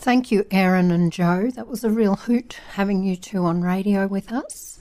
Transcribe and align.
Thank 0.00 0.30
you, 0.30 0.46
Erin 0.50 0.90
and 0.90 1.12
Joe. 1.12 1.50
That 1.54 1.68
was 1.68 1.84
a 1.84 1.90
real 1.90 2.14
hoot 2.16 2.58
having 2.72 3.02
you 3.02 3.16
two 3.16 3.44
on 3.44 3.62
radio 3.62 4.06
with 4.06 4.32
us. 4.32 4.78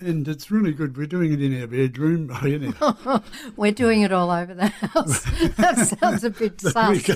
And 0.00 0.26
it's 0.26 0.50
really 0.50 0.72
good. 0.72 0.96
We're 0.96 1.06
doing 1.06 1.32
it 1.32 1.40
in 1.42 1.60
our 1.60 1.66
bedroom. 1.66 2.30
Oh, 2.42 2.46
you 2.46 2.58
know. 2.80 3.22
We're 3.56 3.72
doing 3.72 4.02
it 4.02 4.12
all 4.12 4.30
over 4.30 4.52
the 4.54 4.66
house. 4.68 5.22
that 5.56 5.96
sounds 6.00 6.24
a 6.24 6.30
bit 6.30 6.62
we 6.62 6.70
sus. 6.70 7.02
go. 7.06 7.14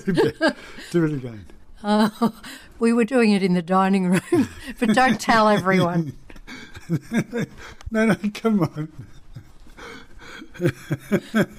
Do 0.90 1.04
it 1.04 1.12
again. 1.14 1.46
Oh, 1.82 2.34
we 2.78 2.92
were 2.92 3.04
doing 3.04 3.32
it 3.32 3.42
in 3.42 3.54
the 3.54 3.62
dining 3.62 4.08
room, 4.08 4.48
but 4.78 4.94
don't 4.94 5.20
tell 5.20 5.48
everyone. 5.48 6.12
No, 7.90 8.06
no, 8.06 8.16
come 8.34 8.60
on. 8.62 8.92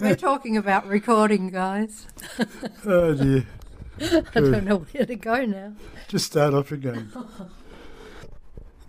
We're 0.01 0.15
talking 0.15 0.57
about 0.57 0.87
recording, 0.87 1.49
guys. 1.49 2.05
Oh, 2.85 3.13
dear. 3.13 3.45
I 4.36 4.39
don't 4.39 4.66
know 4.66 4.79
where 4.79 5.05
to 5.05 5.15
go 5.15 5.45
now. 5.45 5.73
Just 6.07 6.25
start 6.25 6.54
off 6.54 6.71
again. 6.71 7.11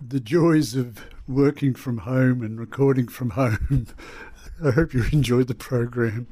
The 0.05 0.19
joys 0.19 0.75
of 0.75 1.05
working 1.27 1.73
from 1.73 1.99
home 1.99 2.41
and 2.41 2.59
recording 2.59 3.07
from 3.07 3.31
home. 3.31 3.87
I 4.63 4.71
hope 4.71 4.93
you 4.93 5.03
enjoyed 5.11 5.47
the 5.47 5.55
program. 5.55 6.27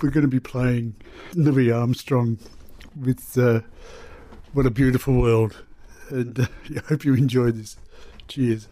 We're 0.00 0.10
going 0.10 0.22
to 0.22 0.28
be 0.28 0.40
playing 0.40 0.94
Louis 1.34 1.72
Armstrong 1.72 2.38
with 2.94 3.36
uh, 3.36 3.60
What 4.52 4.66
a 4.66 4.70
Beautiful 4.70 5.14
World. 5.14 5.64
And 6.10 6.38
uh, 6.38 6.46
I 6.76 6.80
hope 6.88 7.04
you 7.04 7.14
enjoy 7.14 7.50
this. 7.52 7.76
Cheers. 8.28 8.68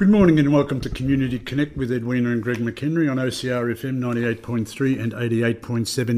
Good 0.00 0.08
morning 0.08 0.38
and 0.38 0.50
welcome 0.50 0.80
to 0.80 0.88
Community 0.88 1.38
Connect 1.38 1.76
with 1.76 1.92
Edwina 1.92 2.30
and 2.30 2.42
Greg 2.42 2.56
McHenry 2.56 3.10
on 3.10 3.18
OCR 3.18 3.70
FM 3.70 3.98
98.3 3.98 4.98
and 4.98 5.12
88.7 5.12 5.60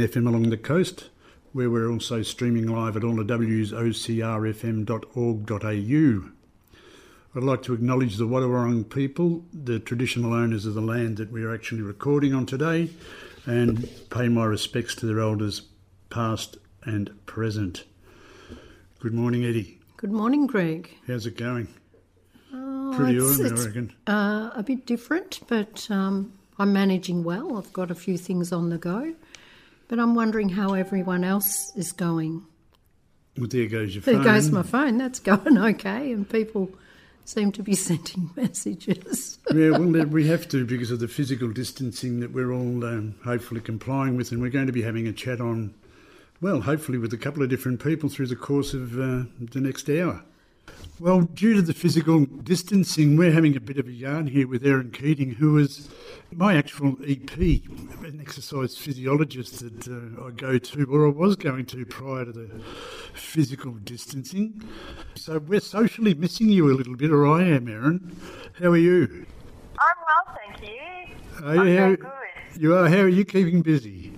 FM 0.07 0.29
along 0.29 0.51
the 0.51 0.57
coast, 0.57 1.11
where 1.53 1.69
we're 1.69 1.91
also 1.91 2.23
streaming 2.23 2.69
live 2.69 2.97
at 2.97 3.03
all 3.03 3.17
the 3.17 3.25
W's 3.25 3.73
ocrfm.org.au. 3.73 4.89
I'd 7.35 7.43
like 7.43 7.63
to 7.65 7.75
acknowledge 7.75 8.19
the 8.19 8.29
Wadawurrung 8.29 8.89
people, 8.89 9.45
the 9.53 9.81
traditional 9.81 10.33
owners 10.33 10.65
of 10.65 10.75
the 10.75 10.81
land 10.81 11.17
that 11.17 11.33
we 11.33 11.43
are 11.43 11.53
actually 11.53 11.83
recording 11.83 12.33
on 12.33 12.47
today, 12.47 12.89
and 13.47 13.91
pay 14.11 14.29
my 14.29 14.45
respects 14.45 14.95
to 14.95 15.07
their 15.07 15.19
elders, 15.19 15.63
past 16.09 16.57
and 16.85 17.11
present. 17.27 17.83
Good 19.01 19.13
morning, 19.13 19.45
Eddie. 19.45 19.81
Good 19.97 20.13
morning, 20.13 20.47
Greg. 20.47 20.89
How's 21.09 21.27
it 21.27 21.37
going? 21.37 21.67
Oh, 22.93 22.97
Pretty 22.97 23.17
it's- 23.17 23.31
ordinary, 23.39 23.53
it's, 23.55 23.63
I 23.63 23.67
reckon. 23.67 23.93
Uh, 24.07 24.51
a 24.55 24.63
bit 24.63 24.87
different, 24.87 25.41
but 25.49 25.87
um, 25.91 26.33
I'm 26.59 26.73
managing 26.73 27.25
well. 27.25 27.57
I've 27.57 27.73
got 27.73 27.91
a 27.91 27.95
few 27.95 28.19
things 28.19 28.53
on 28.53 28.69
the 28.71 28.79
go, 28.79 29.15
but 29.89 29.99
I'm 29.99 30.15
wondering 30.15 30.49
how 30.51 30.75
everyone 30.75 31.25
else 31.25 31.73
is 31.77 31.93
going. 31.93 32.45
Well, 33.39 33.49
there 33.49 33.67
goes 33.67 33.95
your 33.95 34.03
There 34.03 34.15
phone. 34.17 34.25
goes 34.25 34.51
my 34.51 34.63
phone. 34.63 34.99
That's 34.99 35.19
going 35.31 35.57
okay, 35.57 36.13
and 36.13 36.29
people 36.29 36.71
seem 37.25 37.51
to 37.53 37.63
be 37.63 37.75
sending 37.89 38.31
messages. 38.37 39.39
yeah, 39.55 39.71
well, 39.71 40.05
we 40.07 40.27
have 40.27 40.49
to 40.51 40.65
because 40.67 40.91
of 40.91 41.01
the 41.01 41.09
physical 41.09 41.49
distancing 41.51 42.21
that 42.21 42.33
we're 42.33 42.53
all 42.53 42.85
um, 42.85 43.15
hopefully 43.25 43.61
complying 43.61 44.17
with, 44.17 44.33
and 44.33 44.43
we're 44.43 44.51
going 44.51 44.67
to 44.67 44.73
be 44.73 44.83
having 44.83 45.07
a 45.09 45.13
chat 45.13 45.41
on, 45.41 45.73
well, 46.43 46.61
hopefully 46.61 46.99
with 46.99 47.13
a 47.15 47.17
couple 47.19 47.43
of 47.43 47.49
different 47.49 47.83
people 47.83 48.09
through 48.11 48.27
the 48.27 48.37
course 48.37 48.75
of 48.75 48.99
uh, 48.99 49.23
the 49.41 49.61
next 49.61 49.89
hour. 49.89 50.23
Well, 51.01 51.23
due 51.23 51.55
to 51.55 51.63
the 51.63 51.73
physical 51.73 52.27
distancing, 52.27 53.17
we're 53.17 53.33
having 53.33 53.57
a 53.57 53.61
bit 53.61 53.79
of 53.79 53.89
a 53.89 53.93
yarn 53.93 54.27
here 54.27 54.47
with 54.47 54.65
Erin 54.65 54.91
Keating, 54.91 55.33
who 55.33 55.57
is 55.57 55.89
my 56.31 56.55
actual 56.55 56.97
EP, 57.07 57.37
an 57.37 58.19
exercise 58.21 58.77
physiologist 58.77 59.61
that 59.61 59.89
uh, 59.89 60.27
I 60.27 60.31
go 60.31 60.59
to, 60.59 60.85
or 60.85 61.07
I 61.07 61.11
was 61.11 61.35
going 61.37 61.65
to 61.67 61.87
prior 61.87 62.27
to 62.27 62.33
the 62.33 62.63
physical 63.15 63.73
distancing. 63.73 64.63
So 65.15 65.39
we're 65.39 65.61
socially 65.61 66.15
missing 66.15 66.51
you 66.51 66.71
a 66.71 66.75
little 66.75 66.95
bit, 66.95 67.11
or 67.11 67.27
I 67.27 67.45
am, 67.45 67.69
Erin. 67.69 68.15
How 68.61 68.69
are 68.69 68.77
you? 68.77 69.27
I'm 69.79 69.97
well, 70.07 70.37
thank 70.37 70.63
you. 70.63 71.47
Are 71.47 71.67
you, 71.67 71.79
how, 71.79 71.89
good. 71.97 72.07
you 72.61 72.77
are. 72.77 72.89
How 72.89 72.99
are 72.99 73.09
you 73.09 73.25
keeping 73.25 73.63
busy? 73.63 74.13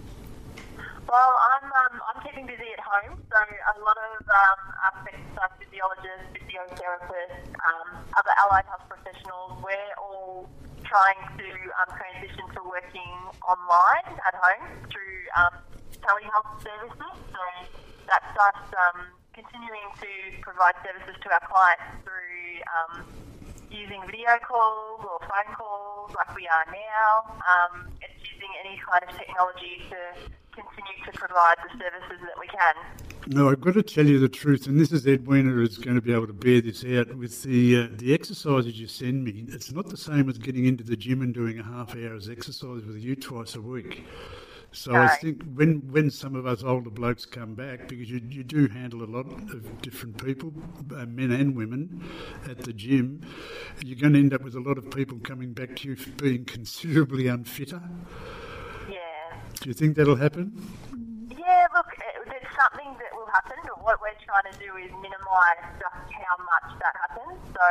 Well, 1.14 1.34
I'm 1.54 1.70
um, 1.70 2.00
I'm 2.10 2.22
keeping 2.26 2.46
busy 2.46 2.66
at 2.76 2.82
home, 2.82 3.22
so 3.30 3.36
a 3.38 3.78
lot 3.80 3.96
of 3.96 4.26
um, 4.26 4.60
aspects 4.90 5.38
of 5.38 5.50
physiologists, 5.62 6.33
physiotherapists, 6.54 7.50
um, 7.66 8.04
other 8.16 8.30
allied 8.38 8.64
health 8.66 8.86
professionals, 8.88 9.58
we're 9.62 9.94
all 9.98 10.48
trying 10.84 11.18
to 11.38 11.48
um, 11.82 11.90
transition 11.98 12.46
to 12.54 12.60
working 12.62 13.14
online 13.42 14.06
at 14.06 14.34
home 14.38 14.62
through 14.86 15.18
um, 15.34 15.54
telehealth 15.98 16.62
services. 16.62 17.14
So 17.34 17.42
that's 18.06 18.34
us 18.38 18.62
um, 18.78 19.10
continuing 19.34 19.90
to 19.98 20.10
provide 20.42 20.74
services 20.86 21.16
to 21.22 21.28
our 21.32 21.42
clients 21.50 21.90
through 22.06 22.62
um, 22.70 23.02
using 23.70 24.02
video 24.06 24.38
calls 24.46 25.02
or 25.02 25.18
phone 25.26 25.50
calls 25.58 26.14
like 26.14 26.30
we 26.36 26.46
are 26.46 26.66
now. 26.70 27.34
Um, 27.42 27.90
it's 27.98 28.22
using 28.30 28.52
any 28.62 28.78
kind 28.78 29.02
of 29.02 29.10
technology 29.18 29.82
to 29.90 30.30
continue 30.54 31.04
to 31.04 31.12
provide 31.12 31.56
the 31.64 31.78
services 31.78 32.20
that 32.22 32.38
we 32.38 32.46
can. 32.48 32.74
No, 33.26 33.50
I've 33.50 33.60
got 33.60 33.74
to 33.74 33.82
tell 33.82 34.06
you 34.06 34.18
the 34.18 34.28
truth, 34.28 34.66
and 34.66 34.78
this 34.78 34.92
is 34.92 35.06
Edwina 35.06 35.60
is 35.62 35.78
going 35.78 35.96
to 35.96 36.02
be 36.02 36.12
able 36.12 36.26
to 36.26 36.32
bear 36.32 36.60
this 36.60 36.84
out 36.84 37.14
with 37.16 37.42
the 37.42 37.82
uh, 37.82 37.88
the 37.92 38.12
exercises 38.12 38.78
you 38.78 38.86
send 38.86 39.24
me. 39.24 39.46
It's 39.48 39.72
not 39.72 39.88
the 39.88 39.96
same 39.96 40.28
as 40.28 40.38
getting 40.38 40.66
into 40.66 40.84
the 40.84 40.96
gym 40.96 41.22
and 41.22 41.32
doing 41.32 41.58
a 41.58 41.62
half 41.62 41.96
hour's 41.96 42.28
exercise 42.28 42.84
with 42.84 42.98
you 42.98 43.16
twice 43.16 43.54
a 43.54 43.60
week. 43.60 44.04
So 44.72 44.92
I 44.92 45.06
think 45.16 45.42
when 45.54 45.82
when 45.92 46.10
some 46.10 46.34
of 46.34 46.46
us 46.46 46.64
older 46.64 46.90
blokes 46.90 47.24
come 47.24 47.54
back, 47.54 47.86
because 47.86 48.10
you, 48.10 48.20
you 48.28 48.42
do 48.42 48.66
handle 48.66 49.04
a 49.04 49.06
lot 49.06 49.26
of 49.26 49.80
different 49.82 50.22
people, 50.22 50.52
uh, 50.96 51.06
men 51.06 51.30
and 51.30 51.56
women, 51.56 52.04
at 52.50 52.58
the 52.58 52.72
gym, 52.72 53.20
you're 53.84 53.98
going 53.98 54.14
to 54.14 54.18
end 54.18 54.34
up 54.34 54.42
with 54.42 54.56
a 54.56 54.60
lot 54.60 54.76
of 54.76 54.90
people 54.90 55.18
coming 55.20 55.52
back 55.52 55.76
to 55.76 55.88
you 55.90 55.96
for 55.96 56.10
being 56.10 56.44
considerably 56.44 57.24
unfitter. 57.24 57.88
Do 59.64 59.72
you 59.72 59.80
think 59.80 59.96
that'll 59.96 60.20
happen? 60.20 60.52
Yeah, 61.32 61.64
look, 61.72 61.88
it's 61.96 62.52
something 62.52 62.92
that 63.00 63.16
will 63.16 63.32
happen, 63.32 63.56
but 63.64 63.80
what 63.80 63.96
we're 63.96 64.12
trying 64.20 64.44
to 64.52 64.56
do 64.60 64.76
is 64.76 64.92
minimise 65.00 65.64
just 65.80 66.04
how 66.20 66.36
much 66.36 66.68
that 66.84 66.92
happens. 67.00 67.40
So, 67.56 67.64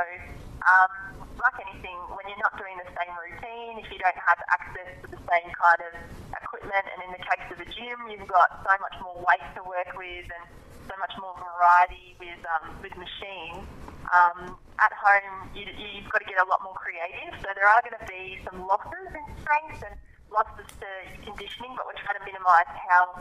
um, 0.66 1.22
like 1.38 1.54
anything, 1.70 1.94
when 2.09 2.26
you're 2.26 2.42
not 2.42 2.58
doing 2.58 2.81
the 2.81 2.90
same 2.98 3.14
routine, 3.14 3.78
if 3.78 3.94
you 3.94 4.02
don't 4.02 4.18
have 4.18 4.42
access 4.50 4.90
to 5.06 5.08
the 5.14 5.22
same 5.22 5.54
kind 5.54 5.81
of 5.86 5.94
equipment, 6.34 6.81
and 6.81 7.00
in 7.06 7.14
the 7.14 7.22
case 7.30 7.46
of 7.54 7.62
a 7.62 7.68
gym, 7.70 8.10
you've 8.10 8.25
got 8.25 8.66
so 8.66 8.74
much 8.81 8.98
more 8.98 9.14
weight 9.30 9.46
to 9.54 9.62
work 9.62 9.94
with 9.94 10.25
and 10.34 10.50
so 10.90 10.98
much 10.98 11.14
more 11.22 11.38
variety 11.38 12.18
with 12.18 12.42
um, 12.58 12.74
with 12.81 12.98
machines. 12.98 13.62
Um, 14.10 14.58
at 14.81 14.98
home, 14.98 15.46
you, 15.54 15.70
you've 15.70 16.10
got 16.10 16.25
to 16.25 16.30
get 16.30 16.42
a 16.42 16.48
lot 16.50 16.66
more 16.66 16.74
creative. 16.74 17.38
So 17.38 17.54
there 17.54 17.70
are 17.70 17.86
going 17.86 18.02
to 18.02 18.08
be 18.10 18.42
some 18.50 18.66
losses 18.66 19.14
in 19.14 19.25
strength 19.46 19.86
and 19.86 19.94
losses 20.33 20.66
to 20.81 20.89
conditioning, 21.21 21.77
but 21.77 21.85
we're 21.85 22.01
trying 22.01 22.17
to 22.17 22.25
minimise 22.25 22.67
how 22.89 23.13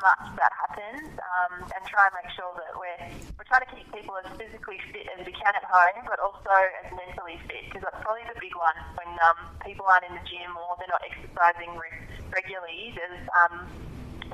much 0.00 0.24
that 0.40 0.52
happens 0.56 1.06
um, 1.20 1.62
and 1.62 1.80
try 1.86 2.08
and 2.08 2.14
make 2.18 2.32
sure 2.34 2.50
that 2.56 2.72
we're 2.74 2.98
we're 3.36 3.46
trying 3.46 3.62
to 3.68 3.72
keep 3.76 3.86
people 3.92 4.16
as 4.18 4.26
physically 4.40 4.80
fit 4.90 5.06
as 5.14 5.22
we 5.28 5.32
can 5.36 5.52
at 5.52 5.64
home, 5.68 6.02
but 6.08 6.18
also 6.18 6.50
as 6.82 6.88
mentally 6.90 7.36
fit 7.46 7.68
because 7.68 7.84
that's 7.84 8.00
probably 8.00 8.24
the 8.32 8.38
big 8.40 8.56
one 8.56 8.74
when 8.96 9.12
um, 9.22 9.38
people 9.62 9.84
aren't 9.86 10.08
in 10.08 10.16
the 10.16 10.24
gym 10.24 10.56
or 10.56 10.74
they're 10.80 10.90
not 10.90 11.04
exercising 11.04 11.76
re- 11.76 12.08
regularly. 12.32 12.96
There's 12.96 13.22
um, 13.36 13.68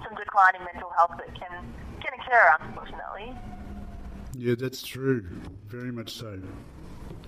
some 0.06 0.14
decline 0.14 0.54
in 0.54 0.62
mental 0.64 0.94
health 0.94 1.18
that 1.18 1.34
can 1.34 1.52
can 1.98 2.14
occur, 2.14 2.46
unfortunately. 2.62 3.34
Yeah, 4.38 4.54
that's 4.54 4.82
true. 4.86 5.26
Very 5.66 5.92
much 5.92 6.14
so. 6.14 6.40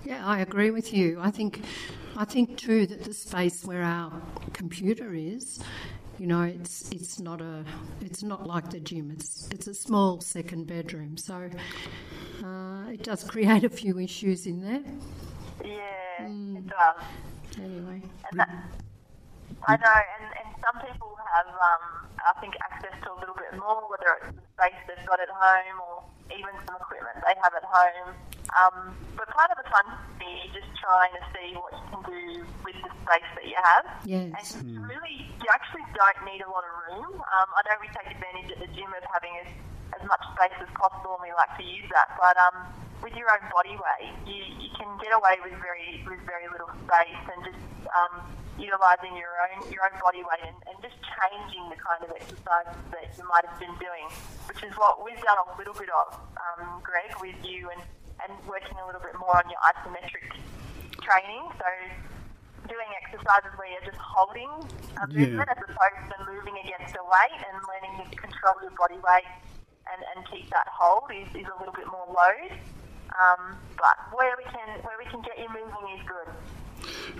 Yeah, 0.03 0.25
I 0.25 0.39
agree 0.41 0.71
with 0.71 0.93
you. 0.93 1.19
I 1.21 1.31
think, 1.31 1.61
I 2.17 2.25
think 2.25 2.57
too 2.57 2.85
that 2.87 3.03
the 3.03 3.13
space 3.13 3.63
where 3.63 3.81
our 3.83 4.11
computer 4.51 5.13
is, 5.13 5.59
you 6.19 6.27
know, 6.27 6.43
it's 6.43 6.89
it's 6.91 7.19
not 7.19 7.41
a, 7.41 7.65
it's 8.01 8.21
not 8.23 8.45
like 8.45 8.69
the 8.69 8.79
gym. 8.79 9.11
It's 9.11 9.49
it's 9.51 9.67
a 9.67 9.73
small 9.73 10.21
second 10.21 10.67
bedroom, 10.67 11.17
so 11.17 11.49
uh, 12.43 12.89
it 12.89 13.03
does 13.03 13.23
create 13.23 13.63
a 13.63 13.69
few 13.69 13.99
issues 13.99 14.45
in 14.45 14.61
there. 14.61 14.83
Yeah, 15.63 16.27
it 16.55 16.67
does. 16.67 17.03
Anyway, 17.57 18.01
And 18.31 18.39
that, 18.39 18.49
I 19.67 19.77
know, 19.77 19.99
and, 20.19 20.25
and 20.43 20.49
some 20.63 20.77
people 20.85 21.15
have, 21.33 21.47
um, 21.47 21.83
I 22.19 22.39
think, 22.41 22.55
access 22.61 22.93
to 23.03 23.11
a 23.13 23.17
little 23.19 23.35
bit 23.35 23.57
more, 23.59 23.83
whether 23.89 24.17
it's 24.21 24.35
the 24.35 24.43
space 24.57 24.79
they've 24.87 25.05
got 25.07 25.19
at 25.19 25.29
home 25.29 25.79
or 25.87 26.03
even 26.31 26.53
some 26.63 26.77
equipment 26.79 27.19
they 27.25 27.35
have 27.41 27.53
at 27.55 27.65
home. 27.65 28.15
Um, 28.53 28.93
but 29.17 29.27
part 29.33 29.49
of 29.49 29.57
the 29.57 29.67
fun 29.67 29.87
for 30.19 30.29
is 30.45 30.51
just 30.53 30.69
trying 30.77 31.11
to 31.17 31.23
see 31.33 31.57
what 31.57 31.73
you 31.73 31.85
can 31.89 32.01
do 32.05 32.23
with 32.61 32.77
the 32.79 32.91
space 33.03 33.29
that 33.33 33.45
you 33.47 33.57
have. 33.57 33.85
Yes. 34.05 34.53
And 34.53 34.85
really, 34.85 35.31
you 35.41 35.47
actually 35.49 35.83
don't 35.97 36.19
need 36.27 36.45
a 36.45 36.49
lot 36.49 36.63
of 36.63 36.73
room. 36.85 37.17
Um, 37.17 37.47
I 37.55 37.59
know 37.65 37.75
we 37.81 37.89
take 37.91 38.13
advantage 38.13 38.53
at 38.53 38.59
the 38.61 38.69
gym 38.71 38.91
of 38.93 39.03
having 39.09 39.33
as, 39.41 39.49
as 39.97 40.03
much 40.05 40.21
space 40.37 40.57
as 40.61 40.69
possible, 40.77 41.17
and 41.17 41.25
we 41.25 41.31
like 41.33 41.55
to 41.57 41.65
use 41.65 41.87
that. 41.91 42.13
But 42.19 42.37
um, 42.37 42.69
with 43.01 43.17
your 43.17 43.27
own 43.31 43.43
body 43.49 43.73
weight, 43.73 44.13
you, 44.29 44.39
you 44.61 44.69
can 44.77 44.87
get 45.01 45.11
away 45.11 45.41
with 45.41 45.57
very 45.59 46.03
with 46.05 46.21
very 46.29 46.47
little 46.47 46.71
space 46.85 47.23
and 47.33 47.39
just 47.43 47.63
um, 47.91 48.21
utilising 48.59 49.17
your 49.17 49.33
own 49.41 49.65
your 49.71 49.81
own 49.85 49.95
body 50.01 50.21
weight 50.21 50.43
and, 50.45 50.57
and 50.69 50.77
just 50.81 50.95
changing 51.01 51.65
the 51.73 51.79
kind 51.79 52.01
of 52.05 52.09
exercises 52.13 52.77
that 52.93 53.05
you 53.17 53.25
might 53.25 53.45
have 53.45 53.57
been 53.57 53.73
doing, 53.81 54.05
which 54.45 54.61
is 54.61 54.73
what 54.77 55.01
we've 55.01 55.19
done 55.25 55.39
a 55.41 55.47
little 55.57 55.73
bit 55.73 55.89
of, 55.89 56.19
um, 56.37 56.81
Greg, 56.85 57.09
with 57.21 57.37
you 57.41 57.69
and, 57.73 57.81
and 58.21 58.31
working 58.45 58.77
a 58.77 58.85
little 58.85 59.01
bit 59.01 59.17
more 59.17 59.33
on 59.37 59.47
your 59.49 59.61
isometric 59.61 60.37
training. 61.01 61.43
So 61.57 61.67
doing 62.69 62.89
exercises 63.03 63.51
where 63.59 63.67
you're 63.67 63.87
just 63.87 63.99
holding 63.99 64.49
a 65.01 65.05
movement 65.07 65.49
as 65.51 65.59
opposed 65.59 66.05
to 66.13 66.17
moving 66.29 66.55
against 66.63 66.95
a 66.95 67.03
weight 67.03 67.39
and 67.43 67.57
learning 67.67 68.07
to 68.07 68.15
control 68.15 68.55
your 68.61 68.71
body 68.79 68.99
weight 69.03 69.27
and, 69.91 69.99
and 70.15 70.23
keep 70.31 70.47
that 70.51 70.67
hold 70.71 71.11
is, 71.11 71.27
is 71.35 71.47
a 71.49 71.57
little 71.59 71.75
bit 71.75 71.87
more 71.91 72.07
load. 72.07 72.51
Um, 73.13 73.57
but 73.77 73.99
where 74.15 74.33
we 74.37 74.45
can 74.49 74.81
where 74.81 74.97
we 74.97 75.05
can 75.05 75.21
get 75.21 75.37
you 75.37 75.45
moving 75.51 75.85
is 75.93 76.01
good. 76.07 76.33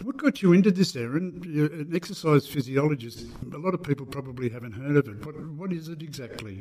What 0.02 0.18
got 0.18 0.42
you 0.42 0.54
into 0.54 0.72
this, 0.72 0.96
Erin? 0.96 1.42
You're 1.46 1.68
an 1.68 1.96
exercise 1.96 2.48
physiologist. 2.48 3.26
A 3.54 3.58
lot 3.58 3.74
of 3.74 3.84
people 3.84 4.06
probably 4.06 4.50
haven't 4.50 4.74
heard 4.74 4.98
of 4.98 5.08
it. 5.08 5.26
What, 5.26 5.36
what 5.58 5.74
is 5.74 5.88
it 5.90 6.02
exactly? 6.02 6.60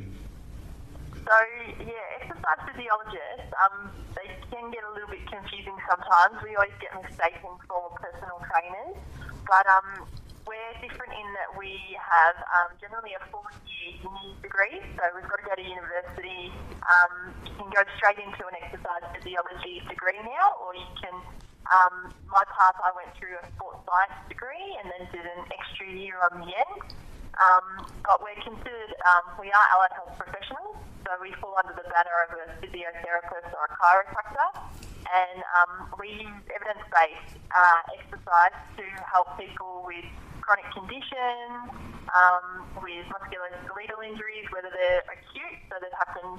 So, 1.15 1.37
yeah, 1.79 2.19
exercise 2.21 2.61
physiologists, 2.67 3.55
um, 3.63 3.91
they 4.15 4.27
can 4.51 4.71
get 4.71 4.83
a 4.85 4.93
little 4.93 5.09
bit 5.09 5.23
confusing 5.31 5.77
sometimes. 5.89 6.43
We 6.43 6.57
always 6.57 6.75
get 6.81 6.95
mistaken 6.99 7.51
for 7.69 7.95
personal 7.99 8.43
trainers. 8.51 8.99
But 9.47 9.67
um, 9.67 10.07
we're 10.47 10.75
different 10.83 11.13
in 11.15 11.29
that 11.39 11.51
we 11.59 11.79
have 11.99 12.37
um, 12.51 12.75
generally 12.83 13.15
a 13.15 13.23
four-year 13.31 14.03
uni 14.03 14.35
degree, 14.43 14.83
so 14.99 15.03
we've 15.15 15.27
got 15.31 15.39
to 15.39 15.47
go 15.47 15.55
to 15.55 15.63
university. 15.63 16.51
Um, 16.83 17.35
you 17.47 17.55
can 17.55 17.71
go 17.71 17.83
straight 17.99 18.19
into 18.19 18.43
an 18.47 18.59
exercise 18.59 19.07
physiology 19.15 19.83
degree 19.87 20.19
now, 20.27 20.59
or 20.63 20.75
you 20.75 20.91
can 20.99 21.15
um, 21.71 22.15
my 22.27 22.43
path, 22.51 22.75
I 22.83 22.91
went 22.97 23.15
through 23.15 23.39
a 23.39 23.47
sports 23.55 23.85
science 23.87 24.19
degree 24.27 24.77
and 24.83 24.91
then 24.91 25.03
did 25.15 25.23
an 25.23 25.47
extra 25.53 25.87
year 25.87 26.19
on 26.31 26.43
the 26.43 26.51
end. 26.51 26.79
Um, 27.39 27.89
but 28.05 28.21
we're 28.21 28.37
considered, 28.45 28.93
um, 29.09 29.41
we 29.41 29.49
are 29.49 29.67
allied 29.73 29.95
health 29.97 30.13
professionals, 30.21 30.77
so 31.07 31.17
we 31.17 31.33
fall 31.41 31.57
under 31.57 31.73
the 31.73 31.87
banner 31.89 32.19
of 32.29 32.31
a 32.37 32.45
physiotherapist 32.61 33.49
or 33.57 33.65
a 33.69 33.75
chiropractor. 33.79 34.49
And 35.09 35.41
um, 35.57 35.89
we 35.97 36.29
use 36.29 36.45
evidence-based 36.53 37.41
uh, 37.53 37.81
exercise 37.97 38.57
to 38.77 38.85
help 39.09 39.33
people 39.41 39.85
with 39.89 40.05
chronic 40.45 40.69
conditions, 40.77 41.73
um, 42.13 42.69
with 42.85 43.09
musculoskeletal 43.09 44.01
injuries, 44.05 44.47
whether 44.53 44.69
they're 44.69 45.05
acute, 45.09 45.57
so 45.73 45.81
they've 45.81 45.97
happened 45.97 46.37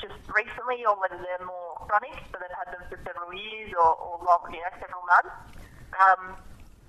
just 0.00 0.16
recently 0.32 0.84
or 0.84 0.96
whether 0.96 1.16
they're 1.20 1.46
more 1.46 1.76
chronic, 1.86 2.16
so 2.32 2.40
they've 2.40 2.58
had 2.58 2.72
them 2.72 2.82
for 2.88 2.98
several 3.04 3.32
years 3.32 3.72
or, 3.76 3.94
or 3.96 4.20
long, 4.24 4.42
you 4.50 4.60
know, 4.60 4.72
several 4.80 5.04
months. 5.06 5.36
Um, 5.94 6.36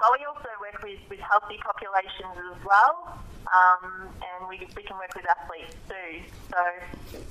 but 0.01 0.09
we 0.17 0.25
also 0.25 0.49
work 0.57 0.81
with, 0.81 0.97
with 1.13 1.21
healthy 1.21 1.61
populations 1.61 2.33
as 2.33 2.57
well, 2.65 3.21
um, 3.53 4.09
and 4.17 4.49
we, 4.49 4.65
we 4.73 4.81
can 4.81 4.97
work 4.97 5.13
with 5.13 5.29
athletes 5.29 5.77
too. 5.85 6.25
So, 6.49 6.61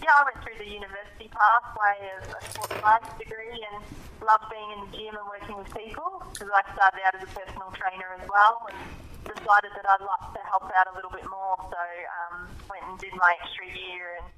yeah, 0.04 0.14
I 0.14 0.22
went 0.30 0.38
through 0.46 0.58
the 0.62 0.70
university 0.70 1.26
pathway 1.34 1.98
of 2.14 2.30
a 2.30 2.40
sports 2.46 2.78
science 2.78 3.10
degree 3.18 3.58
and 3.58 3.82
loved 4.22 4.46
being 4.54 4.70
in 4.70 4.80
the 4.86 4.90
gym 4.94 5.18
and 5.18 5.26
working 5.26 5.58
with 5.58 5.70
people 5.74 6.22
because 6.30 6.46
I 6.52 6.62
started 6.76 7.02
out 7.02 7.18
as 7.18 7.26
a 7.26 7.32
personal 7.34 7.74
trainer 7.74 8.14
as 8.14 8.26
well 8.30 8.62
and 8.70 8.78
decided 9.26 9.74
that 9.74 9.86
I'd 9.90 10.06
like 10.06 10.30
to 10.38 10.42
help 10.46 10.70
out 10.70 10.86
a 10.90 10.94
little 10.94 11.10
bit 11.10 11.26
more. 11.26 11.58
So, 11.66 11.82
um, 11.82 12.54
went 12.70 12.86
and 12.86 12.96
did 13.02 13.18
my 13.18 13.34
extra 13.42 13.66
year 13.66 14.14
and 14.22 14.30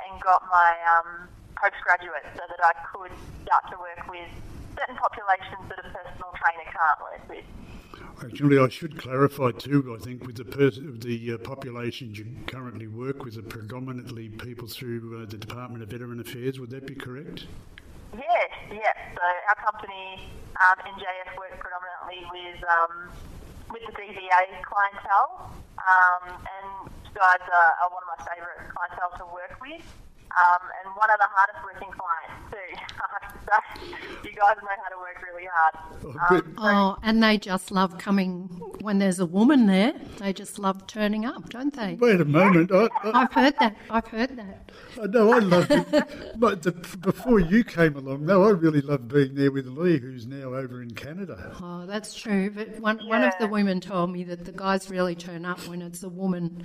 and 0.00 0.20
got 0.22 0.42
my 0.50 0.74
um, 0.90 1.28
postgraduate 1.56 2.26
so 2.34 2.42
that 2.48 2.60
I 2.62 2.74
could 2.90 3.12
start 3.44 3.64
to 3.70 3.76
work 3.78 4.02
with 4.10 4.30
certain 4.78 4.96
populations 4.96 5.62
that 5.68 5.78
a 5.78 5.88
personal 5.90 6.32
trainer 6.34 6.68
can't 6.70 7.00
work 7.00 7.24
with. 7.28 7.44
Actually, 8.22 8.58
I 8.58 8.68
should 8.68 8.96
clarify 8.98 9.50
too. 9.52 9.96
I 9.98 10.02
think 10.02 10.26
with 10.26 10.36
the 10.36 10.44
pers- 10.44 10.78
the 10.78 11.34
uh, 11.34 11.38
populations 11.38 12.18
you 12.18 12.26
currently 12.46 12.86
work 12.86 13.24
with 13.24 13.36
are 13.38 13.42
predominantly 13.42 14.28
people 14.28 14.68
through 14.68 15.22
uh, 15.22 15.26
the 15.26 15.36
Department 15.36 15.82
of 15.82 15.90
Veteran 15.90 16.20
Affairs. 16.20 16.60
Would 16.60 16.70
that 16.70 16.86
be 16.86 16.94
correct? 16.94 17.46
Yes, 18.14 18.50
yes. 18.70 18.96
So 19.14 19.22
our 19.22 19.58
company 19.58 20.30
um, 20.62 20.78
NJF 20.86 21.36
works 21.36 21.58
predominantly 21.58 22.22
with 22.30 22.62
um, 22.70 23.10
with 23.70 23.82
the 23.86 23.92
DVA 23.92 24.62
clientele, 24.62 25.50
um, 25.82 26.38
and 26.38 26.90
guys 27.14 27.42
are, 27.46 27.72
are 27.82 27.90
one 27.90 28.02
of 28.02 28.10
my 28.18 28.20
favourite 28.26 28.74
clientele 28.74 29.14
to 29.18 29.26
work 29.32 29.56
with. 29.60 29.84
Um, 30.36 30.66
and 30.82 30.96
one 30.96 31.08
of 31.10 31.18
the 31.18 31.28
hardest 31.30 31.62
working 31.62 31.90
clients 31.94 32.50
too. 32.50 32.70
I 32.98 33.06
have 33.22 33.32
to 33.32 33.38
say, 33.38 34.30
you 34.30 34.34
guys 34.34 34.56
know 34.60 34.68
how 34.82 34.88
to 34.90 34.98
work 34.98 35.22
really 35.22 35.46
hard. 35.46 36.42
Um, 36.42 36.54
oh, 36.58 36.96
and 37.04 37.22
they 37.22 37.38
just 37.38 37.70
love 37.70 37.98
coming 37.98 38.48
when 38.80 38.98
there's 38.98 39.20
a 39.20 39.26
woman 39.26 39.66
there. 39.66 39.94
They 40.18 40.32
just 40.32 40.58
love 40.58 40.88
turning 40.88 41.24
up, 41.24 41.50
don't 41.50 41.72
they? 41.72 41.94
Wait 41.94 42.20
a 42.20 42.24
moment. 42.24 42.72
I, 42.72 42.88
have 43.04 43.32
heard 43.32 43.54
that. 43.60 43.76
I've 43.88 44.08
heard 44.08 44.36
that. 44.36 44.72
I 45.00 45.06
know. 45.06 45.32
I 45.32 45.38
love 45.38 45.70
it. 45.70 46.08
but 46.36 46.62
the, 46.62 46.72
before 46.72 47.38
you 47.38 47.62
came 47.62 47.94
along, 47.94 48.26
no, 48.26 48.42
I 48.42 48.50
really 48.50 48.80
loved 48.80 49.06
being 49.06 49.36
there 49.36 49.52
with 49.52 49.68
Lee, 49.68 50.00
who's 50.00 50.26
now 50.26 50.54
over 50.54 50.82
in 50.82 50.90
Canada. 50.90 51.54
Oh, 51.62 51.86
that's 51.86 52.12
true. 52.12 52.50
But 52.50 52.80
one 52.80 52.98
yeah. 52.98 53.08
one 53.08 53.22
of 53.22 53.34
the 53.38 53.46
women 53.46 53.80
told 53.80 54.10
me 54.10 54.24
that 54.24 54.44
the 54.44 54.52
guys 54.52 54.90
really 54.90 55.14
turn 55.14 55.44
up 55.44 55.60
when 55.68 55.80
it's 55.80 56.02
a 56.02 56.08
woman 56.08 56.64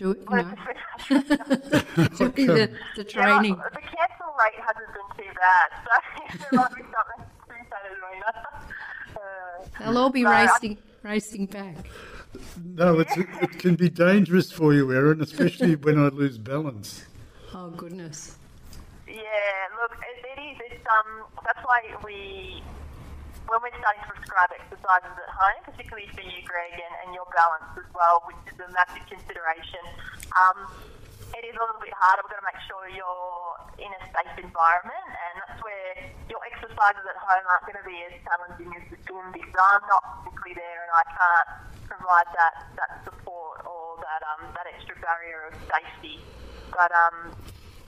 do 0.00 0.16
you 0.18 0.34
know, 0.34 0.54
doing 1.10 2.46
the, 2.46 2.70
the 2.96 3.04
training. 3.04 3.54
Yeah, 3.54 3.68
the 3.70 3.80
cancel 3.82 4.32
rate 4.40 4.58
hasn't 4.66 4.90
been 4.94 5.10
too 5.18 5.30
bad, 5.36 5.68
so 5.84 6.38
there 6.50 6.60
might 6.60 6.74
be 6.74 6.82
something 6.82 7.26
uh, 9.16 9.84
They'll 9.84 9.98
all 9.98 10.08
be 10.08 10.24
racing, 10.24 10.78
I, 11.04 11.08
racing 11.08 11.46
back. 11.46 11.76
No, 12.64 13.00
it's, 13.00 13.14
it 13.14 13.58
can 13.58 13.74
be 13.74 13.90
dangerous 13.90 14.50
for 14.50 14.72
you, 14.72 14.90
Erin, 14.90 15.20
especially 15.20 15.76
when 15.76 15.98
I 15.98 16.08
lose 16.08 16.38
balance. 16.38 17.04
Oh 17.54 17.68
goodness. 17.70 18.36
Yeah, 19.06 19.14
look, 19.82 19.98
it, 20.00 20.24
it 20.38 20.42
is. 20.42 20.58
It's 20.70 20.86
um. 20.86 21.26
That's 21.44 21.66
why 21.66 21.82
we 22.04 22.62
when 23.50 23.58
we're 23.66 23.74
starting 23.82 24.06
to 24.06 24.14
prescribe 24.14 24.54
exercises 24.54 25.10
at 25.10 25.30
home, 25.34 25.60
particularly 25.66 26.06
for 26.14 26.22
you, 26.22 26.38
Greg, 26.46 26.70
and, 26.78 26.94
and 27.02 27.08
your 27.10 27.26
balance 27.34 27.74
as 27.74 27.88
well, 27.90 28.22
which 28.30 28.38
is 28.46 28.54
a 28.62 28.70
massive 28.70 29.02
consideration, 29.10 29.82
um, 30.38 30.70
it 31.34 31.42
is 31.42 31.58
a 31.58 31.62
little 31.62 31.82
bit 31.82 31.90
harder. 31.98 32.22
We've 32.22 32.38
got 32.38 32.46
to 32.46 32.46
make 32.46 32.62
sure 32.70 32.86
you're 32.94 33.50
in 33.82 33.90
a 33.90 34.02
safe 34.14 34.38
environment, 34.38 35.02
and 35.02 35.42
that's 35.42 35.58
where 35.66 35.98
your 36.30 36.38
exercises 36.46 37.02
at 37.02 37.18
home 37.18 37.42
aren't 37.50 37.66
going 37.66 37.80
to 37.82 37.86
be 37.86 37.98
as 38.06 38.14
challenging 38.22 38.70
as 38.78 38.86
the 38.94 38.98
gym 39.02 39.26
because 39.34 39.58
I'm 39.58 39.82
not 39.90 40.02
physically 40.22 40.54
there 40.54 40.86
and 40.86 40.92
I 40.94 41.04
can't 41.10 41.48
provide 41.90 42.30
that, 42.38 42.54
that 42.78 42.90
support 43.02 43.66
or 43.66 43.98
that 43.98 44.22
um, 44.30 44.46
that 44.54 44.70
extra 44.70 44.94
barrier 45.02 45.50
of 45.50 45.58
safety. 45.66 46.22
But 46.70 46.94
um, 46.94 47.34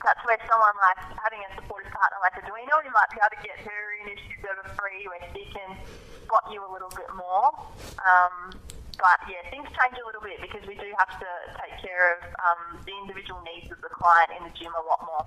that's 0.03 0.21
where 0.27 0.37
someone 0.45 0.75
like 0.83 0.99
having 1.17 1.41
a 1.47 1.49
supportive 1.55 1.91
partner 1.91 2.19
like 2.21 2.35
Edwina, 2.37 2.83
you 2.83 2.91
might 2.91 3.09
be 3.09 3.19
able 3.23 3.33
to 3.33 3.41
get 3.41 3.57
her 3.63 3.83
in 4.03 4.11
if 4.11 4.19
she's 4.27 4.43
ever 4.43 4.67
free, 4.75 5.07
where 5.07 5.23
she 5.31 5.47
can 5.49 5.79
spot 6.27 6.43
you 6.51 6.59
a 6.61 6.69
little 6.71 6.91
bit 6.91 7.07
more. 7.15 7.55
Um, 8.03 8.51
but 8.99 9.19
yeah, 9.27 9.41
things 9.49 9.67
change 9.73 9.95
a 9.97 10.05
little 10.05 10.21
bit 10.21 10.39
because 10.43 10.61
we 10.67 10.75
do 10.75 10.87
have 10.99 11.11
to 11.19 11.29
take 11.59 11.81
care 11.81 12.19
of 12.19 12.19
um, 12.43 12.79
the 12.85 12.93
individual 13.01 13.41
needs 13.41 13.71
of 13.71 13.81
the 13.81 13.89
client 13.89 14.29
in 14.37 14.43
the 14.43 14.53
gym 14.53 14.71
a 14.75 14.83
lot 14.85 15.01
more. 15.07 15.25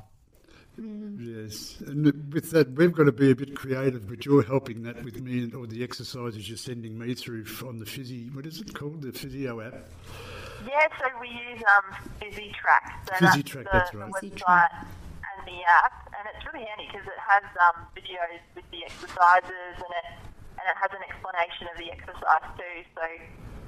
Yes, 0.78 1.80
and 1.86 2.04
with 2.32 2.50
that, 2.50 2.72
we've 2.72 2.92
got 2.92 3.04
to 3.04 3.12
be 3.12 3.30
a 3.30 3.34
bit 3.34 3.56
creative, 3.56 4.06
but 4.08 4.26
you're 4.26 4.42
helping 4.42 4.82
that 4.82 5.02
with 5.04 5.20
me, 5.22 5.38
and 5.38 5.54
all 5.54 5.66
the 5.66 5.82
exercises 5.82 6.48
you're 6.48 6.58
sending 6.58 6.98
me 6.98 7.14
through 7.14 7.46
on 7.66 7.78
the 7.78 7.86
Physio, 7.86 8.30
what 8.34 8.44
is 8.44 8.60
it 8.60 8.74
called, 8.74 9.00
the 9.00 9.12
Physio 9.12 9.62
app? 9.62 9.74
Yeah, 10.66 10.90
so 10.98 11.06
we 11.22 11.30
use 11.30 11.62
um, 11.62 11.86
PhysiTrack. 12.18 13.06
So 13.06 13.12
PhysiTrack, 13.22 13.66
that's, 13.72 13.90
the, 13.90 13.98
right. 13.98 14.10
The 14.10 14.30
website 14.34 14.74
and 14.82 15.46
the 15.46 15.62
app, 15.62 16.10
and 16.10 16.26
it's 16.34 16.42
really 16.42 16.66
handy 16.66 16.90
because 16.90 17.06
it 17.06 17.20
has 17.22 17.46
um, 17.70 17.86
videos 17.94 18.42
with 18.54 18.66
the 18.74 18.82
exercises 18.84 19.78
and 19.78 19.92
it 19.94 20.06
and 20.58 20.64
it 20.66 20.76
has 20.82 20.90
an 20.90 21.04
explanation 21.06 21.68
of 21.70 21.76
the 21.78 21.92
exercise 21.92 22.46
too. 22.58 22.76
So 22.96 23.04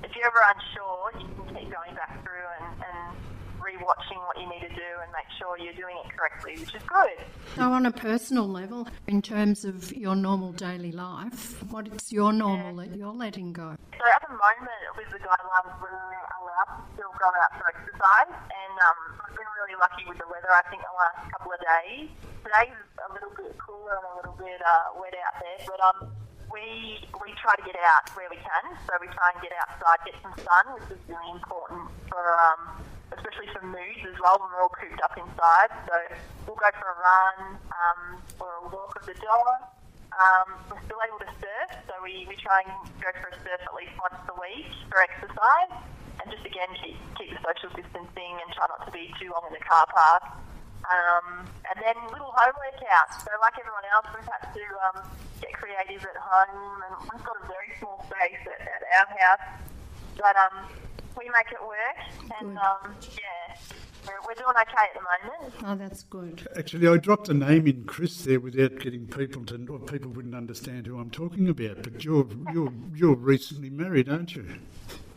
if 0.02 0.10
you're 0.16 0.26
ever 0.26 0.42
unsure, 0.42 1.12
you 1.20 1.28
can 1.38 1.46
keep 1.54 1.70
going 1.70 1.94
back 1.94 2.18
through 2.24 2.48
and, 2.58 2.82
and 2.82 3.14
re-watching 3.62 4.18
what 4.26 4.38
you 4.40 4.48
need 4.48 4.60
to 4.60 4.74
do 4.74 4.90
and 5.02 5.10
make 5.12 5.28
sure 5.38 5.58
you're 5.58 5.74
doing 5.74 5.96
it 6.04 6.16
correctly, 6.16 6.56
which 6.58 6.74
is 6.74 6.82
good. 6.82 7.18
So 7.56 7.62
on 7.62 7.86
a 7.86 7.92
personal 7.92 8.48
level, 8.48 8.88
in 9.06 9.22
terms 9.22 9.64
of 9.64 9.92
your 9.92 10.16
normal 10.16 10.52
daily 10.52 10.92
life, 10.92 11.62
what 11.70 11.88
is 11.88 12.12
your 12.12 12.32
normal 12.32 12.76
yeah. 12.76 12.88
that 12.88 12.96
you're 12.96 13.12
letting 13.12 13.52
go? 13.52 13.76
So 13.98 14.04
at 14.06 14.22
the 14.22 14.34
moment, 14.34 14.82
with 14.96 15.10
the 15.10 15.18
guidelines, 15.18 15.74
we're 15.82 15.90
allowed 16.38 16.70
to 16.70 16.82
still 16.94 17.12
go 17.18 17.28
out 17.28 17.52
for 17.58 17.68
exercise, 17.68 18.30
and 18.30 18.74
um, 18.78 18.98
I've 19.26 19.34
been 19.34 19.50
really 19.58 19.76
lucky 19.78 20.06
with 20.06 20.18
the 20.18 20.28
weather. 20.30 20.50
I 20.50 20.62
think 20.70 20.82
the 20.82 20.94
last 20.96 21.30
couple 21.32 21.52
of 21.52 21.60
days. 21.60 22.08
Today's 22.46 22.78
a 23.02 23.12
little 23.12 23.34
bit 23.34 23.58
cooler 23.58 23.98
and 23.98 24.06
a 24.06 24.14
little 24.22 24.38
bit 24.38 24.60
uh, 24.62 24.94
wet 24.96 25.12
out 25.18 25.36
there, 25.42 25.58
but 25.66 25.80
um, 25.82 25.98
we 26.52 27.02
we 27.20 27.34
try 27.42 27.54
to 27.56 27.64
get 27.64 27.76
out 27.76 28.08
where 28.16 28.28
we 28.30 28.38
can. 28.40 28.64
So 28.86 28.96
we 29.00 29.08
try 29.12 29.34
and 29.34 29.42
get 29.42 29.52
outside, 29.58 29.98
get 30.06 30.16
some 30.22 30.34
sun, 30.40 30.64
which 30.78 30.88
is 30.96 31.00
really 31.08 31.30
important 31.34 31.90
for 32.08 32.22
um, 32.38 32.80
especially 33.12 33.48
for 33.52 33.64
moods 33.64 34.02
as 34.04 34.16
well 34.20 34.36
when 34.40 34.50
we're 34.52 34.62
all 34.62 34.74
cooped 34.74 35.00
up 35.00 35.16
inside. 35.16 35.70
So 35.88 35.96
we'll 36.46 36.60
go 36.60 36.70
for 36.76 36.88
a 36.92 36.98
run 37.00 37.36
um, 37.72 38.00
or 38.40 38.50
a 38.60 38.64
walk 38.68 38.96
of 39.00 39.06
the 39.06 39.16
dog. 39.16 39.68
Um, 40.18 40.48
we're 40.72 40.82
still 40.82 40.98
able 41.04 41.20
to 41.22 41.30
surf, 41.38 41.70
so 41.86 41.94
we, 42.02 42.26
we 42.26 42.34
try 42.40 42.64
and 42.66 42.74
go 42.98 43.12
for 43.22 43.30
a 43.30 43.38
surf 43.38 43.60
at 43.62 43.74
least 43.76 43.94
once 44.02 44.18
a 44.26 44.36
week 44.40 44.66
for 44.90 44.98
exercise, 44.98 45.70
and 46.18 46.26
just 46.26 46.42
again 46.42 46.66
keep 46.82 46.98
keep 47.14 47.30
the 47.30 47.38
social 47.44 47.70
distancing 47.76 48.34
and 48.42 48.48
try 48.50 48.66
not 48.66 48.82
to 48.82 48.90
be 48.90 49.14
too 49.20 49.30
long 49.30 49.46
in 49.46 49.54
the 49.54 49.62
car 49.62 49.86
park. 49.94 50.24
Um, 50.88 51.44
and 51.68 51.76
then 51.84 51.96
little 52.10 52.32
home 52.32 52.56
workouts. 52.56 53.20
So 53.22 53.30
like 53.44 53.54
everyone 53.60 53.84
else, 53.92 54.08
we've 54.10 54.26
had 54.26 54.48
to 54.48 54.64
um, 54.88 54.98
get 55.38 55.52
creative 55.52 56.02
at 56.02 56.16
home, 56.18 56.82
and 56.82 56.92
we've 57.12 57.22
got 57.22 57.36
a 57.38 57.46
very 57.46 57.70
small 57.78 58.02
space 58.08 58.42
at, 58.48 58.60
at 58.64 58.82
our 58.96 59.08
house, 59.12 59.46
but 60.16 60.34
um, 60.34 60.56
we 61.18 61.28
make 61.34 61.50
it 61.52 61.60
work. 61.60 61.98
And 62.40 62.54
Good. 62.54 62.62
um, 62.62 62.94
yeah, 63.18 63.56
we're, 64.06 64.20
we're 64.26 64.34
doing 64.34 64.54
okay 64.54 64.86
at 64.86 64.94
the 64.94 65.04
moment. 65.04 65.54
Oh, 65.66 65.74
that's 65.74 66.04
good. 66.04 66.46
Actually, 66.56 66.88
I 66.88 66.96
dropped 66.96 67.28
a 67.28 67.34
name 67.34 67.66
in 67.66 67.84
Chris 67.84 68.24
there 68.24 68.40
without 68.40 68.78
getting 68.78 69.06
people 69.06 69.44
to, 69.46 69.66
or 69.68 69.80
people 69.80 70.10
wouldn't 70.10 70.34
understand 70.34 70.86
who 70.86 70.98
I'm 70.98 71.10
talking 71.10 71.48
about. 71.48 71.82
But 71.82 72.04
you're 72.04 72.26
you're 72.52 72.72
you're 72.94 73.16
recently 73.16 73.70
married, 73.70 74.08
aren't 74.08 74.36
you? 74.36 74.46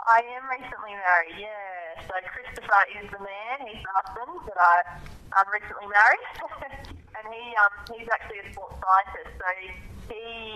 I 0.02 0.22
am 0.36 0.50
recently 0.50 0.98
married, 0.98 1.38
yeah. 1.40 2.02
So 2.08 2.14
Christopher 2.26 2.84
is 2.98 3.06
the 3.12 3.20
man, 3.22 3.68
he's 3.70 3.84
the 3.86 3.94
husband 3.94 4.42
that 4.48 4.58
I 4.58 4.98
I'm 5.38 5.48
recently 5.54 5.88
married. 5.88 6.98
and 7.16 7.34
he 7.34 7.54
um, 7.62 7.74
he's 7.94 8.08
actually 8.12 8.40
a 8.42 8.54
sports 8.54 8.76
scientist. 8.82 9.32
So 9.38 9.48
he, 9.62 9.68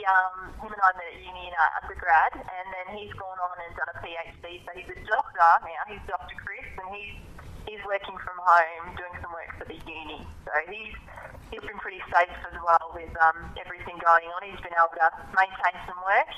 um, 0.06 0.52
him 0.62 0.72
and 0.72 0.84
I 0.84 0.92
met 0.96 1.08
at 1.12 1.20
uni 1.20 1.50
in 1.50 1.56
our 1.56 1.72
undergrad, 1.82 2.32
and 2.36 2.66
then 2.72 2.88
he's 2.98 3.14
gone 3.16 3.40
on 3.40 3.56
and 3.62 3.72
done 3.76 3.92
a 3.94 3.98
PhD. 4.04 4.64
So 4.66 4.70
he's 4.76 4.90
a 4.92 5.00
doctor 5.08 5.36
now, 5.42 5.84
he's 5.88 6.04
Dr. 6.08 6.36
Chris, 6.42 6.66
and 6.80 6.88
he's 6.96 7.16
he's 7.68 7.82
working 7.86 8.16
from 8.22 8.38
home 8.38 8.96
doing 8.96 9.16
some 9.22 9.34
work 9.34 9.52
for 9.58 9.66
the 9.66 9.78
uni. 9.86 10.22
So 10.46 10.52
he's 10.70 10.96
he's 11.52 11.62
been 11.62 11.80
pretty 11.80 12.02
safe 12.12 12.32
as 12.32 12.58
well 12.64 12.94
with 12.94 13.12
um, 13.22 13.52
everything 13.60 13.98
going 14.04 14.28
on. 14.32 14.40
He's 14.44 14.62
been 14.62 14.76
able 14.78 14.96
to 14.98 15.08
maintain 15.36 15.76
some 15.88 16.00
work, 16.04 16.32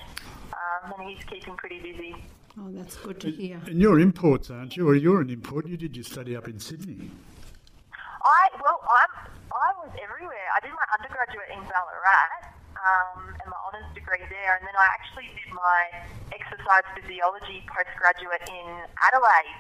um, 0.54 0.94
and 0.98 1.10
he's 1.10 1.24
keeping 1.26 1.56
pretty 1.56 1.80
busy. 1.80 2.16
Oh, 2.60 2.72
that's 2.74 2.98
good 2.98 3.22
to 3.22 3.30
hear. 3.30 3.62
And 3.68 3.80
you're 3.80 4.00
imports, 4.00 4.50
aren't 4.50 4.76
you? 4.76 4.90
Or 4.90 4.96
you're 4.96 5.22
an 5.22 5.30
import. 5.30 5.68
You 5.68 5.78
did 5.78 5.96
your 5.96 6.04
study 6.04 6.36
up 6.36 6.48
in 6.48 6.60
Sydney. 6.60 7.12
I 8.24 8.50
well, 8.64 8.82
I'm 8.82 9.32
I 9.54 9.70
was 9.80 9.94
everywhere. 10.02 10.48
I 10.56 10.60
did 10.66 10.74
my 10.74 10.88
undergraduate 10.98 11.54
in 11.54 11.62
Ballarat 11.70 12.57
um, 12.88 13.36
and 13.44 13.48
my 13.52 13.60
honours 13.68 13.88
degree 13.94 14.24
there, 14.32 14.56
and 14.56 14.64
then 14.64 14.76
I 14.80 14.88
actually 14.96 15.28
did 15.36 15.52
my 15.52 15.80
exercise 16.32 16.88
physiology 16.96 17.68
postgraduate 17.68 18.48
in 18.48 18.68
Adelaide. 19.04 19.58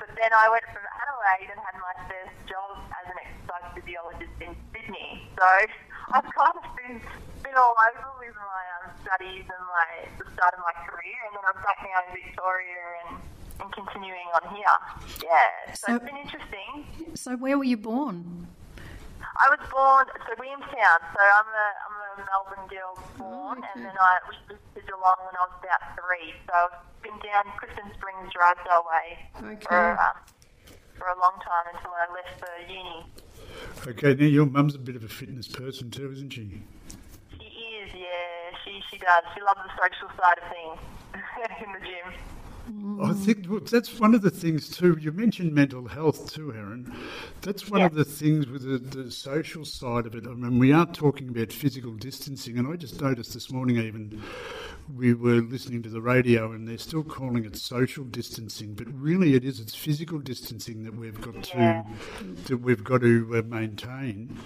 But 0.00 0.08
then 0.16 0.32
I 0.32 0.48
went 0.48 0.64
from 0.72 0.80
Adelaide 0.80 1.52
and 1.52 1.60
had 1.60 1.76
my 1.76 1.92
first 2.08 2.32
job 2.48 2.80
as 2.96 3.04
an 3.12 3.18
exercise 3.20 3.66
physiologist 3.76 4.32
in 4.40 4.56
Sydney. 4.72 5.28
So 5.36 5.44
I've 6.16 6.24
kind 6.32 6.56
of 6.56 6.64
been 6.80 6.96
been 7.44 7.56
all 7.60 7.76
over 7.76 8.08
with 8.24 8.36
my 8.36 8.62
um, 8.80 8.96
studies 9.04 9.44
and 9.44 9.62
my 9.68 9.88
the 10.16 10.24
start 10.32 10.56
of 10.56 10.64
my 10.64 10.72
career, 10.88 11.18
and 11.28 11.36
then 11.36 11.44
I'm 11.44 11.60
back 11.60 11.78
now 11.84 12.00
in 12.08 12.16
Victoria 12.24 12.80
and. 13.06 13.20
And 13.60 13.70
continuing 13.74 14.24
on 14.40 14.56
here, 14.56 14.64
yeah. 15.22 15.74
So, 15.74 15.84
So- 15.88 15.96
it's 15.96 16.04
been 16.06 16.16
interesting. 16.16 17.12
So, 17.14 17.36
where 17.36 17.58
were 17.58 17.64
you 17.64 17.76
born? 17.76 18.46
I 19.40 19.46
was 19.48 19.62
born 19.72 20.04
so 20.28 20.32
Williamstown, 20.38 21.00
so 21.16 21.20
I'm 21.24 21.48
a 21.48 21.66
I'm 21.88 21.96
a 21.96 22.10
Melbourne 22.28 22.66
girl 22.68 22.92
born, 23.16 23.58
okay. 23.58 23.68
and 23.74 23.84
then 23.88 23.96
I 23.96 24.20
moved 24.48 24.60
to 24.76 24.80
Geelong 24.84 25.16
when 25.24 25.34
I 25.34 25.42
was 25.48 25.56
about 25.64 25.82
three. 25.96 26.36
So 26.46 26.52
I've 26.52 26.76
been 27.02 27.16
down 27.24 27.48
Clifton 27.56 27.88
Springs, 27.96 28.28
Drysdale 28.36 28.84
way 28.84 29.08
Okay. 29.56 29.64
for 29.64 29.96
um, 29.96 30.16
for 31.00 31.08
a 31.08 31.18
long 31.18 31.40
time 31.40 31.72
until 31.72 31.92
I 31.96 32.04
left 32.12 32.36
for 32.36 32.52
uni. 32.68 33.00
Okay, 33.88 34.12
now 34.14 34.28
your 34.28 34.46
mum's 34.46 34.74
a 34.74 34.78
bit 34.78 34.94
of 34.96 35.04
a 35.04 35.08
fitness 35.08 35.48
person 35.48 35.90
too, 35.90 36.12
isn't 36.12 36.30
she? 36.30 36.60
She 37.40 37.46
is, 37.80 37.90
yeah, 37.96 38.52
she 38.64 38.82
she 38.90 38.98
does. 38.98 39.24
She 39.34 39.40
loves 39.40 39.60
the 39.64 39.72
social 39.80 40.12
side 40.20 40.36
of 40.36 40.46
things 40.52 40.78
in 41.64 41.72
the 41.72 41.80
gym. 41.80 42.12
I 43.02 43.12
think 43.14 43.46
that's 43.70 43.98
one 43.98 44.14
of 44.14 44.22
the 44.22 44.30
things 44.30 44.68
too. 44.68 44.96
You 45.00 45.12
mentioned 45.12 45.52
mental 45.54 45.88
health 45.88 46.32
too, 46.32 46.52
Erin. 46.52 46.92
That's 47.40 47.68
one 47.70 47.82
of 47.82 47.94
the 47.94 48.04
things 48.04 48.46
with 48.46 48.62
the, 48.62 48.78
the 49.02 49.10
social 49.10 49.64
side 49.64 50.06
of 50.06 50.14
it. 50.14 50.24
I 50.26 50.34
mean, 50.34 50.58
we 50.58 50.72
are 50.72 50.86
talking 50.86 51.30
about 51.30 51.52
physical 51.52 51.92
distancing, 51.92 52.58
and 52.58 52.68
I 52.68 52.76
just 52.76 53.00
noticed 53.00 53.32
this 53.32 53.50
morning 53.50 53.78
even 53.78 54.22
we 54.96 55.14
were 55.14 55.40
listening 55.40 55.82
to 55.84 55.88
the 55.88 56.00
radio, 56.00 56.52
and 56.52 56.68
they're 56.68 56.78
still 56.78 57.02
calling 57.04 57.44
it 57.44 57.56
social 57.56 58.04
distancing, 58.04 58.74
but 58.74 58.86
really 58.92 59.34
it 59.34 59.44
is 59.44 59.58
it's 59.60 59.74
physical 59.74 60.18
distancing 60.18 60.84
that 60.84 60.94
we've 60.96 61.20
got 61.20 61.42
to 61.44 61.58
Yeah. 61.58 61.84
that 62.46 62.58
we've 62.58 62.84
got 62.84 63.00
to 63.02 63.36
uh, 63.38 63.42
maintain, 63.42 64.36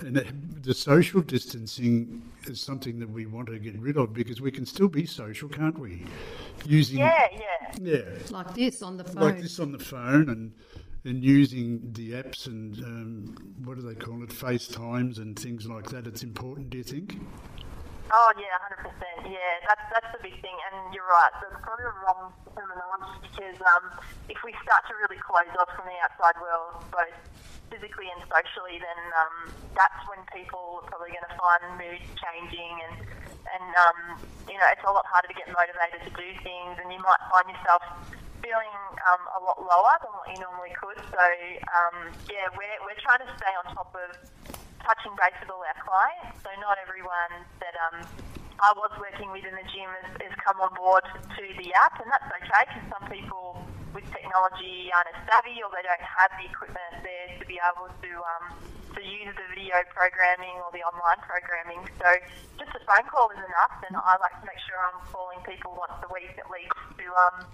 and 0.00 0.16
the 0.62 0.74
social 0.74 1.20
distancing 1.20 2.22
is 2.46 2.60
something 2.60 2.98
that 2.98 3.10
we 3.10 3.26
want 3.26 3.48
to 3.48 3.58
get 3.58 3.78
rid 3.78 3.96
of 3.96 4.12
because 4.12 4.40
we 4.40 4.50
can 4.50 4.66
still 4.66 4.88
be 4.88 5.06
social, 5.06 5.48
can't 5.48 5.78
we? 5.78 6.04
Using 6.66 6.98
Yeah, 6.98 7.28
yeah. 7.32 7.40
yeah, 7.80 8.00
Like 8.30 8.54
this 8.54 8.82
on 8.82 8.96
the 8.96 9.04
phone. 9.04 9.22
like 9.22 9.40
this 9.40 9.58
on 9.60 9.72
the 9.72 9.78
phone 9.78 10.28
and 10.28 10.52
and 11.06 11.22
using 11.22 11.92
the 11.92 12.12
apps 12.12 12.46
and 12.46 12.78
um, 12.82 13.36
what 13.62 13.76
do 13.76 13.82
they 13.82 13.94
call 13.94 14.22
it, 14.22 14.30
FaceTimes 14.30 15.18
and 15.18 15.38
things 15.38 15.66
like 15.66 15.90
that. 15.90 16.06
It's 16.06 16.22
important, 16.22 16.70
do 16.70 16.78
you 16.78 16.84
think? 16.84 17.18
Oh 18.14 18.30
yeah, 18.38 18.54
hundred 18.62 18.86
percent. 18.86 19.26
Yeah, 19.26 19.58
that's 19.66 19.82
that's 19.90 20.06
the 20.14 20.22
big 20.22 20.38
thing, 20.38 20.54
and 20.70 20.94
you're 20.94 21.02
right. 21.10 21.34
That's 21.42 21.58
probably 21.66 21.82
the 21.82 21.98
wrong 22.06 22.30
terminology 22.54 23.26
because 23.26 23.58
um, 23.66 23.90
if 24.30 24.38
we 24.46 24.54
start 24.62 24.86
to 24.86 24.94
really 25.02 25.18
close 25.18 25.50
off 25.58 25.66
from 25.74 25.90
the 25.90 25.98
outside 25.98 26.38
world, 26.38 26.78
both 26.94 27.10
physically 27.74 28.06
and 28.14 28.22
socially, 28.30 28.78
then 28.78 29.00
um, 29.18 29.34
that's 29.74 29.98
when 30.06 30.22
people 30.30 30.78
are 30.78 30.86
probably 30.86 31.10
going 31.10 31.26
to 31.26 31.34
find 31.34 31.66
mood 31.74 31.98
changing, 32.22 32.86
and 32.86 33.02
and 33.50 33.66
um, 33.82 33.98
you 34.46 34.62
know 34.62 34.68
it's 34.70 34.86
a 34.86 34.94
lot 34.94 35.02
harder 35.10 35.26
to 35.26 35.34
get 35.34 35.50
motivated 35.50 36.06
to 36.06 36.12
do 36.14 36.28
things, 36.46 36.78
and 36.78 36.94
you 36.94 37.02
might 37.02 37.18
find 37.34 37.50
yourself 37.50 37.82
feeling 38.38 38.78
um, 39.10 39.26
a 39.34 39.40
lot 39.42 39.58
lower 39.58 39.94
than 40.06 40.14
what 40.14 40.30
you 40.30 40.38
normally 40.38 40.70
could. 40.78 41.02
So 41.10 41.24
um, 41.74 42.14
yeah, 42.30 42.46
we're 42.54 42.78
we're 42.86 43.00
trying 43.02 43.26
to 43.26 43.30
stay 43.34 43.50
on 43.58 43.74
top 43.74 43.90
of 43.90 44.14
touching 44.84 45.16
base 45.16 45.36
with 45.40 45.50
all 45.50 45.64
our 45.64 45.78
clients. 45.80 46.38
So 46.44 46.52
not 46.60 46.76
everyone 46.84 47.32
that 47.58 47.74
um, 47.88 48.04
I 48.60 48.70
was 48.76 48.92
working 49.00 49.32
with 49.32 49.42
in 49.42 49.56
the 49.56 49.66
gym 49.72 49.88
has, 49.88 50.08
has 50.20 50.34
come 50.44 50.60
on 50.60 50.70
board 50.76 51.02
to 51.08 51.44
the 51.58 51.68
app, 51.74 51.98
and 51.98 52.08
that's 52.12 52.28
okay 52.28 52.62
because 52.68 52.86
some 52.92 53.04
people 53.10 53.64
with 53.96 54.04
technology 54.12 54.90
aren't 54.92 55.10
as 55.10 55.18
savvy 55.26 55.58
or 55.62 55.70
they 55.70 55.82
don't 55.86 56.02
have 56.02 56.30
the 56.36 56.46
equipment 56.50 57.02
there 57.02 57.28
to 57.38 57.44
be 57.46 57.56
able 57.62 57.88
to 58.02 58.10
um, 58.18 58.44
to 58.94 59.02
use 59.02 59.30
the 59.34 59.46
video 59.50 59.82
programming 59.90 60.54
or 60.62 60.70
the 60.70 60.82
online 60.86 61.18
programming. 61.26 61.82
So 61.98 62.08
just 62.58 62.70
a 62.74 62.80
phone 62.86 63.06
call 63.10 63.30
is 63.34 63.42
enough, 63.42 63.74
and 63.86 63.98
I 63.98 64.14
like 64.22 64.38
to 64.38 64.46
make 64.46 64.60
sure 64.66 64.78
I'm 64.78 65.02
calling 65.10 65.42
people 65.42 65.74
once 65.74 65.98
a 66.02 66.10
week 66.14 66.34
at 66.38 66.46
least 66.50 66.78
to 67.02 67.06
um, 67.10 67.46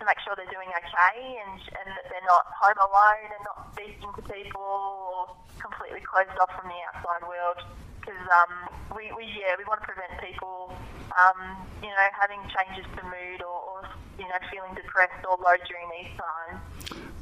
to 0.00 0.04
make 0.08 0.18
sure 0.24 0.32
they're 0.34 0.48
doing 0.48 0.72
okay 0.72 1.38
and, 1.44 1.60
and 1.60 1.86
that 1.92 2.08
they're 2.08 2.24
not 2.24 2.48
home 2.56 2.80
alone 2.80 3.28
and 3.28 3.42
not 3.44 3.70
speaking 3.76 4.10
to 4.16 4.22
people 4.24 4.64
or 4.64 5.36
completely 5.60 6.00
closed 6.00 6.32
off 6.40 6.50
from 6.56 6.72
the 6.72 6.80
outside 6.88 7.22
world. 7.28 7.60
Because 8.00 8.24
um, 8.32 8.52
we, 8.96 9.12
we 9.12 9.28
yeah 9.36 9.52
we 9.60 9.64
want 9.68 9.84
to 9.84 9.86
prevent 9.86 10.16
people 10.24 10.72
um, 11.20 11.68
you 11.82 11.88
know 11.88 12.08
having 12.18 12.40
changes 12.48 12.88
to 12.96 13.02
mood 13.04 13.44
or, 13.44 13.60
or 13.60 13.88
you 14.18 14.24
know 14.24 14.40
feeling 14.50 14.74
depressed 14.74 15.24
or 15.28 15.36
low 15.36 15.56
during 15.68 15.88
these 15.92 16.12
times. 16.16 16.60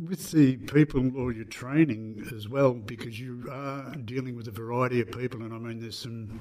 With 0.08 0.30
the 0.30 0.56
people 0.56 1.16
or 1.18 1.32
your 1.32 1.44
training 1.44 2.28
as 2.34 2.48
well, 2.48 2.74
because 2.74 3.18
you 3.18 3.48
are 3.50 3.94
dealing 4.04 4.36
with 4.36 4.46
a 4.46 4.52
variety 4.52 5.00
of 5.00 5.10
people, 5.10 5.42
and 5.42 5.52
I 5.52 5.58
mean, 5.58 5.80
there's 5.80 5.98
some. 5.98 6.40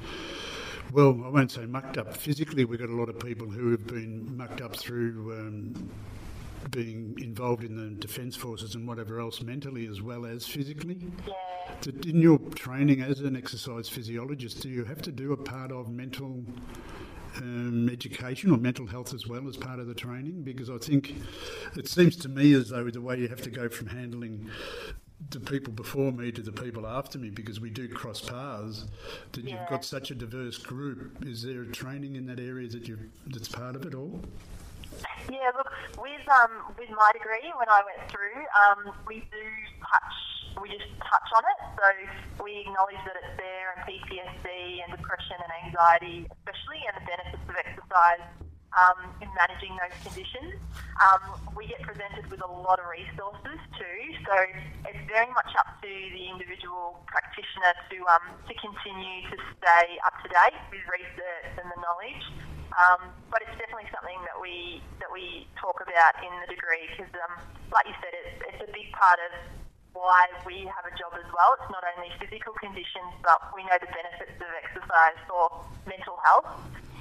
Well, 0.94 1.20
I 1.26 1.30
won't 1.30 1.52
say 1.52 1.66
mucked 1.66 1.98
up 1.98 2.16
physically. 2.16 2.64
We've 2.64 2.80
got 2.80 2.90
a 2.90 2.96
lot 2.96 3.10
of 3.10 3.20
people 3.20 3.50
who 3.50 3.72
have 3.72 3.88
been 3.88 4.38
mucked 4.38 4.62
up 4.62 4.76
through 4.76 5.34
um, 5.38 5.90
being 6.72 7.18
involved 7.22 7.64
in 7.64 7.76
the 7.76 7.96
defence 7.96 8.36
forces 8.36 8.76
and 8.76 8.88
whatever 8.88 9.20
else, 9.20 9.42
mentally 9.42 9.88
as 9.88 10.02
well 10.02 10.26
as 10.26 10.46
physically. 10.46 10.98
Yeah. 11.28 11.34
That 11.82 12.06
In 12.06 12.22
your 12.22 12.40
training 12.56 13.02
as 13.02 13.20
an 13.22 13.36
exercise 13.36 13.90
physiologist, 13.90 14.62
do 14.62 14.70
you 14.70 14.84
have 14.86 15.02
to 15.04 15.12
do 15.12 15.34
a 15.34 15.38
part 15.38 15.72
of 15.72 15.90
mental 15.90 16.44
um, 17.38 17.90
education 17.90 18.52
or 18.52 18.58
mental 18.58 18.88
health 18.88 19.14
as 19.14 19.28
well 19.28 19.48
as 19.48 19.58
part 19.58 19.80
of 19.80 19.88
the 19.88 19.94
training? 19.94 20.44
Because 20.44 20.70
I 20.70 20.78
think 20.78 21.16
it 21.76 21.88
seems 21.88 22.16
to 22.18 22.30
me 22.30 22.54
as 22.54 22.70
though 22.70 22.90
the 22.90 23.02
way 23.02 23.18
you 23.20 23.28
have 23.28 23.42
to 23.44 23.50
go 23.50 23.70
from 23.70 23.88
handling 23.88 24.50
the 25.30 25.40
people 25.40 25.74
before 25.74 26.12
me 26.12 26.32
to 26.32 26.42
the 26.42 26.52
people 26.52 26.86
after 26.86 27.18
me, 27.18 27.30
because 27.30 27.60
we 27.60 27.70
do 27.70 27.88
cross 27.90 28.22
paths, 28.22 28.86
that 29.32 29.44
you've 29.44 29.68
got 29.68 29.84
such 29.84 30.12
a 30.12 30.16
diverse 30.16 30.58
group. 30.58 31.26
Is 31.26 31.42
there 31.42 31.64
a 31.64 31.68
training 31.68 32.16
in 32.16 32.28
that 32.28 32.40
area 32.40 32.68
that 32.70 32.88
you 32.88 33.00
that's 33.26 33.48
part 33.48 33.76
of 33.76 33.86
it 33.86 33.96
all? 33.96 34.22
Yeah, 35.30 35.52
look, 35.54 35.70
with 36.00 36.26
um, 36.32 36.74
with 36.80 36.90
my 36.90 37.12
degree, 37.14 37.52
when 37.60 37.70
I 37.70 37.84
went 37.84 38.10
through, 38.10 38.40
um, 38.56 38.96
we 39.06 39.22
do 39.28 39.44
touch, 39.84 40.16
we 40.62 40.72
just 40.72 40.88
touch 41.04 41.30
on 41.36 41.44
it. 41.44 41.60
So 41.76 41.86
we 42.44 42.64
acknowledge 42.64 43.02
that 43.04 43.16
it's 43.20 43.36
there, 43.36 43.76
and 43.76 43.84
PTSD 43.84 44.48
and 44.82 44.90
depression 44.96 45.38
and 45.44 45.52
anxiety, 45.68 46.26
especially, 46.32 46.82
and 46.88 46.96
the 46.98 47.06
benefits 47.06 47.44
of 47.44 47.56
exercise 47.60 48.24
um, 48.78 49.00
in 49.22 49.30
managing 49.34 49.76
those 49.78 49.96
conditions. 50.04 50.58
Um, 50.98 51.44
we 51.54 51.68
get 51.68 51.82
presented 51.84 52.26
with 52.32 52.42
a 52.42 52.50
lot 52.50 52.80
of 52.80 52.88
resources 52.88 53.60
too, 53.76 54.00
so 54.26 54.36
it's 54.90 55.04
very 55.12 55.30
much 55.34 55.52
up 55.60 55.76
to 55.82 55.92
the 55.92 56.24
individual 56.30 57.04
practitioner 57.06 57.74
to 57.92 57.98
um, 58.10 58.26
to 58.48 58.54
continue 58.58 59.28
to 59.28 59.38
stay 59.60 59.88
up 60.06 60.16
to 60.24 60.28
date 60.32 60.58
with 60.72 60.84
research 60.88 61.52
and 61.60 61.68
the 61.68 61.80
knowledge. 61.84 62.47
Um, 62.76 63.10
but 63.32 63.42
it's 63.42 63.56
definitely 63.56 63.88
something 63.90 64.20
that 64.28 64.38
we 64.38 64.84
that 65.00 65.10
we 65.10 65.48
talk 65.58 65.80
about 65.80 66.14
in 66.20 66.30
the 66.44 66.48
degree 66.52 66.86
because, 66.94 67.10
um, 67.26 67.40
like 67.72 67.88
you 67.88 67.96
said, 68.04 68.14
it's, 68.14 68.38
it's 68.44 68.62
a 68.68 68.72
big 68.76 68.92
part 68.94 69.18
of 69.24 69.32
why 69.96 70.30
we 70.46 70.68
have 70.70 70.86
a 70.86 70.94
job 70.94 71.16
as 71.18 71.26
well. 71.34 71.58
It's 71.58 71.72
not 71.74 71.82
only 71.96 72.14
physical 72.22 72.54
conditions, 72.60 73.18
but 73.26 73.42
we 73.56 73.66
know 73.66 73.78
the 73.82 73.90
benefits 73.90 74.38
of 74.38 74.52
exercise 74.62 75.18
for 75.26 75.50
mental 75.90 76.22
health. 76.22 76.46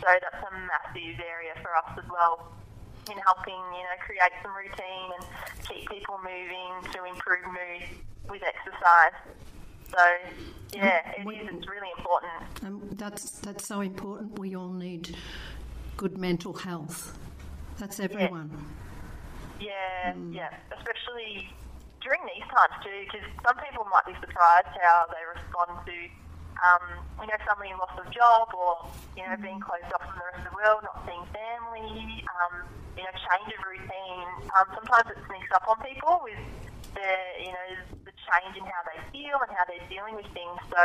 So 0.00 0.08
that's 0.08 0.40
a 0.40 0.52
massive 0.64 1.20
area 1.20 1.52
for 1.61 1.76
us 1.76 1.92
as 1.99 2.08
well 2.08 2.56
in 3.11 3.18
helping, 3.20 3.61
you 3.76 3.85
know, 3.85 3.96
create 4.00 4.32
some 4.42 4.56
routine 4.56 5.08
and 5.12 5.25
keep 5.68 5.88
people 5.88 6.18
moving 6.25 6.73
to 6.92 7.04
improve 7.04 7.44
mood 7.46 7.85
with 8.28 8.42
exercise. 8.42 9.16
So 9.92 10.02
yeah, 10.75 11.00
it 11.16 11.23
is. 11.23 11.49
It's 11.52 11.68
really 11.68 11.92
important. 11.96 12.32
And 12.62 12.99
that's 12.99 13.30
that's 13.40 13.66
so 13.66 13.80
important. 13.80 14.38
We 14.38 14.56
all 14.56 14.73
need 14.73 15.16
good 15.97 16.19
mental 16.19 16.53
health. 16.53 17.19
That's 17.79 18.00
everyone. 18.00 18.50
Yeah, 19.59 19.69
yeah, 19.69 20.12
mm. 20.12 20.35
yeah. 20.35 20.53
especially 20.76 21.49
during 22.03 22.21
these 22.29 22.45
times 22.53 22.76
too, 22.85 23.09
because 23.09 23.26
some 23.45 23.57
people 23.65 23.88
might 23.88 24.05
be 24.07 24.15
surprised 24.21 24.73
how 24.81 25.09
they 25.09 25.25
respond 25.25 25.81
to, 25.88 25.97
um, 26.61 26.85
you 27.21 27.26
know, 27.26 27.38
suddenly 27.49 27.73
lost 27.76 27.97
of 27.99 28.09
job 28.12 28.53
or 28.53 28.87
you 29.17 29.25
know 29.25 29.37
being 29.41 29.61
closed 29.61 29.88
off 29.93 30.05
from 30.05 30.17
the 30.21 30.25
rest 30.33 30.45
of 30.45 30.53
the 30.53 30.57
world, 30.57 30.85
not 30.85 31.00
seeing 31.09 31.25
family, 31.33 32.25
um, 32.41 32.65
you 32.97 33.05
know, 33.05 33.12
change 33.33 33.50
of 33.57 33.61
routine. 33.65 34.29
Um, 34.57 34.67
sometimes 34.76 35.09
it 35.12 35.21
sneaks 35.29 35.50
up 35.53 35.65
on 35.69 35.81
people 35.81 36.21
with 36.23 36.41
the 36.97 37.11
you 37.41 37.53
know 37.53 37.69
the 38.09 38.15
change 38.25 38.57
in 38.57 38.65
how 38.65 38.83
they 38.88 39.00
feel 39.12 39.37
and 39.41 39.50
how 39.53 39.65
they're 39.69 39.88
dealing 39.88 40.17
with 40.17 40.29
things. 40.33 40.57
So 40.73 40.83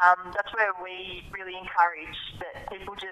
um, 0.00 0.32
that's 0.32 0.52
where 0.56 0.72
we 0.80 1.26
really 1.32 1.58
encourage 1.58 2.16
that 2.40 2.70
people 2.72 2.96
just 2.96 3.11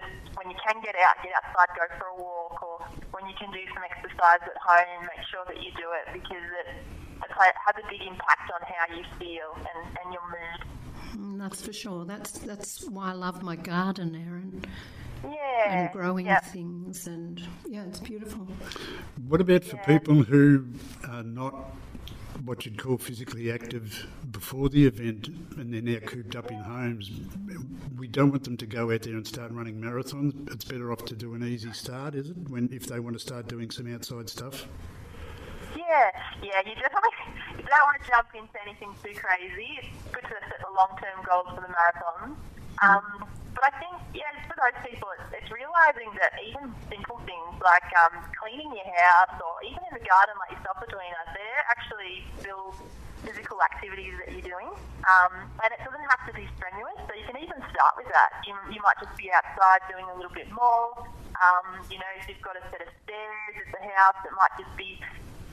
when 0.70 0.82
can 0.82 0.92
get 0.92 1.00
out, 1.02 1.16
get 1.22 1.32
outside, 1.34 1.68
go 1.74 1.86
for 1.98 2.06
a 2.06 2.22
walk, 2.22 2.62
or 2.62 2.78
when 3.10 3.28
you 3.28 3.34
can 3.38 3.50
do 3.50 3.58
some 3.74 3.82
exercise 3.82 4.38
at 4.42 4.56
home, 4.62 5.02
make 5.02 5.26
sure 5.26 5.42
that 5.46 5.56
you 5.56 5.70
do 5.74 5.90
it 5.98 6.12
because 6.12 6.46
it, 6.62 6.68
it 7.22 7.30
has 7.34 7.74
a 7.74 7.90
big 7.90 8.00
impact 8.06 8.50
on 8.54 8.60
how 8.62 8.94
you 8.94 9.04
feel 9.18 9.56
and, 9.56 9.98
and 9.98 10.14
your 10.14 10.22
mood. 10.30 10.60
Mm, 11.16 11.38
that's 11.40 11.60
for 11.60 11.72
sure. 11.72 12.04
That's 12.04 12.30
that's 12.30 12.88
why 12.88 13.10
I 13.10 13.12
love 13.14 13.42
my 13.42 13.56
garden, 13.56 14.14
Erin. 14.14 14.64
Yeah, 15.24 15.84
and 15.84 15.92
growing 15.92 16.26
yep. 16.26 16.44
things, 16.46 17.06
and 17.06 17.42
yeah, 17.68 17.84
it's 17.84 18.00
beautiful. 18.00 18.46
What 19.26 19.40
about 19.40 19.64
for 19.64 19.76
yeah. 19.76 19.98
people 19.98 20.22
who 20.22 20.66
are 21.08 21.22
not 21.22 21.74
what 22.44 22.64
you'd 22.64 22.78
call 22.78 22.98
physically 22.98 23.50
active 23.50 24.06
before 24.30 24.68
the 24.68 24.86
event 24.86 25.28
and 25.56 25.72
they're 25.72 25.82
now 25.82 25.98
cooped 26.06 26.36
up 26.36 26.50
in 26.50 26.58
homes. 26.58 27.10
We 27.98 28.08
don't 28.08 28.30
want 28.30 28.44
them 28.44 28.56
to 28.56 28.66
go 28.66 28.90
out 28.92 29.02
there 29.02 29.14
and 29.14 29.26
start 29.26 29.52
running 29.52 29.80
marathons. 29.80 30.50
It's 30.52 30.64
better 30.64 30.92
off 30.92 31.04
to 31.06 31.16
do 31.16 31.34
an 31.34 31.44
easy 31.44 31.72
start, 31.72 32.14
is 32.14 32.30
it? 32.30 32.36
When 32.48 32.68
if 32.72 32.86
they 32.86 33.00
want 33.00 33.16
to 33.16 33.20
start 33.20 33.48
doing 33.48 33.70
some 33.70 33.92
outside 33.92 34.28
stuff. 34.28 34.66
Yeah, 35.76 36.10
yeah, 36.42 36.60
you 36.66 36.74
definitely 36.74 37.10
you 37.58 37.64
don't 37.64 37.84
want 37.84 38.02
to 38.02 38.08
jump 38.08 38.28
into 38.34 38.60
anything 38.66 38.94
too 39.02 39.14
crazy. 39.14 39.78
It's 39.82 40.12
good 40.12 40.22
to 40.22 40.28
set 40.28 40.60
the 40.60 40.72
long 40.76 40.96
term 40.98 41.24
goals 41.28 41.46
for 41.54 41.60
the 41.60 41.68
marathon. 41.68 42.36
Um, 42.82 43.28
but 43.54 43.62
I 43.66 43.72
think, 43.82 43.96
yeah, 44.14 44.30
for 44.46 44.54
those 44.56 44.78
people, 44.86 45.08
it's, 45.18 45.42
it's 45.42 45.50
realising 45.50 46.10
that 46.18 46.32
even 46.42 46.70
simple 46.86 47.18
things 47.26 47.54
like 47.62 47.86
um, 47.98 48.14
cleaning 48.38 48.70
your 48.72 48.90
house 49.02 49.34
or 49.42 49.58
even 49.66 49.82
in 49.90 49.94
the 49.98 50.04
garden 50.06 50.34
like 50.38 50.54
yourself 50.54 50.78
are 50.80 50.90
doing, 50.90 51.10
they're 51.34 51.64
actually 51.70 52.24
still 52.38 52.74
physical 53.26 53.60
activities 53.60 54.16
that 54.22 54.32
you're 54.32 54.48
doing. 54.48 54.70
Um, 55.04 55.48
and 55.60 55.68
it 55.72 55.80
doesn't 55.84 56.06
have 56.08 56.22
to 56.28 56.32
be 56.32 56.48
strenuous, 56.56 56.96
so 57.04 57.12
you 57.16 57.26
can 57.28 57.36
even 57.40 57.58
start 57.72 57.96
with 57.96 58.08
that. 58.12 58.40
You, 58.46 58.54
you 58.72 58.80
might 58.80 58.96
just 59.00 59.12
be 59.16 59.32
outside 59.32 59.84
doing 59.88 60.06
a 60.08 60.14
little 60.16 60.32
bit 60.32 60.48
more. 60.52 60.94
Um, 61.40 61.84
you 61.88 61.96
know, 61.96 62.10
if 62.20 62.28
you've 62.28 62.42
got 62.44 62.56
a 62.56 62.64
set 62.68 62.84
of 62.84 62.90
stairs 63.04 63.54
at 63.56 63.68
the 63.72 63.82
house, 63.96 64.16
it 64.24 64.32
might 64.36 64.52
just 64.60 64.72
be 64.76 65.00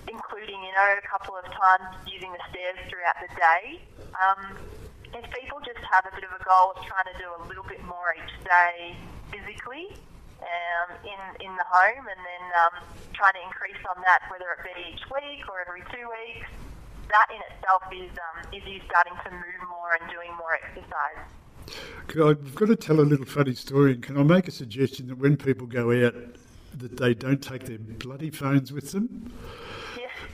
including, 0.08 0.60
you 0.64 0.74
know, 0.76 0.90
a 0.96 1.06
couple 1.08 1.36
of 1.36 1.44
times 1.52 1.84
using 2.08 2.32
the 2.32 2.44
stairs 2.52 2.80
throughout 2.88 3.20
the 3.24 3.32
day. 3.36 3.80
Um, 4.16 4.56
if 5.18 5.26
people 5.34 5.60
just 5.66 5.82
have 5.82 6.06
a 6.06 6.14
bit 6.14 6.24
of 6.24 6.34
a 6.34 6.44
goal 6.46 6.78
of 6.78 6.80
trying 6.86 7.10
to 7.10 7.18
do 7.18 7.28
a 7.38 7.42
little 7.48 7.66
bit 7.66 7.82
more 7.86 8.14
each 8.14 8.36
day 8.46 8.96
physically 9.34 9.94
um, 10.42 10.90
in 11.02 11.22
in 11.42 11.52
the 11.58 11.68
home, 11.68 12.06
and 12.06 12.22
then 12.22 12.44
um, 12.62 12.76
trying 13.14 13.34
to 13.34 13.44
increase 13.44 13.82
on 13.90 14.02
that, 14.06 14.22
whether 14.30 14.46
it 14.54 14.62
be 14.62 14.74
each 14.94 15.04
week 15.10 15.42
or 15.50 15.66
every 15.66 15.82
two 15.90 16.06
weeks, 16.06 16.50
that 17.10 17.28
in 17.34 17.42
itself 17.50 17.84
is 17.90 18.14
um, 18.14 18.38
is 18.54 18.64
you 18.66 18.82
starting 18.86 19.18
to 19.26 19.32
move 19.32 19.62
more 19.70 19.98
and 20.00 20.06
doing 20.10 20.32
more 20.38 20.54
exercise. 20.62 21.22
I've 22.10 22.56
got 22.56 22.68
to 22.68 22.76
tell 22.76 23.00
a 23.00 23.04
little 23.04 23.26
funny 23.26 23.54
story. 23.54 23.98
Can 23.98 24.18
I 24.18 24.24
make 24.24 24.48
a 24.48 24.52
suggestion 24.52 25.08
that 25.08 25.18
when 25.18 25.36
people 25.36 25.68
go 25.68 25.92
out, 26.06 26.16
that 26.78 26.98
they 26.98 27.14
don't 27.14 27.42
take 27.42 27.66
their 27.66 27.78
bloody 27.78 28.30
phones 28.30 28.72
with 28.72 28.92
them? 28.92 29.34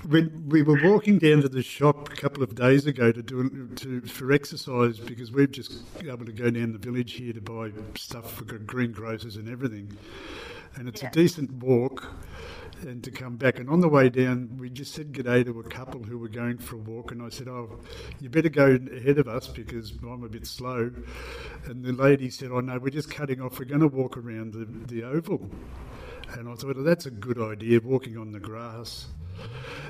When 0.08 0.50
we 0.50 0.62
were 0.62 0.80
walking 0.84 1.18
down 1.18 1.42
to 1.42 1.50
the 1.50 1.63
shop 1.63 2.12
a 2.12 2.16
couple 2.16 2.44
of 2.44 2.56
days 2.56 2.86
ago 2.86 3.12
to 3.12 3.22
do 3.22 3.70
to 3.76 4.02
for 4.02 4.32
exercise 4.32 5.00
because 5.00 5.32
we've 5.32 5.52
just 5.52 5.84
able 6.02 6.26
to 6.26 6.32
go 6.32 6.50
down 6.50 6.74
the 6.74 6.78
village 6.78 7.13
here 7.13 7.34
to 7.34 7.42
buy 7.42 7.72
stuff 7.96 8.34
for 8.34 8.44
greengrocers 8.44 9.38
and 9.38 9.50
everything, 9.50 9.96
and 10.76 10.88
it's 10.88 11.02
yeah. 11.02 11.10
a 11.10 11.12
decent 11.12 11.52
walk. 11.54 12.13
And 12.82 13.02
to 13.06 13.12
come 13.12 13.38
back, 13.38 13.60
and 13.60 13.70
on 13.70 13.80
the 13.80 13.88
way 13.88 14.10
down, 14.10 14.58
we 14.60 14.70
just 14.70 14.94
said 14.94 15.13
good 15.13 15.26
day 15.26 15.42
to 15.46 15.58
a 15.58 15.63
couple 15.63 16.04
who 16.04 16.18
were 16.18 16.28
going 16.28 16.58
for 16.58 16.76
a 16.76 16.80
walk, 16.80 17.12
and 17.12 17.22
I 17.22 17.30
said, 17.30 17.48
"Oh, 17.48 17.80
you 18.20 18.30
better 18.30 18.50
go 18.50 18.78
ahead 18.98 19.20
of 19.20 19.30
us 19.30 19.48
because 19.48 19.94
I'm 20.02 20.24
a 20.24 20.28
bit 20.28 20.46
slow." 20.46 20.92
And 21.66 21.86
the 21.86 21.94
lady 21.94 22.30
said, 22.30 22.50
"Oh 22.52 22.60
no, 22.60 22.78
we're 22.80 22.89
just 22.89 23.10
cutting 23.10 23.39
off. 23.39 23.58
We're 23.58 23.66
going 23.66 23.80
to 23.80 23.88
walk 23.88 24.18
around 24.18 24.54
the, 24.54 24.66
the 24.94 25.04
oval." 25.04 25.50
And 26.34 26.50
I 26.50 26.56
thought, 26.56 26.76
well, 26.76 26.84
that's 26.84 27.06
a 27.06 27.12
good 27.12 27.39
idea, 27.39 27.80
walking 27.80 28.18
on 28.18 28.32
the 28.32 28.39
grass. 28.39 29.06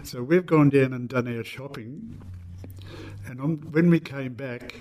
So 0.03 0.21
we've 0.21 0.45
gone 0.45 0.69
down 0.69 0.93
and 0.93 1.07
done 1.07 1.33
our 1.35 1.43
shopping. 1.43 2.21
And 3.25 3.39
on, 3.39 3.55
when 3.71 3.89
we 3.89 3.99
came 3.99 4.33
back, 4.33 4.75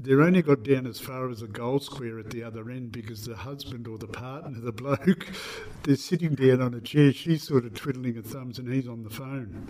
they're 0.00 0.22
only 0.22 0.42
got 0.42 0.62
down 0.62 0.86
as 0.86 1.00
far 1.00 1.28
as 1.30 1.40
the 1.40 1.48
goal 1.48 1.80
square 1.80 2.20
at 2.20 2.30
the 2.30 2.44
other 2.44 2.70
end 2.70 2.92
because 2.92 3.24
the 3.26 3.34
husband 3.34 3.88
or 3.88 3.98
the 3.98 4.06
partner, 4.06 4.60
the 4.60 4.72
bloke, 4.72 5.28
they're 5.82 5.96
sitting 5.96 6.34
down 6.34 6.62
on 6.62 6.74
a 6.74 6.80
chair. 6.80 7.12
She's 7.12 7.42
sort 7.42 7.64
of 7.64 7.74
twiddling 7.74 8.14
her 8.14 8.22
thumbs 8.22 8.58
and 8.58 8.72
he's 8.72 8.86
on 8.86 9.02
the 9.02 9.10
phone. 9.10 9.68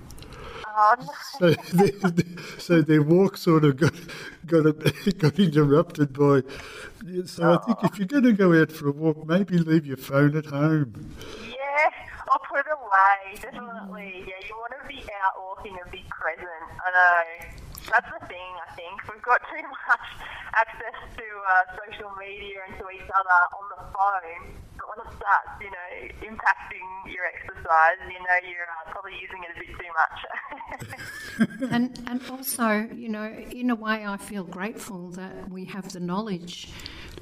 Oh, 0.67 0.95
no. 1.01 1.09
So, 1.39 1.51
they, 1.73 1.93
so 2.59 2.83
their 2.83 3.03
walk 3.03 3.37
sort 3.39 3.65
of 3.65 3.77
got 3.79 3.95
got 4.47 4.65
got 5.19 5.39
interrupted 5.39 6.13
by. 6.13 6.43
So 7.25 7.43
oh. 7.43 7.55
I 7.55 7.59
think 7.65 7.79
if 7.85 7.99
you're 7.99 8.09
going 8.09 8.25
to 8.25 8.33
go 8.33 8.61
out 8.61 8.71
for 8.71 8.89
a 8.89 8.93
walk, 8.93 9.27
maybe 9.27 9.59
leave 9.59 9.87
your 9.87 9.97
phone 9.97 10.37
at 10.37 10.47
home. 10.47 11.15
Yeah, 12.29 12.37
I'll 12.37 12.45
put 12.45 12.61
it 12.61 12.69
away. 12.69 13.41
Definitely. 13.41 14.25
Yeah, 14.29 14.41
you 14.45 14.55
want 14.57 14.75
to 14.81 14.89
be 14.89 15.01
out 15.25 15.41
walking 15.41 15.77
and 15.81 15.91
be 15.91 16.05
present. 16.11 16.69
I 16.85 16.89
know. 16.93 17.25
That's 17.89 18.11
the 18.21 18.27
thing, 18.29 18.53
I 18.61 18.75
think. 18.77 19.01
We've 19.09 19.23
got 19.23 19.41
too 19.49 19.65
much 19.89 20.09
access 20.55 20.99
to 21.17 21.25
uh, 21.25 21.63
social 21.73 22.13
media 22.21 22.69
and 22.69 22.77
to 22.79 22.85
each 22.93 23.09
other 23.09 23.39
on 23.57 23.65
the 23.73 23.81
phone. 23.97 24.61
But 24.77 24.87
when 24.93 24.99
it 25.09 25.13
starts, 25.17 25.57
you 25.61 25.71
know, 25.73 25.89
impacting 26.29 26.89
your 27.09 27.25
exercise, 27.25 27.97
you 28.05 28.21
know, 28.21 28.37
you're 28.45 28.69
uh, 28.69 28.93
probably 28.93 29.17
using 29.17 29.41
it 29.45 29.57
a 29.57 29.61
bit 29.65 29.73
too 29.81 29.93
much. 29.97 31.71
and, 31.73 31.99
and 32.07 32.21
also, 32.31 32.89
you 32.95 33.09
know, 33.09 33.25
in 33.25 33.71
a 33.71 33.75
way, 33.75 34.05
I 34.05 34.17
feel 34.19 34.45
grateful 34.45 35.11
that 35.13 35.51
we 35.51 35.65
have 35.67 35.93
the 35.93 36.01
knowledge. 36.01 36.69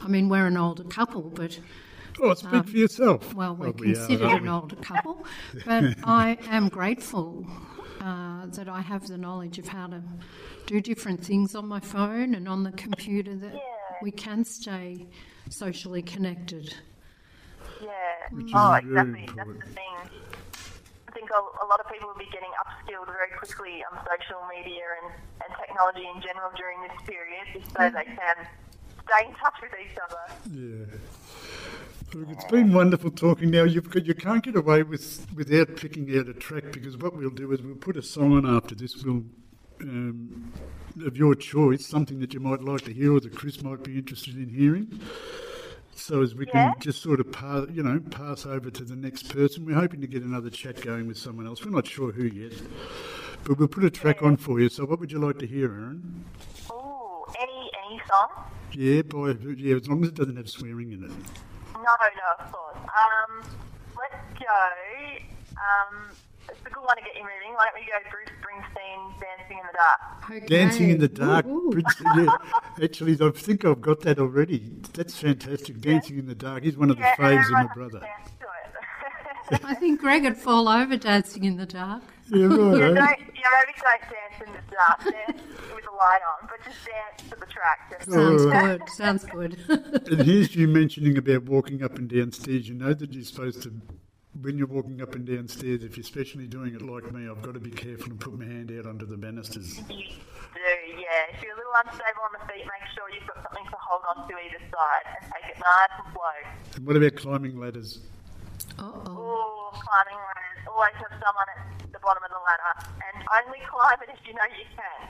I 0.00 0.08
mean, 0.08 0.28
we're 0.28 0.46
an 0.46 0.56
older 0.56 0.84
couple, 0.84 1.22
but 1.22 1.58
Oh, 2.20 2.34
speak 2.34 2.52
um, 2.52 2.64
for 2.64 2.76
yourself. 2.76 3.34
Well, 3.34 3.54
we're 3.54 3.66
well, 3.66 3.72
considered 3.74 4.20
we 4.20 4.32
are, 4.32 4.36
an 4.36 4.48
older 4.48 4.76
couple, 4.76 5.26
but 5.64 5.84
I 6.04 6.38
am 6.48 6.68
grateful 6.68 7.46
uh, 8.00 8.46
that 8.46 8.68
I 8.68 8.80
have 8.80 9.06
the 9.06 9.18
knowledge 9.18 9.58
of 9.58 9.68
how 9.68 9.88
to 9.88 10.02
do 10.66 10.80
different 10.80 11.24
things 11.24 11.54
on 11.54 11.66
my 11.66 11.80
phone 11.80 12.34
and 12.34 12.48
on 12.48 12.62
the 12.62 12.72
computer 12.72 13.34
that 13.36 13.54
yeah. 13.54 13.60
we 14.02 14.10
can 14.10 14.44
stay 14.44 15.06
socially 15.50 16.02
connected. 16.02 16.74
Yeah. 17.82 17.90
oh, 18.54 18.72
exactly. 18.74 19.28
That's 19.36 19.48
the 19.48 19.72
thing. 19.74 19.94
I 21.08 21.12
think 21.12 21.30
a, 21.30 21.64
a, 21.64 21.66
lot 21.66 21.80
of 21.80 21.90
people 21.90 22.08
will 22.08 22.18
be 22.18 22.28
getting 22.32 22.50
upskilled 22.64 23.06
very 23.06 23.30
quickly 23.38 23.82
on 23.90 23.98
social 24.04 24.40
media 24.48 24.84
and, 25.02 25.12
and 25.44 25.58
technology 25.58 26.06
in 26.14 26.20
general 26.20 26.50
during 26.56 26.82
this 26.82 26.96
period 27.06 27.44
just 27.52 27.72
so 27.72 27.80
mm. 27.80 27.92
they 27.92 28.04
can 28.04 28.36
stay 29.06 29.28
in 29.28 29.34
touch 29.34 29.54
with 29.62 29.72
each 29.80 29.96
other. 29.98 30.24
Yeah. 30.52 30.98
Look, 32.16 32.30
it's 32.30 32.46
been 32.46 32.72
wonderful 32.72 33.10
talking. 33.10 33.50
Now 33.50 33.64
you've 33.64 33.90
got, 33.90 34.06
you 34.06 34.14
can't 34.14 34.42
get 34.42 34.56
away 34.56 34.82
with 34.82 35.26
without 35.34 35.76
picking 35.76 36.18
out 36.18 36.28
a 36.28 36.32
track 36.32 36.72
because 36.72 36.96
what 36.96 37.14
we'll 37.14 37.28
do 37.28 37.52
is 37.52 37.60
we'll 37.60 37.74
put 37.74 37.98
a 37.98 38.02
song 38.02 38.32
on 38.32 38.46
after 38.56 38.74
this. 38.74 39.04
We'll 39.04 39.22
um, 39.82 40.50
of 41.04 41.18
your 41.18 41.34
choice, 41.34 41.84
something 41.84 42.18
that 42.20 42.32
you 42.32 42.40
might 42.40 42.62
like 42.62 42.80
to 42.86 42.92
hear 42.94 43.14
or 43.14 43.20
that 43.20 43.36
Chris 43.36 43.62
might 43.62 43.84
be 43.84 43.98
interested 43.98 44.36
in 44.36 44.48
hearing. 44.48 44.98
So 45.94 46.22
as 46.22 46.34
we 46.34 46.46
yeah. 46.46 46.72
can 46.72 46.80
just 46.80 47.02
sort 47.02 47.20
of 47.20 47.30
pass, 47.32 47.66
you 47.70 47.82
know, 47.82 48.00
pass 48.00 48.46
over 48.46 48.70
to 48.70 48.84
the 48.84 48.96
next 48.96 49.28
person. 49.28 49.66
We're 49.66 49.74
hoping 49.74 50.00
to 50.00 50.06
get 50.06 50.22
another 50.22 50.48
chat 50.48 50.80
going 50.80 51.06
with 51.06 51.18
someone 51.18 51.46
else. 51.46 51.66
We're 51.66 51.70
not 51.70 51.86
sure 51.86 52.12
who 52.12 52.24
yet, 52.24 52.54
but 53.44 53.58
we'll 53.58 53.68
put 53.68 53.84
a 53.84 53.90
track 53.90 54.22
on 54.22 54.38
for 54.38 54.58
you. 54.58 54.70
So 54.70 54.86
what 54.86 55.00
would 55.00 55.12
you 55.12 55.18
like 55.18 55.38
to 55.40 55.46
hear, 55.46 55.66
Erin? 55.66 56.24
Oh, 56.70 57.26
any 57.38 57.70
any 57.90 58.00
song? 58.08 58.44
Yeah, 58.72 59.02
boy, 59.02 59.36
yeah, 59.58 59.76
as 59.76 59.86
long 59.86 60.02
as 60.02 60.08
it 60.08 60.14
doesn't 60.14 60.36
have 60.36 60.48
swearing 60.48 60.92
in 60.92 61.04
it. 61.04 61.10
No, 61.86 61.92
No, 62.00 62.06
no, 62.18 62.44
of 62.44 62.52
course. 62.52 62.76
Um, 62.82 63.50
let's 63.96 64.38
go. 64.38 64.60
Um, 65.56 66.10
it's 66.48 66.60
a 66.66 66.70
good 66.70 66.82
one 66.84 66.96
to 66.96 67.02
get 67.02 67.14
you 67.16 67.22
moving. 67.22 67.54
Why 67.54 67.66
don't 67.66 67.74
we 67.74 67.86
go 67.86 67.98
Bruce 68.10 68.28
Springsteen, 68.42 69.20
Dancing 69.20 69.58
in 69.58 69.66
the 69.66 69.72
Dark? 69.78 70.30
Okay. 70.30 70.46
Dancing 70.46 70.90
in 70.90 70.98
the 70.98 71.08
Dark. 71.08 71.46
Ooh, 71.46 71.68
ooh. 71.68 71.70
Prince- 71.70 72.02
yeah, 72.16 72.36
actually, 72.82 73.16
I 73.20 73.30
think 73.30 73.64
I've 73.64 73.80
got 73.80 74.00
that 74.02 74.18
already. 74.18 74.70
That's 74.92 75.16
fantastic. 75.18 75.80
Dancing 75.80 76.18
in 76.18 76.26
the 76.26 76.34
Dark. 76.34 76.62
He's 76.64 76.76
one 76.76 76.90
of 76.90 76.96
the 76.96 77.02
Yeah, 77.02 77.14
and 77.18 77.38
faves 77.38 77.44
of 77.46 77.50
my 77.52 77.60
everyone 77.60 77.66
has 77.66 77.68
to 77.70 77.74
brother. 77.74 78.00
dance 78.00 78.30
to 78.40 79.54
it. 79.54 79.60
I 79.64 79.74
think 79.74 80.00
Greg 80.00 80.24
would 80.24 80.36
fall 80.36 80.68
over 80.68 80.96
dancing 80.96 81.44
in 81.44 81.56
the 81.56 81.66
dark. 81.66 82.02
Yeah, 82.30 82.38
yeah, 82.38 82.46
right. 82.46 82.80
don't, 82.80 82.96
eh? 82.98 83.14
yeah, 83.34 83.50
maybe 83.54 83.72
don't 83.82 84.00
dance 84.02 84.46
in 84.46 84.52
the 84.52 84.74
dark. 84.74 85.04
Dance 85.04 85.42
with 85.74 85.84
the 85.84 85.90
light 85.96 86.20
on, 86.40 86.48
but 86.48 86.64
just 86.64 86.78
dance 86.84 87.30
to 87.30 87.36
the 87.38 87.46
track. 87.46 87.90
Just 87.90 88.10
Sounds 88.10 88.42
Alright. 88.42 88.80
good. 88.80 88.88
Sounds 88.90 89.24
good. 89.24 89.58
And 90.10 90.22
here's 90.22 90.54
you 90.54 90.68
mentioning 90.68 91.16
about 91.18 91.44
walking 91.44 91.82
up 91.82 91.96
and 91.96 92.08
down 92.08 92.32
stairs. 92.32 92.68
You 92.68 92.74
know 92.74 92.94
that 92.94 93.12
you're 93.12 93.24
supposed 93.24 93.62
to, 93.62 93.72
when 94.40 94.58
you're 94.58 94.66
walking 94.66 95.00
up 95.02 95.14
and 95.14 95.26
down 95.26 95.48
stairs, 95.48 95.82
if 95.84 95.96
you're 95.96 96.02
especially 96.04 96.46
doing 96.46 96.74
it 96.74 96.82
like 96.82 97.10
me, 97.12 97.28
I've 97.28 97.42
got 97.42 97.54
to 97.54 97.60
be 97.60 97.70
careful 97.70 98.10
and 98.10 98.20
put 98.20 98.38
my 98.38 98.44
hand 98.44 98.72
out 98.78 98.86
under 98.86 99.04
the 99.06 99.16
banisters. 99.16 99.78
You 99.78 99.84
do, 99.84 99.92
yeah. 99.92 101.34
If 101.36 101.42
you're 101.42 101.52
a 101.52 101.56
little 101.56 101.72
unstable 101.84 102.22
on 102.24 102.32
the 102.40 102.52
feet, 102.52 102.64
make 102.64 102.86
sure 102.94 103.04
you've 103.14 103.26
got 103.28 103.42
something 103.44 103.64
to 103.70 103.76
hold 103.78 104.02
on 104.16 104.28
to 104.28 104.34
either 104.34 104.58
side 104.70 105.06
and 105.22 105.32
take 105.32 105.56
it 105.56 105.58
nice 105.60 105.94
and 106.04 106.12
slow. 106.12 106.76
And 106.76 106.86
what 106.86 106.96
about 106.96 107.14
climbing 107.16 107.58
ladders? 107.58 108.00
Uh-oh. 108.78 109.02
Oh, 109.06 109.55
climbing 109.80 110.18
ladders. 110.18 110.60
Always 110.68 110.94
have 111.00 111.14
someone 111.20 111.48
at 111.56 111.92
the 111.92 111.98
bottom 112.00 112.22
of 112.24 112.30
the 112.30 112.42
ladder. 112.44 112.72
And 113.00 113.16
only 113.44 113.60
climb 113.68 113.98
it 114.02 114.10
if 114.12 114.20
you 114.26 114.34
know 114.34 114.48
you 114.56 114.66
can. 114.74 115.00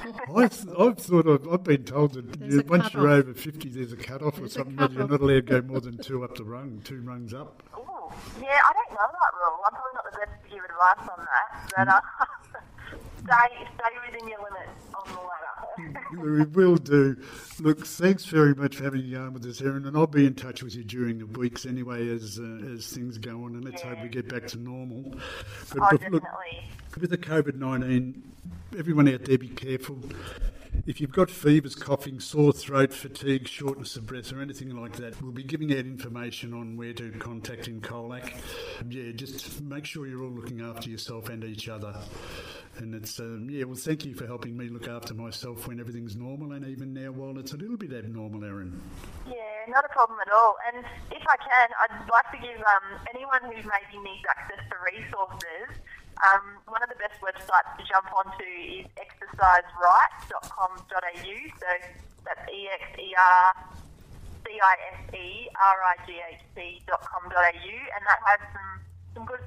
I 0.00 0.48
th- 0.48 0.68
I've 0.78 0.98
thought 0.98 1.26
I've, 1.28 1.48
I've 1.52 1.64
been 1.64 1.84
told 1.84 2.14
that 2.14 2.40
you- 2.40 2.62
once 2.68 2.92
you're 2.92 3.02
cut-off. 3.08 3.24
over 3.28 3.34
50, 3.34 3.68
there's 3.70 3.92
a 3.92 3.96
cut 3.96 4.22
off 4.22 4.36
or 4.36 4.40
There's 4.40 4.56
a 4.56 4.58
something, 4.60 4.76
that 4.76 4.92
you're 4.92 5.06
not 5.08 5.20
allowed 5.20 5.46
to 5.46 5.60
go 5.60 5.62
more 5.62 5.80
than 5.80 5.98
two 5.98 6.24
up 6.24 6.34
the 6.36 6.44
rung, 6.44 6.80
two 6.84 7.00
rungs 7.02 7.34
up. 7.34 7.62
Ooh, 7.76 8.10
yeah, 8.40 8.58
I 8.64 8.72
don't 8.72 8.90
know 8.90 9.08
that 9.12 9.32
rule. 9.38 9.60
I'm 9.66 9.72
probably 9.72 9.94
not 9.94 10.04
the 10.10 10.18
best 10.18 10.42
to 10.42 10.48
give 10.50 10.64
advice 10.64 11.08
on 11.08 11.20
that. 11.26 11.48
But 11.76 11.88
uh, 11.88 12.00
stay, 13.24 13.50
stay 13.76 13.94
within 14.06 14.28
your 14.28 14.38
limits 14.40 14.70
on 14.70 14.70
the 14.70 14.70
ladder. 14.70 14.79
We 16.20 16.44
will 16.44 16.76
do. 16.76 17.16
Look, 17.60 17.86
thanks 17.86 18.24
very 18.24 18.54
much 18.54 18.76
for 18.76 18.84
having 18.84 19.00
a 19.00 19.04
yarn 19.04 19.34
with 19.34 19.44
us, 19.46 19.60
Erin, 19.60 19.86
and 19.86 19.96
I'll 19.96 20.06
be 20.06 20.26
in 20.26 20.34
touch 20.34 20.62
with 20.62 20.74
you 20.74 20.84
during 20.84 21.18
the 21.18 21.26
weeks 21.26 21.66
anyway 21.66 22.08
as 22.08 22.38
uh, 22.38 22.72
as 22.74 22.86
things 22.86 23.18
go 23.18 23.44
on, 23.44 23.54
and 23.54 23.64
let's 23.64 23.82
hope 23.82 24.02
we 24.02 24.08
get 24.08 24.28
back 24.28 24.46
to 24.48 24.58
normal. 24.58 25.14
But 25.72 25.78
oh, 25.80 25.88
look, 25.90 26.00
definitely. 26.00 26.68
with 26.98 27.10
the 27.10 27.18
COVID 27.18 27.56
19, 27.56 28.22
everyone 28.78 29.08
out 29.08 29.24
there 29.24 29.38
be 29.38 29.48
careful. 29.48 29.98
If 30.86 31.00
you've 31.00 31.12
got 31.12 31.30
fevers, 31.30 31.74
coughing, 31.74 32.20
sore 32.20 32.52
throat, 32.52 32.92
fatigue, 32.92 33.46
shortness 33.46 33.96
of 33.96 34.06
breath, 34.06 34.32
or 34.32 34.40
anything 34.40 34.74
like 34.74 34.96
that, 34.96 35.20
we'll 35.20 35.32
be 35.32 35.42
giving 35.42 35.72
out 35.72 35.78
information 35.78 36.54
on 36.54 36.76
where 36.76 36.94
to 36.94 37.10
contact 37.12 37.68
in 37.68 37.80
Colac. 37.80 38.32
Yeah, 38.88 39.12
just 39.12 39.60
make 39.60 39.84
sure 39.84 40.06
you're 40.06 40.22
all 40.22 40.30
looking 40.30 40.60
after 40.62 40.88
yourself 40.88 41.28
and 41.28 41.44
each 41.44 41.68
other. 41.68 41.94
And 42.80 42.94
it's, 42.94 43.20
um, 43.20 43.48
yeah, 43.50 43.64
well, 43.64 43.76
thank 43.76 44.06
you 44.06 44.14
for 44.14 44.26
helping 44.26 44.56
me 44.56 44.68
look 44.72 44.88
after 44.88 45.12
myself 45.12 45.68
when 45.68 45.80
everything's 45.80 46.16
normal 46.16 46.52
and 46.52 46.64
even 46.64 46.94
now 46.94 47.12
while 47.12 47.36
it's 47.36 47.52
a 47.52 47.56
little 47.56 47.76
bit 47.76 47.92
abnormal, 47.92 48.42
Erin. 48.42 48.80
Yeah, 49.28 49.68
not 49.68 49.84
a 49.84 49.92
problem 49.92 50.18
at 50.24 50.32
all. 50.32 50.56
And 50.72 50.80
if 51.12 51.20
I 51.28 51.36
can, 51.36 51.68
I'd 51.76 52.08
like 52.08 52.32
to 52.32 52.40
give 52.40 52.56
um, 52.56 53.04
anyone 53.12 53.44
who 53.44 53.60
maybe 53.68 54.00
needs 54.00 54.24
access 54.24 54.64
to 54.64 54.76
resources, 54.80 55.76
um, 56.24 56.56
one 56.68 56.82
of 56.82 56.88
the 56.88 56.96
best 56.96 57.20
websites 57.20 57.68
to 57.76 57.84
jump 57.84 58.08
onto 58.16 58.48
is 58.48 58.88
exerciseright.com.au. 58.96 60.80
So 60.88 61.68
that's 62.24 62.44
E 62.48 62.68
X 62.80 62.96
E 62.96 63.12
R 63.12 63.52
C 64.44 64.56
I 64.56 64.74
S 64.96 65.00
E 65.14 65.48
R 65.52 65.78
I 65.84 65.96
G 66.08 66.16
H 66.16 66.40
T 66.56 66.80
dot 66.88 67.00
com 67.04 67.28
dot 67.28 67.44
au, 67.44 67.76
and 67.92 68.02
that 68.08 68.20
has 68.24 68.40
some 68.52 68.80
some 69.14 69.24
good 69.24 69.40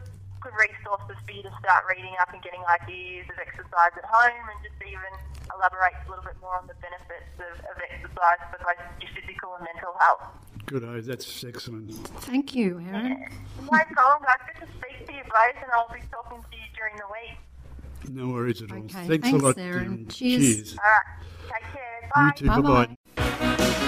good 0.43 0.53
resources 0.59 1.15
for 1.25 1.31
you 1.31 1.41
to 1.43 1.53
start 1.63 1.87
reading 1.89 2.13
up 2.19 2.29
and 2.35 2.43
getting 2.43 2.61
ideas 2.67 3.25
of 3.31 3.39
exercise 3.39 3.95
at 3.95 4.03
home, 4.05 4.43
and 4.51 4.59
just 4.61 4.75
even 4.83 5.11
elaborate 5.55 5.95
a 6.05 6.09
little 6.11 6.23
bit 6.27 6.35
more 6.43 6.59
on 6.59 6.67
the 6.67 6.75
benefits 6.83 7.31
of, 7.39 7.55
of 7.71 7.75
exercise 7.79 8.43
for 8.51 8.59
both 8.59 8.79
your 8.99 9.11
physical 9.15 9.55
and 9.55 9.63
mental 9.71 9.95
health. 9.99 10.27
Good, 10.65 10.83
oh, 10.83 10.99
that's 11.01 11.43
excellent. 11.43 11.91
Thank 12.27 12.55
you, 12.55 12.79
Erin. 12.91 13.23
No 13.63 13.79
problem, 13.95 14.23
guys. 14.27 14.43
Good 14.59 14.67
to 14.67 14.73
speak 14.79 15.07
to 15.07 15.13
you 15.13 15.23
both, 15.23 15.57
and 15.63 15.71
I'll 15.71 15.91
be 15.91 16.03
talking 16.11 16.43
to 16.43 16.55
you 16.55 16.67
during 16.75 16.95
the 16.99 17.07
week. 17.11 17.39
No 18.11 18.27
worries 18.33 18.61
at 18.61 18.71
all. 18.71 18.79
Okay, 18.79 19.07
thanks, 19.07 19.27
thanks, 19.27 19.43
a 19.43 19.45
lot. 19.45 19.57
Erin. 19.57 19.75
Erin. 19.75 20.07
Cheers. 20.07 20.41
Cheers. 20.43 20.77
All 20.77 20.83
right, 20.83 21.51
take 21.51 21.71
care. 21.71 22.09
Bye. 22.13 22.25
You 22.25 22.31
too. 22.35 22.47
Bye 22.47 22.61
Bye-bye. 22.61 22.95
bye. 23.15 23.79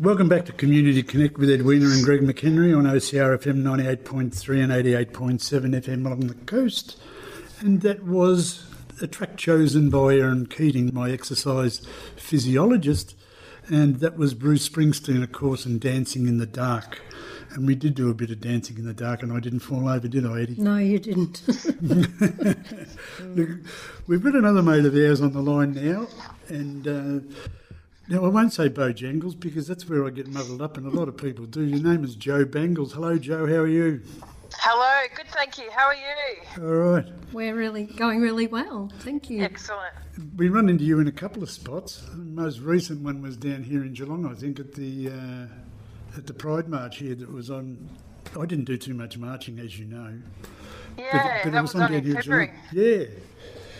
Welcome 0.00 0.28
back 0.28 0.46
to 0.46 0.52
Community 0.52 1.02
Connect 1.02 1.38
with 1.38 1.50
Edwina 1.50 1.86
and 1.86 2.04
Greg 2.04 2.20
McHenry 2.20 2.76
on 2.76 2.84
OCR 2.84 3.36
FM 3.36 3.62
98.3 3.62 4.62
and 4.62 4.72
88.7 5.12 5.40
FM 5.74 6.06
along 6.06 6.28
the 6.28 6.34
coast. 6.34 6.96
And 7.58 7.80
that 7.80 8.04
was 8.04 8.64
a 9.02 9.08
track 9.08 9.36
chosen 9.36 9.90
by 9.90 10.14
Erin 10.14 10.46
Keating, 10.46 10.94
my 10.94 11.10
exercise 11.10 11.84
physiologist. 12.14 13.16
And 13.68 13.96
that 13.96 14.16
was 14.16 14.34
Bruce 14.34 14.68
Springsteen, 14.68 15.20
of 15.24 15.32
course, 15.32 15.66
and 15.66 15.80
Dancing 15.80 16.28
in 16.28 16.38
the 16.38 16.46
Dark. 16.46 17.00
And 17.50 17.66
we 17.66 17.74
did 17.74 17.96
do 17.96 18.08
a 18.08 18.14
bit 18.14 18.30
of 18.30 18.40
dancing 18.40 18.76
in 18.76 18.84
the 18.84 18.94
dark, 18.94 19.22
and 19.22 19.32
I 19.32 19.40
didn't 19.40 19.60
fall 19.60 19.88
over, 19.88 20.06
did 20.06 20.26
I, 20.26 20.42
Eddie? 20.42 20.56
No, 20.58 20.76
you 20.76 20.98
didn't. 20.98 21.42
Look, 23.20 23.48
we've 24.06 24.22
got 24.22 24.34
another 24.34 24.62
mate 24.62 24.84
of 24.84 24.94
ours 24.94 25.22
on 25.22 25.32
the 25.32 25.40
line 25.40 25.72
now, 25.72 26.06
and 26.48 26.86
uh, 26.86 27.34
now 28.08 28.24
I 28.24 28.28
won't 28.28 28.52
say 28.52 28.68
Bojangles 28.68 29.38
because 29.38 29.66
that's 29.66 29.88
where 29.88 30.06
I 30.06 30.10
get 30.10 30.28
muddled 30.28 30.62
up, 30.62 30.76
and 30.76 30.86
a 30.86 30.90
lot 30.90 31.08
of 31.08 31.16
people 31.16 31.46
do. 31.46 31.62
Your 31.62 31.82
name 31.82 32.04
is 32.04 32.14
Joe 32.14 32.44
Bangles. 32.44 32.92
Hello, 32.92 33.18
Joe. 33.18 33.46
How 33.46 33.56
are 33.56 33.66
you? 33.66 34.02
Hello, 34.56 35.06
good, 35.14 35.26
thank 35.28 35.58
you. 35.58 35.70
How 35.70 35.86
are 35.86 35.94
you? 35.94 36.64
All 36.66 36.92
right. 36.92 37.06
We're 37.32 37.54
really 37.54 37.84
going 37.84 38.20
really 38.20 38.46
well. 38.46 38.90
Thank 39.00 39.28
you. 39.28 39.42
Excellent. 39.42 39.94
We 40.36 40.48
run 40.48 40.68
into 40.68 40.84
you 40.84 41.00
in 41.00 41.06
a 41.06 41.12
couple 41.12 41.42
of 41.42 41.50
spots. 41.50 42.02
The 42.10 42.16
most 42.16 42.60
recent 42.60 43.02
one 43.02 43.20
was 43.20 43.36
down 43.36 43.62
here 43.62 43.84
in 43.84 43.92
Geelong, 43.92 44.26
I 44.26 44.34
think, 44.34 44.58
at 44.58 44.74
the 44.74 45.10
uh, 45.10 46.16
at 46.16 46.26
the 46.26 46.34
Pride 46.34 46.68
March 46.68 46.96
here. 46.98 47.14
That 47.14 47.30
was 47.30 47.50
on. 47.50 47.88
I 48.38 48.46
didn't 48.46 48.64
do 48.64 48.76
too 48.76 48.94
much 48.94 49.18
marching, 49.18 49.58
as 49.58 49.78
you 49.78 49.84
know. 49.84 50.18
Yeah, 50.98 51.40
but 51.44 51.52
that 51.52 51.62
was 51.62 51.74
on 51.74 51.92
in 51.92 52.04
here 52.04 52.16
in 52.16 52.22
February. 52.22 52.52
Yeah. 52.72 53.04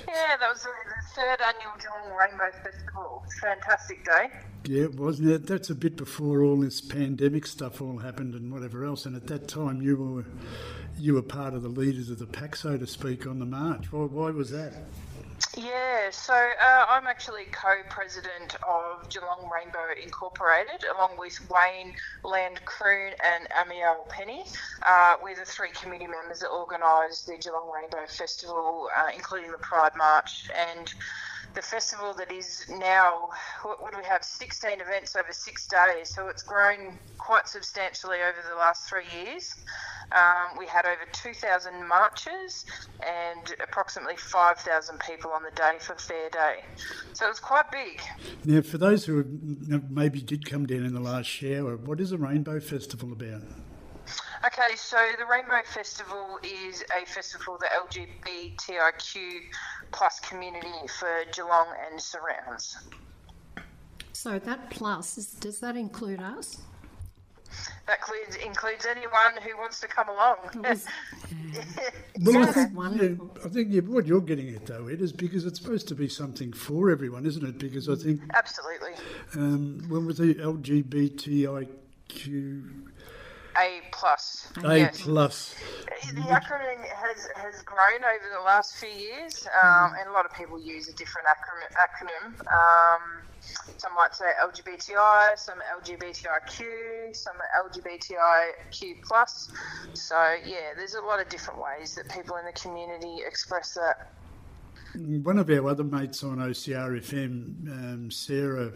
Yeah, 0.06 0.36
that 0.40 0.48
was 0.48 0.62
the 0.62 0.70
the 0.86 0.97
third 1.18 1.40
annual 1.40 1.72
Geelong 1.80 2.16
Rainbow 2.16 2.50
Festival. 2.62 3.24
Fantastic 3.40 4.04
day. 4.04 4.30
Yeah, 4.66 4.84
it 4.84 4.96
was. 4.96 5.20
Now, 5.20 5.38
that's 5.38 5.68
a 5.68 5.74
bit 5.74 5.96
before 5.96 6.42
all 6.42 6.60
this 6.60 6.80
pandemic 6.80 7.44
stuff 7.46 7.82
all 7.82 7.98
happened 7.98 8.34
and 8.34 8.52
whatever 8.52 8.84
else. 8.84 9.04
And 9.04 9.16
at 9.16 9.26
that 9.26 9.48
time, 9.48 9.82
you 9.82 9.96
were 9.96 10.24
you 10.96 11.14
were 11.14 11.22
part 11.22 11.54
of 11.54 11.62
the 11.62 11.68
leaders 11.68 12.08
of 12.10 12.18
the 12.18 12.26
pack, 12.26 12.54
so 12.54 12.76
to 12.76 12.86
speak, 12.86 13.26
on 13.26 13.40
the 13.40 13.46
march. 13.46 13.92
Why, 13.92 14.04
why 14.04 14.30
was 14.30 14.50
that? 14.50 14.74
Yeah, 15.56 16.10
so 16.10 16.32
uh, 16.34 16.86
I'm 16.88 17.06
actually 17.06 17.44
co-president 17.52 18.56
of 18.66 19.08
Geelong 19.08 19.48
Rainbow 19.52 19.86
Incorporated, 20.02 20.84
along 20.96 21.18
with 21.18 21.38
Wayne 21.50 21.94
Land 22.24 22.64
Croon 22.64 23.12
and 23.24 23.46
Amiel 23.60 24.06
Penny. 24.08 24.44
Uh, 24.84 25.14
we're 25.22 25.36
the 25.36 25.44
three 25.44 25.70
committee 25.70 26.06
members 26.06 26.40
that 26.40 26.48
organise 26.48 27.22
the 27.22 27.36
Geelong 27.36 27.70
Rainbow 27.74 28.06
Festival, 28.08 28.88
uh, 28.96 29.08
including 29.14 29.50
the 29.50 29.58
Pride 29.58 29.92
March 29.96 30.50
and 30.56 30.92
the 31.54 31.62
festival 31.62 32.14
that 32.14 32.30
is 32.30 32.66
now, 32.68 33.30
what, 33.62 33.82
what 33.82 33.92
do 33.92 33.98
we 33.98 34.04
have, 34.04 34.22
16 34.22 34.80
events 34.80 35.16
over 35.16 35.32
six 35.32 35.66
days. 35.66 36.14
So 36.14 36.28
it's 36.28 36.42
grown 36.42 36.98
quite 37.16 37.48
substantially 37.48 38.18
over 38.18 38.38
the 38.48 38.56
last 38.56 38.88
three 38.88 39.06
years. 39.24 39.54
Um, 40.12 40.58
we 40.58 40.66
had 40.66 40.86
over 40.86 41.06
2,000 41.12 41.86
marches 41.86 42.64
and 43.06 43.54
approximately 43.62 44.16
5,000 44.16 45.00
people 45.00 45.30
on 45.32 45.42
the 45.42 45.50
day 45.50 45.76
for 45.80 45.94
Fair 45.96 46.30
Day. 46.30 46.64
So 47.12 47.26
it 47.26 47.28
was 47.28 47.40
quite 47.40 47.70
big. 47.70 48.00
Now, 48.44 48.62
for 48.62 48.78
those 48.78 49.04
who 49.04 49.24
maybe 49.90 50.20
did 50.20 50.48
come 50.48 50.66
down 50.66 50.84
in 50.84 50.94
the 50.94 51.00
last 51.00 51.26
shower, 51.26 51.76
what 51.76 52.00
is 52.00 52.12
a 52.12 52.18
Rainbow 52.18 52.60
Festival 52.60 53.12
about? 53.12 53.42
Okay, 54.46 54.76
so 54.76 54.96
the 55.18 55.26
Rainbow 55.26 55.60
Festival 55.66 56.38
is 56.42 56.84
a 56.96 57.04
festival 57.04 57.58
for 57.58 57.58
the 57.58 57.66
LGBTIQ 57.66 59.40
plus 59.90 60.20
community 60.20 60.86
for 60.98 61.24
Geelong 61.32 61.66
and 61.90 62.00
surrounds. 62.00 62.78
So 64.12 64.38
that 64.38 64.70
plus, 64.70 65.18
is, 65.18 65.26
does 65.34 65.58
that 65.60 65.76
include 65.76 66.20
us? 66.20 66.62
That 67.86 67.98
includes, 67.98 68.36
includes 68.36 68.86
anyone 68.86 69.36
who 69.42 69.56
wants 69.56 69.80
to 69.80 69.88
come 69.88 70.08
along. 70.08 70.36
Was- 70.62 70.86
Well, 72.20 72.48
I 72.48 72.52
think, 72.52 72.76
wonderful. 72.76 73.36
I 73.44 73.48
think 73.48 73.68
yeah, 73.70 73.80
what 73.82 74.06
you're 74.06 74.20
getting 74.20 74.52
at, 74.54 74.66
though, 74.66 74.88
Ed, 74.88 75.00
is 75.00 75.12
because 75.12 75.46
it's 75.46 75.60
supposed 75.60 75.86
to 75.88 75.94
be 75.94 76.08
something 76.08 76.52
for 76.52 76.90
everyone, 76.90 77.24
isn't 77.26 77.44
it? 77.44 77.58
Because 77.58 77.88
I 77.88 77.94
think 77.94 78.20
Absolutely. 78.34 78.92
um, 79.36 79.84
when 79.88 80.04
with 80.04 80.16
the 80.18 80.34
LGBTIQ 80.34 82.87
A 83.58 83.80
plus. 83.90 84.48
A 84.64 84.78
yes. 84.78 85.02
plus. 85.02 85.54
The 86.06 86.20
acronym 86.20 86.80
has, 86.80 87.28
has 87.34 87.62
grown 87.62 88.04
over 88.04 88.28
the 88.36 88.44
last 88.44 88.76
few 88.76 88.88
years, 88.88 89.46
um, 89.62 89.94
and 89.98 90.08
a 90.08 90.12
lot 90.12 90.24
of 90.24 90.32
people 90.32 90.60
use 90.60 90.88
a 90.88 90.92
different 90.92 91.26
acronym. 91.26 92.40
Um, 92.52 93.22
some 93.78 93.94
might 93.94 94.14
say 94.14 94.26
LGBTI, 94.42 95.38
some 95.38 95.58
LGBTIQ, 95.80 97.16
some 97.16 97.36
LGBTIQ 97.64 99.02
plus. 99.02 99.50
So 99.94 100.36
yeah, 100.44 100.74
there's 100.76 100.94
a 100.94 101.00
lot 101.00 101.20
of 101.20 101.28
different 101.28 101.60
ways 101.60 101.94
that 101.96 102.08
people 102.08 102.36
in 102.36 102.44
the 102.44 102.52
community 102.52 103.18
express 103.26 103.74
that. 103.74 104.12
One 104.94 105.38
of 105.38 105.50
our 105.50 105.68
other 105.68 105.84
mates 105.84 106.24
on 106.24 106.38
OCRFM, 106.38 107.68
um, 107.68 108.10
Sarah 108.10 108.72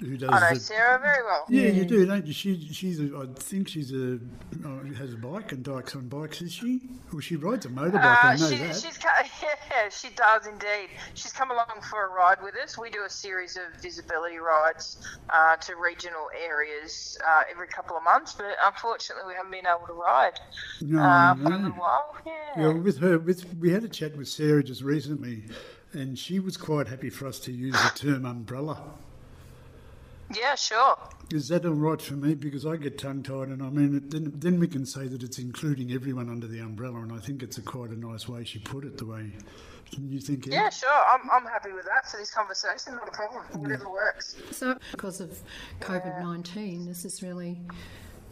who 0.00 0.16
does. 0.16 0.30
I 0.30 0.40
know 0.40 0.54
the, 0.54 0.60
Sarah 0.60 0.98
very 0.98 1.22
well. 1.24 1.44
Yeah, 1.48 1.68
you 1.68 1.84
do, 1.84 2.04
don't 2.06 2.26
you? 2.26 2.32
She, 2.32 2.68
she's, 2.72 3.00
a, 3.00 3.04
I 3.16 3.26
think 3.38 3.68
she's 3.68 3.92
a 3.92 4.18
oh, 4.64 4.80
has 4.98 5.12
a 5.12 5.16
bike 5.16 5.52
and 5.52 5.62
dykes 5.64 5.94
on 5.94 6.08
bikes, 6.08 6.42
is 6.42 6.52
she? 6.52 6.80
Well, 7.12 7.20
she 7.20 7.36
rides 7.36 7.66
a 7.66 7.68
motorbike. 7.68 8.24
Uh, 8.24 8.28
I 8.28 8.36
know 8.36 8.50
she, 8.50 8.56
that. 8.56 8.74
She's, 8.74 8.98
yeah, 9.42 9.88
she 9.88 10.08
does 10.14 10.46
indeed. 10.46 10.90
She's 11.14 11.32
come 11.32 11.50
along 11.50 11.80
for 11.88 12.06
a 12.06 12.08
ride 12.08 12.42
with 12.42 12.54
us. 12.56 12.78
We 12.78 12.90
do 12.90 13.04
a 13.04 13.10
series 13.10 13.56
of 13.56 13.80
visibility 13.80 14.38
rides 14.38 14.98
uh, 15.30 15.56
to 15.56 15.76
regional 15.76 16.28
areas 16.44 17.18
uh, 17.26 17.42
every 17.50 17.68
couple 17.68 17.96
of 17.96 18.02
months, 18.02 18.34
but 18.34 18.46
unfortunately, 18.64 19.24
we 19.28 19.34
haven't 19.34 19.52
been 19.52 19.66
able 19.66 19.86
to 19.86 19.92
ride 19.92 20.40
no, 20.80 21.00
uh, 21.00 21.34
for 21.34 21.44
a 21.44 21.56
little 21.56 21.70
while. 21.70 22.16
Yeah. 22.26 22.32
yeah. 22.56 22.72
With 22.72 22.98
her, 22.98 23.18
with 23.18 23.54
we 23.58 23.70
had 23.70 23.84
a 23.84 23.88
chat 23.88 24.16
with 24.16 24.28
Sarah 24.28 24.62
just 24.62 24.82
recently, 24.82 25.44
and 25.92 26.18
she 26.18 26.40
was 26.40 26.56
quite 26.56 26.88
happy 26.88 27.10
for 27.10 27.26
us 27.26 27.38
to 27.40 27.52
use 27.52 27.74
the 27.74 27.92
term 27.94 28.24
umbrella. 28.24 28.82
Yeah, 30.34 30.54
sure. 30.54 30.96
Is 31.30 31.48
that 31.48 31.66
all 31.66 31.72
right 31.72 32.00
for 32.00 32.14
me? 32.14 32.34
Because 32.34 32.64
I 32.66 32.76
get 32.76 32.98
tongue 32.98 33.22
tied, 33.22 33.48
and 33.48 33.62
I 33.62 33.70
mean, 33.70 34.08
then, 34.08 34.32
then 34.36 34.60
we 34.60 34.68
can 34.68 34.86
say 34.86 35.06
that 35.08 35.22
it's 35.22 35.38
including 35.38 35.92
everyone 35.92 36.28
under 36.28 36.46
the 36.46 36.60
umbrella, 36.60 37.00
and 37.00 37.12
I 37.12 37.18
think 37.18 37.42
it's 37.42 37.58
a 37.58 37.62
quite 37.62 37.90
a 37.90 37.98
nice 37.98 38.28
way 38.28 38.44
she 38.44 38.58
put 38.58 38.84
it. 38.84 38.98
The 38.98 39.06
way 39.06 39.32
you 39.98 40.20
think? 40.20 40.46
Yeah, 40.46 40.70
sure. 40.70 40.90
I'm, 40.90 41.30
I'm 41.30 41.46
happy 41.46 41.72
with 41.72 41.84
that 41.86 42.10
for 42.10 42.16
this 42.16 42.30
conversation. 42.30 42.94
Not 42.94 43.08
a 43.08 43.12
problem. 43.12 43.44
Whatever 43.60 43.84
yeah. 43.84 43.90
works. 43.90 44.36
So, 44.50 44.78
because 44.92 45.20
of 45.20 45.38
COVID 45.80 46.22
nineteen, 46.22 46.86
this 46.86 47.04
is 47.04 47.22
really 47.22 47.60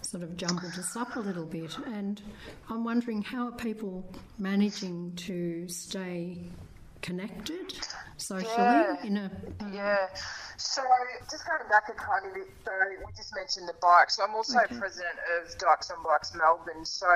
sort 0.01 0.23
of 0.23 0.37
jumbled 0.37 0.73
us 0.79 0.97
up 0.97 1.17
a 1.17 1.21
little 1.21 1.47
bit, 1.47 1.77
and 1.87 2.21
I'm 2.69 2.85
wondering 2.85 3.23
how 3.23 3.49
are 3.49 3.53
people 3.53 4.05
managing 4.39 5.15
to 5.17 5.69
stay 5.69 6.51
connected 7.03 7.75
socially 8.17 8.55
yeah. 8.57 9.05
in 9.05 9.17
a 9.17 9.31
uh, 9.61 9.69
yeah 9.73 10.09
so 10.63 10.83
just 11.31 11.47
going 11.47 11.67
back 11.69 11.91
a 11.91 11.97
of 11.99 12.35
bit, 12.35 12.47
so 12.65 12.73
we 13.05 13.13
just 13.17 13.35
mentioned 13.35 13.69
the 13.69 13.75
bikes. 13.83 14.17
So 14.17 14.23
I'm 14.23 14.35
also 14.35 14.61
okay. 14.61 14.79
president 14.79 15.19
of 15.35 15.51
Dykes 15.59 15.91
on 15.91 15.99
Bikes 16.05 16.35
Melbourne. 16.35 16.85
So 16.85 17.07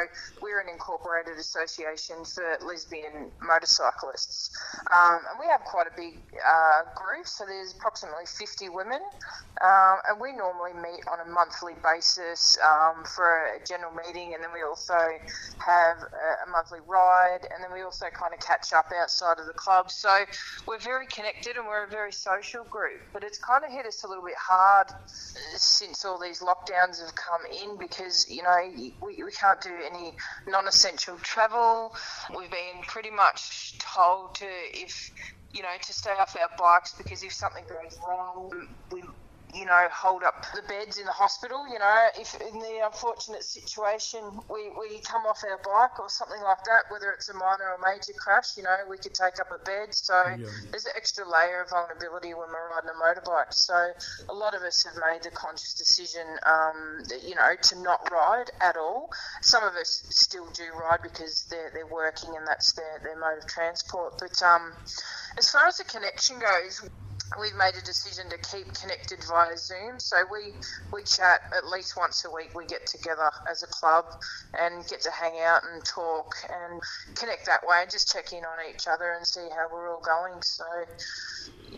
we're 0.43 0.61
an 0.61 0.69
incorporated 0.69 1.39
association 1.39 2.25
for 2.25 2.59
lesbian 2.67 3.31
motorcyclists, 3.41 4.51
um, 4.91 5.21
and 5.31 5.39
we 5.39 5.47
have 5.47 5.61
quite 5.63 5.87
a 5.87 5.95
big 5.95 6.19
uh, 6.43 6.91
group. 6.99 7.27
So 7.27 7.47
there's 7.47 7.73
approximately 7.73 8.27
50 8.27 8.69
women, 8.71 9.01
um, 9.63 9.97
and 10.11 10.21
we 10.21 10.33
normally 10.33 10.75
meet 10.75 11.07
on 11.07 11.21
a 11.23 11.31
monthly 11.31 11.75
basis 11.85 12.59
um, 12.67 13.05
for 13.05 13.55
a 13.55 13.65
general 13.65 13.93
meeting, 13.95 14.35
and 14.35 14.43
then 14.43 14.51
we 14.53 14.63
also 14.67 14.99
have 15.63 16.03
a, 16.03 16.49
a 16.49 16.51
monthly 16.51 16.81
ride, 16.87 17.47
and 17.55 17.63
then 17.63 17.73
we 17.73 17.83
also 17.83 18.07
kind 18.11 18.35
of 18.35 18.41
catch 18.41 18.73
up 18.73 18.91
outside 18.91 19.39
of 19.39 19.47
the 19.47 19.55
club. 19.55 19.76
So 19.87 20.25
we're 20.67 20.81
very 20.81 21.07
connected, 21.07 21.57
and 21.57 21.67
we're 21.67 21.85
a 21.85 21.89
very 21.91 22.13
social 22.13 22.65
group, 22.65 23.01
but 23.13 23.23
it's 23.23 23.37
it's 23.37 23.45
kind 23.45 23.65
of 23.65 23.71
hit 23.71 23.85
us 23.85 24.03
a 24.03 24.09
little 24.09 24.25
bit 24.25 24.35
hard 24.39 24.87
since 25.57 26.05
all 26.05 26.19
these 26.19 26.41
lockdowns 26.41 27.01
have 27.03 27.15
come 27.15 27.41
in 27.63 27.77
because, 27.77 28.27
you 28.31 28.43
know, 28.43 28.57
we, 29.03 29.23
we 29.23 29.31
can't 29.33 29.61
do 29.61 29.71
any 29.85 30.13
non 30.49 30.67
essential 30.67 31.17
travel. 31.19 31.93
We've 32.31 32.51
been 32.51 32.83
pretty 32.87 33.11
much 33.11 33.79
told 33.79 34.37
to, 34.37 34.47
if, 34.47 35.11
you 35.53 35.63
know, 35.63 35.69
to 35.81 35.93
stay 35.93 36.13
off 36.19 36.35
our 36.41 36.49
bikes 36.59 36.95
because 36.97 37.23
if 37.23 37.33
something 37.33 37.65
goes 37.69 37.99
wrong, 38.09 38.51
we 38.91 39.03
you 39.57 39.65
know, 39.65 39.89
hold 39.91 40.23
up 40.23 40.45
the 40.55 40.63
beds 40.69 40.99
in 40.99 41.07
the 41.07 41.13
hospital. 41.13 41.67
You 41.67 41.79
know, 41.79 42.07
if 42.21 42.35
in 42.41 42.59
the 42.59 42.85
unfortunate 42.85 43.43
situation 43.43 44.21
we, 44.53 44.69
we 44.79 45.01
come 45.01 45.23
off 45.23 45.43
our 45.45 45.59
bike 45.65 45.99
or 45.99 46.09
something 46.09 46.43
like 46.43 46.63
that, 46.65 46.85
whether 46.91 47.11
it's 47.11 47.29
a 47.31 47.35
minor 47.35 47.73
or 47.73 47.79
major 47.81 48.13
crash, 48.19 48.57
you 48.57 48.63
know, 48.63 48.77
we 48.89 48.99
could 48.99 49.15
take 49.15 49.41
up 49.41 49.49
a 49.49 49.63
bed. 49.65 49.95
So 49.95 50.15
yeah. 50.15 50.47
there's 50.71 50.85
an 50.85 50.93
extra 50.97 51.25
layer 51.29 51.63
of 51.63 51.71
vulnerability 51.71 52.35
when 52.35 52.49
we're 52.53 52.71
riding 52.71 52.91
a 52.91 52.99
motorbike. 53.01 53.55
So 53.55 53.93
a 54.29 54.35
lot 54.35 54.55
of 54.55 54.63
us 54.63 54.85
have 54.85 54.95
made 55.01 55.23
the 55.23 55.31
conscious 55.31 55.75
decision, 55.75 56.27
um, 56.45 57.03
that, 57.09 57.25
you 57.25 57.35
know, 57.35 57.57
to 57.57 57.81
not 57.81 58.09
ride 58.13 58.51
at 58.61 58.77
all. 58.77 59.11
Some 59.41 59.65
of 59.65 59.75
us 59.75 60.05
still 60.11 60.47
do 60.53 60.65
ride 60.79 61.01
because 61.03 61.47
they're, 61.49 61.71
they're 61.73 61.87
working 61.87 62.37
and 62.37 62.47
that's 62.47 62.73
their, 62.75 63.01
their 63.03 63.19
mode 63.19 63.39
of 63.39 63.47
transport. 63.47 64.19
But 64.19 64.43
um, 64.43 64.73
as 65.39 65.51
far 65.51 65.67
as 65.67 65.79
the 65.79 65.85
connection 65.85 66.39
goes, 66.39 66.83
we've 67.41 67.55
made 67.57 67.75
a 67.77 67.85
decision 67.85 68.29
to 68.31 68.39
keep 68.39 68.73
connected 68.75 69.23
via 69.25 69.57
Zoom. 69.57 69.99
So 69.99 70.17
we, 70.31 70.53
we 70.93 71.03
chat 71.03 71.41
at 71.57 71.69
least 71.69 71.97
once 71.97 72.25
a 72.25 72.31
week. 72.31 72.55
We 72.55 72.67
get 72.67 72.87
together 72.87 73.31
as 73.51 73.63
a 73.63 73.67
club 73.67 74.05
and 74.59 74.87
get 74.89 75.01
to 75.03 75.11
hang 75.11 75.41
out 75.41 75.63
and 75.73 75.85
talk 75.85 76.35
and 76.49 76.81
connect 77.15 77.47
that 77.47 77.67
way 77.67 77.79
and 77.83 77.91
just 77.91 78.13
check 78.13 78.33
in 78.33 78.45
on 78.45 78.59
each 78.73 78.87
other 78.87 79.13
and 79.13 79.27
see 79.27 79.49
how 79.55 79.67
we're 79.73 79.91
all 79.93 80.03
going. 80.03 80.41
So, 80.43 80.65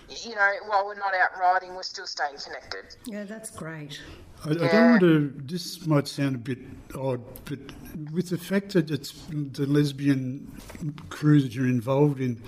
you 0.08 0.34
know, 0.34 0.52
while 0.66 0.86
we're 0.86 0.94
not 0.96 1.14
out 1.14 1.38
riding, 1.38 1.74
we're 1.74 1.82
still 1.82 2.06
staying 2.06 2.36
connected. 2.44 2.96
Yeah, 3.06 3.24
that's 3.24 3.50
great. 3.50 4.00
I, 4.44 4.50
yeah. 4.50 4.64
I, 4.64 4.68
don't 4.68 4.90
want 4.90 5.00
to. 5.00 5.32
This 5.44 5.86
might 5.86 6.08
sound 6.08 6.36
a 6.36 6.38
bit 6.38 6.58
odd, 6.94 7.20
but 7.44 7.58
with 8.12 8.30
the 8.30 8.38
fact 8.38 8.72
that 8.72 8.90
it's 8.90 9.12
the 9.30 9.66
lesbian 9.66 10.52
crew 11.08 11.40
that 11.40 11.54
you're 11.54 11.66
involved 11.66 12.20
in, 12.20 12.40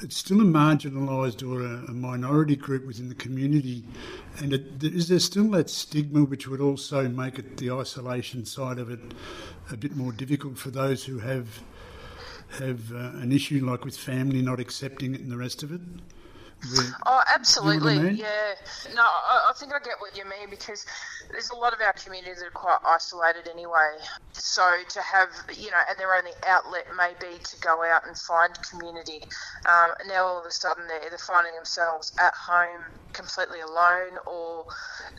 it's 0.00 0.16
still 0.16 0.40
a 0.40 0.44
marginalised 0.44 1.48
or 1.48 1.62
a, 1.62 1.90
a, 1.90 1.94
minority 1.94 2.56
group 2.56 2.86
within 2.86 3.08
the 3.08 3.14
community, 3.14 3.84
and 4.38 4.52
it, 4.52 4.82
is 4.82 5.08
there 5.08 5.18
still 5.18 5.50
that 5.50 5.70
stigma 5.70 6.24
which 6.24 6.48
would 6.48 6.60
also 6.60 7.08
make 7.08 7.38
it 7.38 7.56
the 7.56 7.70
isolation 7.70 8.44
side 8.44 8.78
of 8.78 8.90
it 8.90 9.00
a 9.70 9.76
bit 9.76 9.96
more 9.96 10.12
difficult 10.12 10.58
for 10.58 10.70
those 10.70 11.04
who 11.04 11.18
have 11.18 11.60
have 12.58 12.92
uh, 12.92 13.18
an 13.18 13.32
issue 13.32 13.64
like 13.64 13.84
with 13.84 13.96
family 13.96 14.40
not 14.40 14.60
accepting 14.60 15.14
it 15.14 15.20
and 15.20 15.30
the 15.30 15.36
rest 15.36 15.62
of 15.62 15.72
it? 15.72 15.80
Oh, 17.06 17.22
absolutely. 17.34 17.94
You 17.94 17.98
know 18.00 18.06
I 18.06 18.10
mean? 18.10 18.16
Yeah. 18.16 18.54
No, 18.94 19.02
I, 19.02 19.50
I, 19.50 19.52
think 19.58 19.72
I 19.72 19.78
get 19.78 20.00
what 20.00 20.16
you 20.16 20.24
mean 20.24 20.50
because 20.50 20.86
there's 21.30 21.50
a 21.50 21.56
lot 21.56 21.72
of 21.72 21.80
our 21.80 21.92
communities 21.92 22.38
that 22.38 22.46
are 22.46 22.50
quite 22.50 22.78
isolated 22.86 23.48
anyway. 23.50 23.96
So 24.32 24.62
to 24.88 25.00
have, 25.00 25.28
you 25.56 25.70
know, 25.70 25.80
and 25.88 25.98
their 25.98 26.14
only 26.14 26.32
outlet 26.46 26.86
may 26.96 27.12
be 27.20 27.38
to 27.42 27.60
go 27.60 27.82
out 27.84 28.06
and 28.06 28.16
find 28.16 28.52
community. 28.70 29.22
Um, 29.66 29.90
and 30.00 30.08
now 30.08 30.26
all 30.26 30.38
of 30.40 30.46
a 30.46 30.50
sudden 30.50 30.86
they're 30.88 31.06
either 31.06 31.18
finding 31.18 31.54
themselves 31.54 32.12
at 32.18 32.34
home 32.34 32.82
completely 33.12 33.60
alone 33.60 34.18
or 34.26 34.66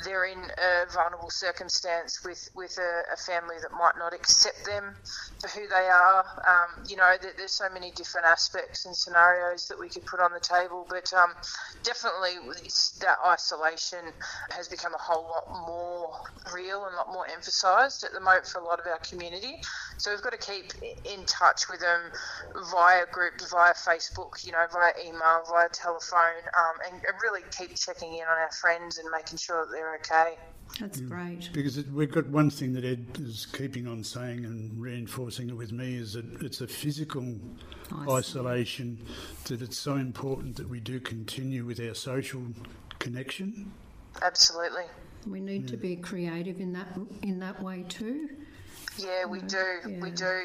they're 0.04 0.26
in 0.26 0.40
a 0.40 0.92
vulnerable 0.94 1.30
circumstance 1.30 2.24
with, 2.24 2.50
with 2.56 2.78
a, 2.78 3.14
a 3.14 3.18
family 3.18 3.56
that 3.62 3.72
might 3.72 3.98
not 3.98 4.14
accept 4.14 4.66
them 4.66 4.96
for 5.40 5.48
who 5.48 5.68
they 5.68 5.88
are. 5.88 6.26
Um, 6.46 6.86
you 6.88 6.98
know, 6.98 7.16
there, 7.22 7.32
there's 7.38 7.54
so 7.54 7.70
many 7.74 7.92
different 7.92 8.28
aspects 8.28 8.86
and 8.86 8.96
scenarios 8.96 9.68
that 9.70 9.80
we 9.80 9.90
could 9.90 10.06
put 10.06 10.20
on 10.20 10.32
the 10.34 10.40
table, 10.40 10.86
but 10.90 11.12
um, 11.14 11.34
definitely 11.84 12.34
that 13.02 13.18
isolation 13.26 14.00
has 14.52 14.68
become 14.68 14.94
a 14.94 14.98
whole 14.98 15.24
lot 15.24 15.46
more 15.68 16.12
real 16.54 16.86
and 16.86 16.94
a 16.96 16.98
lot 16.98 17.14
more 17.14 17.28
emphasised 17.28 18.04
at 18.04 18.12
the 18.14 18.20
moment 18.20 18.46
for 18.46 18.60
a 18.60 18.66
lot 18.66 18.80
of 18.80 18.88
our 18.88 19.00
community. 19.08 19.56
So 19.98 20.12
we've 20.12 20.22
got 20.22 20.34
to 20.34 20.38
keep 20.38 20.74
in 21.06 21.26
touch 21.26 21.70
with 21.70 21.80
them 21.80 22.12
via 22.72 23.06
groups, 23.12 23.52
via 23.52 23.74
Facebook, 23.74 24.46
you 24.46 24.52
know, 24.52 24.66
via 24.72 24.92
email, 25.06 25.44
via 25.48 25.70
telephone, 25.72 26.42
um, 26.58 26.76
and, 26.92 26.96
and 26.96 27.16
really 27.22 27.42
keep 27.58 27.76
checking 27.76 28.14
in 28.14 28.24
on 28.24 28.38
our 28.38 28.52
friends 28.52 28.98
and 28.98 29.10
making 29.12 29.38
sure 29.38 29.66
that 29.66 29.72
they're 29.72 29.96
okay. 29.96 30.36
That's 30.80 31.00
mm. 31.00 31.10
great. 31.10 31.50
Because 31.54 31.78
it, 31.78 31.92
we've 31.92 32.12
got 32.12 32.28
one 32.28 32.50
thing 32.50 32.74
that 32.74 32.84
Ed 32.84 33.06
is 33.20 33.46
keeping 33.46 33.88
on 33.88 34.04
saying 34.04 34.46
and 34.46 34.80
reinforcing 34.80 35.50
it 35.50 35.56
with 35.56 35.72
me 35.72 35.96
is 35.96 36.14
that 36.14 36.26
it's 36.42 36.62
a 36.62 36.68
physical 36.68 37.36
isolation 38.10 38.98
that 39.46 39.62
it's 39.62 39.78
so 39.78 39.96
important 39.96 40.56
that 40.58 40.68
we 40.68 40.80
do 40.80 41.00
continue 41.00 41.66
with 41.66 41.80
our 41.80 41.94
social 41.94 42.42
connection. 43.00 43.72
Absolutely. 44.22 44.86
We 45.28 45.40
need 45.40 45.64
yeah. 45.64 45.72
to 45.72 45.78
be 45.78 45.96
creative 45.96 46.60
in 46.60 46.74
that 46.74 46.88
in 47.22 47.40
that 47.40 47.62
way 47.62 47.86
too. 47.88 48.30
Yeah, 48.98 49.26
we 49.26 49.42
do. 49.42 49.58
Yeah. 49.88 50.00
We 50.02 50.12
do. 50.12 50.42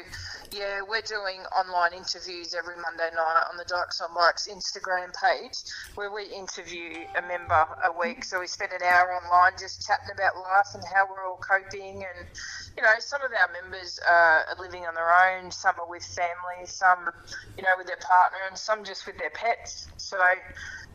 Yeah, 0.51 0.81
we're 0.81 1.01
doing 1.01 1.39
online 1.57 1.93
interviews 1.93 2.53
every 2.53 2.75
Monday 2.75 3.09
night 3.15 3.43
on 3.49 3.55
the 3.55 3.63
Dykes 3.63 4.01
on 4.01 4.13
Bikes 4.13 4.49
Instagram 4.51 5.13
page 5.15 5.55
where 5.95 6.11
we 6.11 6.25
interview 6.25 7.05
a 7.15 7.21
member 7.21 7.65
a 7.85 7.97
week. 7.97 8.25
So 8.25 8.41
we 8.41 8.47
spend 8.47 8.73
an 8.73 8.83
hour 8.83 9.13
online 9.13 9.53
just 9.57 9.87
chatting 9.87 10.11
about 10.13 10.35
life 10.35 10.67
and 10.73 10.83
how 10.93 11.07
we're 11.09 11.25
all 11.25 11.37
coping. 11.37 12.03
And, 12.03 12.27
you 12.75 12.83
know, 12.83 12.91
some 12.99 13.21
of 13.21 13.31
our 13.31 13.63
members 13.63 13.97
are 14.05 14.43
living 14.59 14.83
on 14.85 14.93
their 14.93 15.09
own, 15.09 15.51
some 15.51 15.75
are 15.79 15.89
with 15.89 16.03
family, 16.03 16.65
some, 16.65 17.09
you 17.55 17.63
know, 17.63 17.71
with 17.77 17.87
their 17.87 18.01
partner, 18.01 18.39
and 18.49 18.57
some 18.57 18.83
just 18.83 19.07
with 19.07 19.17
their 19.17 19.31
pets. 19.31 19.87
So, 19.95 20.17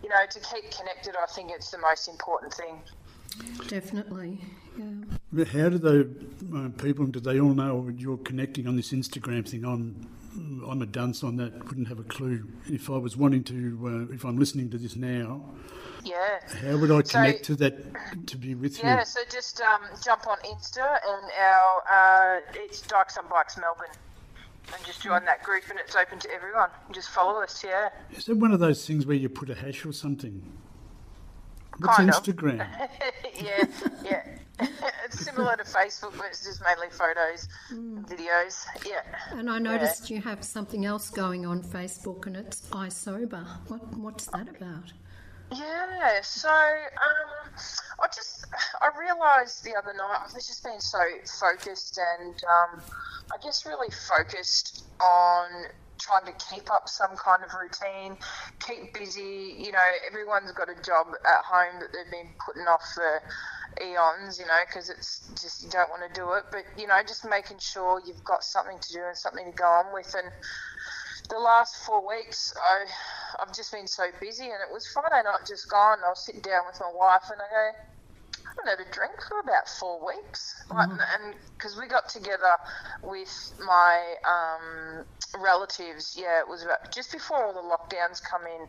you 0.02 0.10
know, 0.10 0.26
to 0.28 0.40
keep 0.40 0.70
connected, 0.70 1.14
I 1.16 1.24
think 1.32 1.50
it's 1.50 1.70
the 1.70 1.78
most 1.78 2.08
important 2.08 2.52
thing. 2.52 2.82
Definitely. 3.68 4.44
How 5.44 5.68
do 5.68 5.78
the 5.78 6.08
uh, 6.56 6.68
people? 6.82 7.06
Do 7.06 7.20
they 7.20 7.40
all 7.40 7.54
know 7.54 7.90
you're 7.96 8.16
connecting 8.18 8.66
on 8.66 8.76
this 8.76 8.92
Instagram 8.92 9.48
thing? 9.48 9.64
I'm 9.64 10.08
I'm 10.68 10.82
a 10.82 10.86
dunce 10.86 11.22
on 11.24 11.36
that. 11.36 11.64
Wouldn't 11.66 11.88
have 11.88 11.98
a 11.98 12.04
clue. 12.04 12.46
If 12.66 12.90
I 12.90 12.96
was 12.98 13.16
wanting 13.16 13.42
to, 13.44 14.06
uh, 14.10 14.14
if 14.14 14.24
I'm 14.24 14.36
listening 14.38 14.68
to 14.70 14.78
this 14.78 14.94
now, 14.96 15.42
Yeah. 16.04 16.40
how 16.62 16.76
would 16.76 16.90
I 16.90 17.02
So- 17.02 17.12
connect 17.18 17.44
to 17.46 17.54
that 17.56 18.26
to 18.26 18.36
be 18.36 18.54
with 18.54 18.78
Yeah, 18.78 18.84
you? 18.84 18.96
Yeah, 18.98 19.04
so 19.04 19.20
just 19.30 19.60
um, 19.62 19.80
jump 20.04 20.26
on 20.26 20.36
Insta 20.38 20.98
and 21.08 21.30
our 21.40 21.82
uh, 22.38 22.40
it's 22.54 22.82
Dykes 22.82 23.16
on 23.16 23.24
Bikes 23.30 23.56
Melbourne, 23.56 23.86
and 24.74 24.84
just 24.84 25.02
join 25.02 25.24
that 25.24 25.42
group, 25.42 25.64
and 25.70 25.78
it's 25.78 25.96
open 25.96 26.18
to 26.18 26.30
everyone. 26.30 26.68
Just 26.92 27.08
follow 27.10 27.40
us, 27.42 27.64
yeah. 27.64 27.88
Is 28.14 28.28
it 28.28 28.36
one 28.36 28.52
of 28.52 28.60
those 28.60 28.86
things 28.86 29.06
where 29.06 29.16
you 29.16 29.28
put 29.30 29.48
a 29.48 29.54
hash 29.54 29.86
or 29.86 29.92
something? 29.92 30.42
What's 31.78 31.96
Kind 31.96 32.10
of. 32.10 32.22
Instagram? 32.22 32.58
yeah, 33.42 33.64
yeah. 34.04 34.22
it's 35.04 35.20
similar 35.24 35.56
to 35.56 35.64
Facebook, 35.64 36.16
but 36.16 36.26
it's 36.26 36.44
just 36.44 36.62
mainly 36.62 36.88
photos, 36.90 37.48
and 37.70 38.06
videos. 38.06 38.64
Yeah. 38.86 39.02
And 39.32 39.50
I 39.50 39.58
noticed 39.58 40.10
you 40.10 40.20
have 40.22 40.42
something 40.42 40.86
else 40.86 41.10
going 41.10 41.44
on 41.44 41.62
Facebook, 41.62 42.26
and 42.26 42.36
it's 42.36 42.62
iSober. 42.70 43.46
What 43.68 43.96
what's 43.96 44.26
that 44.26 44.48
about? 44.48 44.92
Yeah, 45.52 46.20
so 46.22 46.48
um, 46.48 47.54
I 48.02 48.06
just 48.08 48.46
I 48.80 48.90
realised 48.98 49.64
the 49.64 49.76
other 49.76 49.92
night 49.92 50.22
I've 50.24 50.34
just 50.34 50.64
been 50.64 50.80
so 50.80 50.98
focused 51.40 52.00
and 52.18 52.34
um, 52.34 52.80
I 53.32 53.36
guess 53.42 53.64
really 53.64 53.90
focused 54.08 54.84
on 55.00 55.66
trying 56.06 56.26
to 56.26 56.36
keep 56.38 56.70
up 56.70 56.88
some 56.88 57.16
kind 57.16 57.42
of 57.42 57.50
routine, 57.52 58.16
keep 58.60 58.94
busy. 58.94 59.58
You 59.58 59.72
know, 59.72 59.88
everyone's 60.06 60.52
got 60.52 60.68
a 60.70 60.80
job 60.82 61.06
at 61.26 61.44
home 61.44 61.80
that 61.80 61.90
they've 61.92 62.10
been 62.10 62.30
putting 62.44 62.66
off 62.70 62.82
for 62.94 63.20
eons. 63.82 64.38
You 64.38 64.46
know, 64.46 64.60
because 64.66 64.88
it's 64.88 65.28
just 65.40 65.64
you 65.64 65.70
don't 65.70 65.90
want 65.90 66.06
to 66.06 66.12
do 66.14 66.32
it, 66.34 66.44
but 66.50 66.64
you 66.78 66.86
know, 66.86 66.98
just 67.06 67.28
making 67.28 67.58
sure 67.58 68.00
you've 68.06 68.24
got 68.24 68.44
something 68.44 68.78
to 68.78 68.92
do 68.92 69.02
and 69.06 69.16
something 69.16 69.50
to 69.50 69.56
go 69.56 69.66
on 69.66 69.92
with 69.92 70.14
and 70.14 70.30
the 71.28 71.38
last 71.38 71.76
four 71.84 72.06
weeks, 72.06 72.54
I, 72.56 72.86
I've 73.42 73.54
just 73.54 73.72
been 73.72 73.86
so 73.86 74.04
busy, 74.20 74.44
and 74.44 74.62
it 74.62 74.72
was 74.72 74.86
Friday 74.86 75.22
night 75.24 75.40
just 75.46 75.68
gone. 75.68 75.98
I 76.04 76.10
was 76.10 76.24
sitting 76.24 76.40
down 76.40 76.62
with 76.66 76.80
my 76.80 76.90
wife, 76.94 77.24
and 77.30 77.40
I 77.40 77.50
go, 77.50 77.70
haven't 78.48 78.78
had 78.78 78.86
a 78.86 78.90
drink 78.92 79.14
for 79.28 79.40
about 79.40 79.68
four 79.68 80.04
weeks, 80.06 80.54
like, 80.70 80.88
and 80.90 81.34
because 81.58 81.76
we 81.78 81.88
got 81.88 82.08
together 82.08 82.56
with 83.02 83.30
my 83.64 84.14
um, 84.28 85.04
relatives, 85.40 86.16
yeah, 86.18 86.40
it 86.40 86.48
was 86.48 86.62
about 86.62 86.92
just 86.92 87.12
before 87.12 87.44
all 87.44 87.52
the 87.52 87.60
lockdowns 87.60 88.20
come 88.22 88.42
in, 88.46 88.66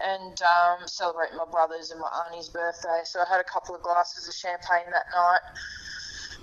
and 0.00 0.40
um, 0.42 0.86
celebrating 0.86 1.36
my 1.36 1.46
brother's 1.50 1.90
and 1.90 2.00
my 2.00 2.10
auntie's 2.26 2.48
birthday. 2.48 3.02
So 3.04 3.20
I 3.20 3.26
had 3.30 3.40
a 3.40 3.44
couple 3.44 3.74
of 3.74 3.82
glasses 3.82 4.28
of 4.28 4.34
champagne 4.34 4.90
that 4.92 5.06
night. 5.14 5.44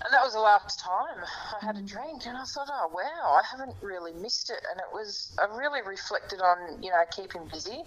And 0.03 0.13
that 0.13 0.23
was 0.23 0.33
the 0.33 0.39
last 0.39 0.79
time 0.79 1.25
I 1.61 1.65
had 1.65 1.75
a 1.75 1.81
drink, 1.81 2.25
and 2.27 2.37
I 2.37 2.45
thought, 2.45 2.69
oh 2.71 2.89
wow, 2.93 3.33
I 3.33 3.41
haven't 3.49 3.75
really 3.81 4.13
missed 4.13 4.49
it. 4.49 4.61
And 4.71 4.79
it 4.79 4.93
was, 4.93 5.33
I 5.39 5.45
really 5.57 5.81
reflected 5.81 6.39
on, 6.39 6.83
you 6.83 6.91
know, 6.91 7.03
keeping 7.09 7.47
busy, 7.51 7.81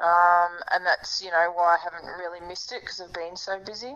um, 0.00 0.52
and 0.72 0.86
that's, 0.86 1.20
you 1.22 1.30
know, 1.30 1.52
why 1.54 1.76
I 1.76 1.78
haven't 1.84 2.08
really 2.18 2.40
missed 2.40 2.72
it 2.72 2.80
because 2.80 3.00
I've 3.00 3.12
been 3.12 3.36
so 3.36 3.60
busy. 3.64 3.94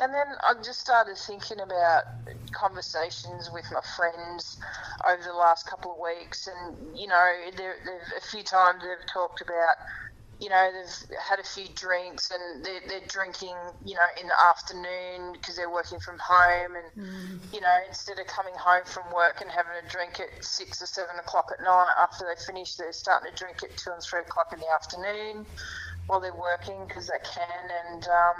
And 0.00 0.12
then 0.12 0.26
I 0.42 0.54
just 0.64 0.80
started 0.80 1.18
thinking 1.18 1.60
about 1.60 2.02
conversations 2.52 3.50
with 3.52 3.64
my 3.72 3.82
friends 3.96 4.56
over 5.06 5.22
the 5.22 5.36
last 5.36 5.68
couple 5.68 5.92
of 5.92 5.98
weeks, 5.98 6.48
and 6.48 6.98
you 6.98 7.06
know, 7.06 7.30
there, 7.56 7.76
there 7.84 8.00
a 8.16 8.20
few 8.20 8.42
times 8.42 8.82
they've 8.82 9.06
talked 9.12 9.40
about 9.40 9.76
you 10.42 10.48
know, 10.48 10.70
they've 10.74 11.16
had 11.22 11.38
a 11.38 11.46
few 11.46 11.66
drinks 11.76 12.32
and 12.32 12.64
they're, 12.64 12.82
they're 12.88 13.06
drinking, 13.06 13.54
you 13.84 13.94
know, 13.94 14.10
in 14.20 14.26
the 14.26 14.34
afternoon 14.34 15.32
because 15.32 15.54
they're 15.54 15.70
working 15.70 16.00
from 16.00 16.18
home. 16.18 16.74
And, 16.74 16.90
you 17.54 17.60
know, 17.60 17.76
instead 17.86 18.18
of 18.18 18.26
coming 18.26 18.54
home 18.58 18.82
from 18.84 19.04
work 19.14 19.40
and 19.40 19.48
having 19.48 19.78
a 19.78 19.88
drink 19.88 20.18
at 20.18 20.44
six 20.44 20.82
or 20.82 20.86
seven 20.86 21.14
o'clock 21.20 21.54
at 21.56 21.62
night 21.62 21.94
after 21.96 22.26
they 22.26 22.34
finish, 22.42 22.74
they're 22.74 22.92
starting 22.92 23.30
to 23.30 23.36
drink 23.38 23.62
at 23.62 23.76
two 23.78 23.92
and 23.94 24.02
three 24.02 24.20
o'clock 24.20 24.50
in 24.52 24.58
the 24.58 24.66
afternoon 24.74 25.46
while 26.08 26.18
they're 26.18 26.34
working 26.34 26.82
because 26.88 27.06
they 27.06 27.22
can. 27.22 27.62
And, 27.86 28.02
um, 28.10 28.38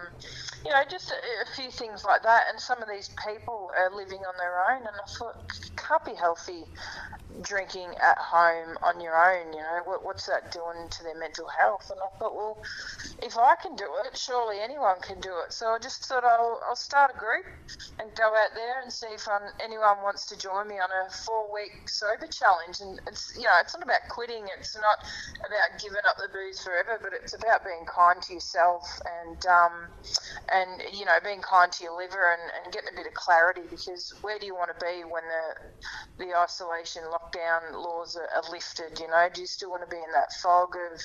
you 0.67 0.73
know, 0.73 0.83
just 0.91 1.15
a, 1.15 1.15
a 1.15 1.55
few 1.55 1.71
things 1.71 2.03
like 2.05 2.25
that. 2.25 2.51
And 2.51 2.59
some 2.59 2.83
of 2.83 2.89
these 2.91 3.15
people 3.15 3.71
are 3.79 3.95
living 3.95 4.27
on 4.27 4.35
their 4.43 4.59
own. 4.75 4.83
And 4.83 4.91
I 4.91 5.07
thought, 5.07 5.39
can't 5.79 6.05
be 6.05 6.19
healthy 6.19 6.67
drinking 7.41 7.89
at 8.03 8.19
home 8.19 8.77
on 8.83 9.01
your 9.01 9.17
own, 9.17 9.53
you 9.53 9.61
know, 9.61 9.81
what, 9.85 10.05
what's 10.05 10.27
that 10.27 10.53
doing 10.53 10.89
to 10.91 11.03
their 11.03 11.19
mental 11.19 11.47
health? 11.49 11.91
And 11.91 11.99
I 11.99 12.09
thought, 12.19 12.37
well, 12.37 12.59
if 13.23 13.39
I 13.39 13.55
can 13.57 13.75
do 13.77 13.89
it, 14.05 14.17
surely 14.17 14.61
anyone 14.61 15.01
can 15.01 15.21
do 15.21 15.33
it. 15.45 15.53
So 15.53 15.69
I 15.69 15.79
just 15.79 16.05
thought 16.05 16.25
I'll, 16.25 16.61
I'll 16.69 16.77
start 16.77 17.13
a 17.15 17.19
group 17.19 17.47
and 17.99 18.15
go 18.15 18.29
out 18.29 18.53
there 18.55 18.83
and 18.83 18.93
see 18.93 19.09
if 19.09 19.27
um, 19.29 19.43
anyone 19.63 20.03
wants 20.03 20.27
to 20.27 20.39
join 20.39 20.69
me 20.69 20.77
on 20.77 20.91
a 20.91 21.11
four 21.11 21.53
week 21.53 21.89
sober 21.89 22.27
challenge. 22.27 22.81
And 22.81 23.01
it's, 23.07 23.33
you 23.37 23.45
know, 23.45 23.57
it's 23.61 23.75
not 23.75 23.83
about 23.83 24.05
quitting, 24.11 24.45
it's 24.59 24.77
not 24.77 25.01
about 25.41 25.81
giving 25.81 26.05
up 26.09 26.17
the 26.19 26.29
booze 26.33 26.61
forever, 26.61 27.01
but 27.03 27.13
it's 27.13 27.35
about 27.35 27.65
being 27.65 27.87
kind 27.89 28.21
to 28.23 28.35
yourself 28.35 28.85
and, 29.25 29.47
um, 29.47 29.73
and 30.53 30.83
you 30.93 31.05
know, 31.07 31.17
being 31.25 31.41
kind 31.41 31.73
to 31.73 31.85
your 31.85 31.97
liver 31.97 32.37
and, 32.37 32.43
and 32.63 32.73
getting 32.73 32.91
a 32.93 32.97
bit 32.97 33.07
of 33.07 33.15
clarity 33.15 33.63
because 33.71 34.13
where 34.21 34.39
do 34.39 34.47
you 34.47 34.55
want 34.55 34.69
to 34.69 34.79
be 34.85 35.03
when 35.09 35.23
the, 35.25 36.25
the 36.25 36.37
isolation 36.37 37.03
lockdown 37.11 37.22
laws 37.75 38.17
are, 38.17 38.29
are 38.35 38.51
lifted? 38.51 38.99
You 38.99 39.09
know, 39.09 39.29
do 39.33 39.41
you 39.41 39.47
still 39.47 39.71
want 39.71 39.83
to 39.83 39.89
be 39.89 39.97
in 39.97 40.13
that 40.15 40.33
fog 40.43 40.75
of, 40.77 41.01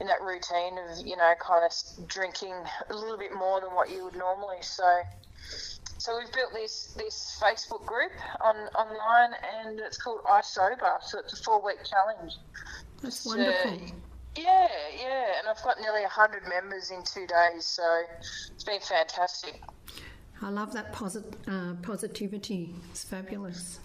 in 0.00 0.06
that 0.06 0.20
routine 0.20 0.78
of, 0.78 1.06
you 1.06 1.16
know, 1.16 1.32
kind 1.40 1.64
of 1.64 2.08
drinking 2.08 2.54
a 2.90 2.94
little 2.94 3.18
bit 3.18 3.34
more 3.34 3.60
than 3.60 3.70
what 3.70 3.90
you 3.90 4.04
would 4.04 4.16
normally? 4.16 4.62
So, 4.62 5.02
so 5.98 6.18
we've 6.18 6.32
built 6.32 6.52
this 6.52 6.94
this 6.96 7.38
Facebook 7.40 7.86
group 7.86 8.12
on 8.40 8.56
online, 8.74 9.34
and 9.64 9.78
it's 9.80 9.98
called 9.98 10.20
iSober. 10.24 11.02
So 11.02 11.18
it's 11.20 11.38
a 11.38 11.42
four 11.42 11.64
week 11.64 11.78
challenge. 11.84 12.34
That's 13.00 13.26
Uh, 13.26 13.30
wonderful. 13.30 13.80
yeah, 14.36 14.68
yeah, 14.98 15.26
and 15.38 15.48
I've 15.48 15.62
got 15.62 15.80
nearly 15.80 16.04
hundred 16.04 16.48
members 16.48 16.90
in 16.90 17.02
two 17.04 17.26
days, 17.26 17.66
so 17.66 18.02
it's 18.52 18.64
been 18.64 18.80
fantastic. 18.80 19.60
I 20.40 20.48
love 20.48 20.72
that 20.72 20.92
posit- 20.92 21.36
uh, 21.46 21.74
positivity. 21.82 22.74
It's 22.90 23.04
fabulous. 23.04 23.78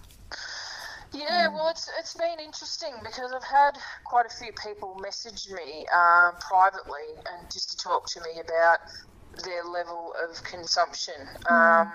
Yeah, 1.12 1.48
well, 1.48 1.68
it's 1.68 1.90
it's 1.98 2.14
been 2.14 2.38
interesting 2.38 2.92
because 3.02 3.32
I've 3.32 3.44
had 3.44 3.72
quite 4.04 4.26
a 4.26 4.28
few 4.28 4.52
people 4.52 4.96
message 5.00 5.48
me 5.50 5.86
um, 5.94 6.34
privately 6.40 7.16
and 7.16 7.50
just 7.50 7.70
to 7.70 7.76
talk 7.76 8.08
to 8.10 8.20
me 8.20 8.40
about 8.40 8.78
their 9.44 9.64
level 9.64 10.12
of 10.22 10.42
consumption. 10.44 11.14
Um, 11.48 11.90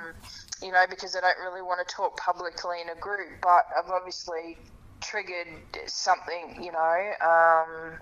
you 0.61 0.71
know, 0.71 0.85
because 0.89 1.13
they 1.13 1.19
don't 1.19 1.37
really 1.43 1.61
want 1.61 1.87
to 1.87 1.93
talk 1.95 2.17
publicly 2.17 2.77
in 2.81 2.89
a 2.89 2.99
group, 2.99 3.29
but 3.41 3.65
I've 3.77 3.91
obviously 3.91 4.57
triggered 5.01 5.47
something. 5.85 6.63
You 6.63 6.71
know. 6.71 7.11
Um, 7.21 7.99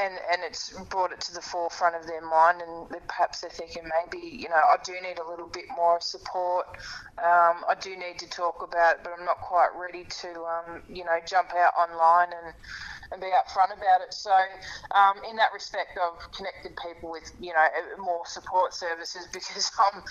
and 0.00 0.14
and 0.32 0.42
it's 0.44 0.72
brought 0.88 1.12
it 1.12 1.20
to 1.20 1.32
the 1.34 1.40
forefront 1.42 1.94
of 1.96 2.06
their 2.06 2.22
mind, 2.22 2.62
and 2.62 2.88
perhaps 3.08 3.40
they're 3.40 3.50
thinking 3.50 3.82
maybe 3.84 4.24
you 4.24 4.48
know 4.48 4.56
I 4.56 4.76
do 4.84 4.92
need 5.02 5.18
a 5.18 5.28
little 5.28 5.48
bit 5.48 5.66
more 5.76 6.00
support. 6.00 6.66
Um, 7.18 7.64
I 7.68 7.74
do 7.80 7.96
need 7.96 8.18
to 8.20 8.28
talk 8.28 8.62
about 8.62 8.96
it, 8.96 9.00
but 9.04 9.12
I'm 9.18 9.24
not 9.24 9.38
quite 9.40 9.70
ready 9.76 10.04
to 10.22 10.28
um, 10.28 10.82
you 10.88 11.04
know 11.04 11.18
jump 11.26 11.50
out 11.54 11.72
online 11.78 12.28
and 12.32 12.54
and 13.12 13.20
be 13.20 13.28
upfront 13.28 13.76
about 13.76 14.00
it. 14.02 14.12
So 14.12 14.32
um, 14.90 15.16
in 15.28 15.36
that 15.36 15.52
respect, 15.52 15.98
I've 15.98 16.32
connected 16.32 16.72
people 16.76 17.10
with 17.10 17.30
you 17.40 17.52
know 17.52 17.66
more 17.98 18.26
support 18.26 18.74
services 18.74 19.26
because 19.32 19.70
I'm 19.78 20.02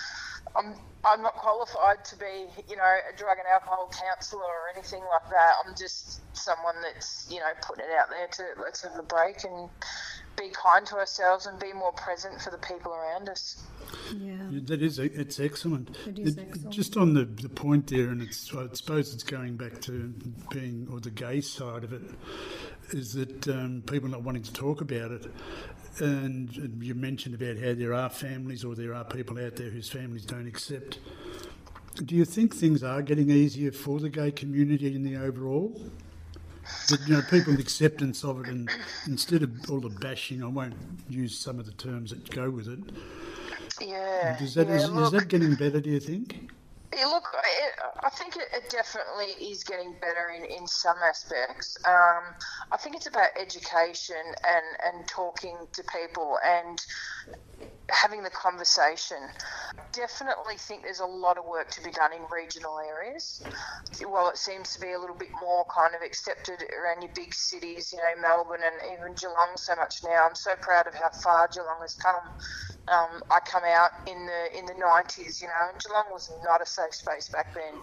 I'm 0.56 0.74
I'm 1.04 1.22
not 1.22 1.34
qualified 1.34 2.04
to 2.06 2.16
be 2.16 2.46
you 2.68 2.76
know 2.76 2.82
a 2.82 3.16
drug 3.16 3.38
and 3.38 3.46
alcohol 3.52 3.90
counsellor 3.92 4.42
or 4.42 4.74
anything 4.74 5.02
like 5.10 5.30
that. 5.30 5.52
I'm 5.64 5.74
just 5.76 6.20
someone 6.36 6.76
that's 6.82 7.28
you 7.30 7.38
know 7.38 7.52
putting 7.62 7.84
it 7.84 7.90
out 7.98 8.10
there 8.10 8.26
to 8.26 8.60
let's 8.62 8.82
have 8.82 8.96
a 8.98 9.02
break 9.02 9.44
and 9.44 9.68
be 10.38 10.50
kind 10.50 10.86
to 10.86 10.96
ourselves 10.96 11.46
and 11.46 11.58
be 11.58 11.72
more 11.72 11.92
present 11.92 12.40
for 12.40 12.50
the 12.50 12.58
people 12.58 12.92
around 12.92 13.28
us. 13.28 13.62
Yeah. 14.16 14.34
Yeah, 14.50 14.60
That 14.64 14.82
is, 14.82 14.98
it's 14.98 15.40
excellent. 15.40 15.96
It 16.06 16.18
is 16.18 16.38
excellent. 16.38 16.70
Just 16.70 16.96
on 16.96 17.14
the, 17.14 17.24
the 17.24 17.48
point 17.48 17.88
there, 17.88 18.08
and 18.08 18.22
it's, 18.22 18.54
I 18.54 18.66
suppose 18.72 19.12
it's 19.12 19.24
going 19.24 19.56
back 19.56 19.80
to 19.82 20.14
being, 20.50 20.88
or 20.90 21.00
the 21.00 21.10
gay 21.10 21.40
side 21.40 21.84
of 21.84 21.92
it, 21.92 22.02
is 22.90 23.12
that 23.14 23.48
um, 23.48 23.82
people 23.86 24.08
not 24.08 24.22
wanting 24.22 24.42
to 24.42 24.52
talk 24.52 24.80
about 24.80 25.10
it. 25.10 25.26
And 26.00 26.78
you 26.80 26.94
mentioned 26.94 27.34
about 27.34 27.58
how 27.58 27.74
there 27.74 27.92
are 27.92 28.08
families 28.08 28.64
or 28.64 28.74
there 28.74 28.94
are 28.94 29.04
people 29.04 29.38
out 29.44 29.56
there 29.56 29.70
whose 29.70 29.88
families 29.88 30.24
don't 30.24 30.46
accept. 30.46 31.00
Do 32.04 32.14
you 32.14 32.24
think 32.24 32.54
things 32.54 32.84
are 32.84 33.02
getting 33.02 33.30
easier 33.30 33.72
for 33.72 33.98
the 33.98 34.08
gay 34.08 34.30
community 34.30 34.94
in 34.94 35.02
the 35.02 35.16
overall? 35.16 35.80
That, 36.90 37.00
you 37.08 37.16
know, 37.16 37.22
people's 37.22 37.58
acceptance 37.58 38.22
of 38.22 38.40
it, 38.40 38.46
and 38.48 38.70
instead 39.06 39.42
of 39.42 39.70
all 39.70 39.80
the 39.80 39.88
bashing, 39.88 40.44
I 40.44 40.48
won't 40.48 40.74
use 41.08 41.36
some 41.36 41.58
of 41.58 41.66
the 41.66 41.72
terms 41.72 42.10
that 42.10 42.28
go 42.30 42.50
with 42.50 42.68
it. 42.68 42.78
Yeah. 43.80 44.40
Is 44.42 44.54
that, 44.54 44.68
yeah, 44.68 44.74
is, 44.74 44.84
is 44.84 45.10
that 45.12 45.28
getting 45.28 45.54
better, 45.54 45.80
do 45.80 45.90
you 45.90 46.00
think? 46.00 46.50
Look, 46.92 47.24
it, 47.34 47.74
I 48.02 48.10
think 48.10 48.36
it, 48.36 48.48
it 48.54 48.70
definitely 48.70 49.46
is 49.46 49.62
getting 49.62 49.94
better 50.00 50.30
in, 50.34 50.44
in 50.44 50.66
some 50.66 50.96
aspects. 51.06 51.76
Um, 51.86 52.34
I 52.72 52.76
think 52.78 52.96
it's 52.96 53.06
about 53.06 53.28
education 53.40 54.16
and, 54.16 54.96
and 54.96 55.08
talking 55.08 55.56
to 55.72 55.84
people 55.84 56.38
and 56.44 56.80
having 57.90 58.22
the 58.22 58.30
conversation. 58.30 59.18
Definitely 59.92 60.56
think 60.56 60.82
there's 60.82 61.00
a 61.00 61.06
lot 61.06 61.38
of 61.38 61.44
work 61.44 61.70
to 61.72 61.82
be 61.82 61.90
done 61.90 62.12
in 62.12 62.22
regional 62.30 62.78
areas. 62.78 63.40
While 64.04 64.28
it 64.28 64.36
seems 64.36 64.72
to 64.74 64.80
be 64.80 64.92
a 64.92 64.98
little 64.98 65.16
bit 65.16 65.32
more 65.40 65.64
kind 65.74 65.94
of 65.94 66.02
accepted 66.02 66.62
around 66.76 67.02
your 67.02 67.12
big 67.14 67.32
cities, 67.34 67.92
you 67.92 67.98
know, 67.98 68.20
Melbourne 68.20 68.60
and 68.64 68.76
even 68.92 69.14
Geelong 69.14 69.56
so 69.56 69.74
much 69.76 69.96
now, 70.04 70.26
I'm 70.28 70.34
so 70.34 70.52
proud 70.60 70.86
of 70.86 70.94
how 70.94 71.10
far 71.22 71.48
Geelong 71.52 71.80
has 71.80 71.94
come. 71.94 72.28
Um, 72.88 73.20
I 73.30 73.40
come 73.44 73.64
out 73.64 73.90
in 74.06 74.26
the 74.26 74.58
in 74.58 74.66
the 74.66 74.74
90s, 74.74 75.40
you 75.40 75.48
know, 75.48 75.68
and 75.72 75.80
Geelong 75.80 76.06
was 76.12 76.30
not 76.44 76.62
a 76.62 76.66
safe 76.66 76.94
space 76.94 77.28
back 77.32 77.46
then. 77.54 77.74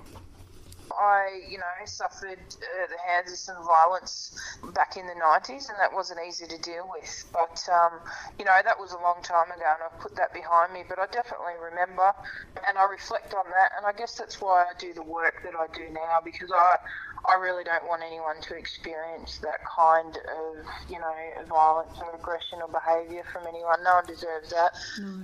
I, 0.92 1.42
you 1.50 1.58
know, 1.58 1.66
suffered 1.86 2.40
uh, 2.40 2.88
the 2.90 3.00
hands 3.08 3.32
of 3.32 3.38
some 3.38 3.64
violence 3.66 4.38
back 4.74 4.98
in 4.98 5.08
the 5.08 5.14
90s, 5.14 5.70
and 5.70 5.78
that 5.80 5.94
wasn't 5.94 6.20
easy 6.28 6.46
to 6.48 6.58
deal 6.60 6.90
with. 6.92 7.26
But, 7.34 7.62
um, 7.72 8.00
you 8.40 8.46
know, 8.46 8.58
that 8.64 8.80
was 8.80 8.92
a 8.92 9.00
long 9.02 9.22
time 9.24 9.52
ago, 9.52 9.66
and 9.66 9.84
I've 9.86 10.00
put 10.00 10.16
that 10.18 10.34
behind 10.34 10.74
me. 10.74 10.84
But 10.88 11.00
I 11.00 11.08
definitely 11.08 11.56
remember, 11.62 12.12
and 12.68 12.78
I 12.78 12.86
reflect 12.86 13.34
on 13.34 13.46
that, 13.52 13.72
and 13.78 13.86
I 13.86 13.94
guess 13.94 14.16
that's 14.16 14.42
why 14.42 14.64
I 14.64 14.74
do 14.80 14.94
the 14.94 15.04
work 15.04 15.42
that 15.44 15.54
I 15.56 15.68
do 15.76 15.92
now, 15.92 16.20
because 16.24 16.52
I, 16.54 16.78
I 17.28 17.36
really 17.36 17.64
don't 17.64 17.88
want 17.88 18.04
anyone 18.06 18.42
to 18.42 18.56
experience 18.56 19.40
that 19.40 19.60
kind 19.66 20.16
of, 20.16 20.66
you 20.90 21.00
know, 21.00 21.16
violence 21.48 21.98
or 22.02 22.16
aggression 22.16 22.60
or 22.62 22.68
behaviour 22.68 23.24
from 23.32 23.48
anyone. 23.48 23.84
No 23.84 23.96
one 23.96 24.06
deserves 24.06 24.50
that. 24.52 24.74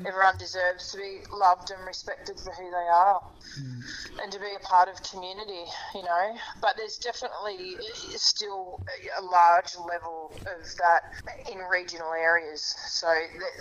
Everyone 0.05 0.37
deserves 0.37 0.91
to 0.91 0.97
be 0.97 1.19
loved 1.31 1.71
and 1.71 1.85
respected 1.85 2.39
for 2.39 2.51
who 2.51 2.69
they 2.69 2.89
are 2.91 3.21
mm. 3.59 3.81
and 4.23 4.31
to 4.31 4.39
be 4.39 4.53
a 4.55 4.59
part 4.65 4.89
of 4.89 5.01
community, 5.03 5.65
you 5.93 6.03
know. 6.03 6.35
But 6.61 6.75
there's 6.77 6.97
definitely 6.97 7.77
still 8.15 8.81
a 9.19 9.23
large 9.23 9.75
level 9.77 10.31
of 10.35 10.65
that 10.77 11.03
in 11.51 11.59
regional 11.59 12.13
areas. 12.13 12.61
So 12.87 13.07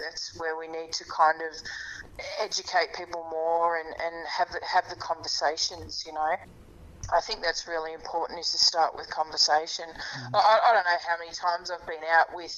that's 0.05 0.39
where 0.39 0.57
we 0.57 0.69
need 0.69 0.93
to 0.93 1.05
kind 1.05 1.41
of 1.43 1.57
educate 2.41 2.95
people 2.97 3.27
more 3.31 3.79
and, 3.79 3.89
and 3.89 4.27
have 4.27 4.49
have 4.63 4.89
the 4.89 4.97
conversations, 4.97 6.05
you 6.07 6.13
know. 6.13 6.37
I 7.13 7.21
think 7.21 7.43
that's 7.43 7.67
really 7.67 7.93
important 7.93 8.41
is 8.41 8.53
to 8.53 8.59
start 8.59 8.95
with 8.97 9.11
conversation. 9.11 9.87
Mm-hmm. 9.87 10.37
I, 10.37 10.59
I, 10.63 10.75
don't 10.75 10.85
know 10.85 11.01
how 11.07 11.19
many 11.19 11.33
times 11.35 11.71
I've 11.71 11.87
been 11.87 12.05
out 12.11 12.35
with 12.35 12.55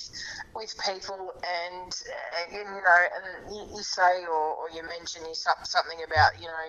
with 0.55 0.75
people 0.85 1.33
and, 1.43 1.93
and 1.93 2.53
you 2.53 2.65
know 2.65 3.03
and 3.17 3.55
you, 3.55 3.77
you 3.77 3.83
say 3.83 4.25
or, 4.25 4.57
or, 4.61 4.71
you 4.75 4.83
mention 4.83 5.23
something 5.35 5.99
about 6.07 6.41
you 6.41 6.47
know 6.47 6.67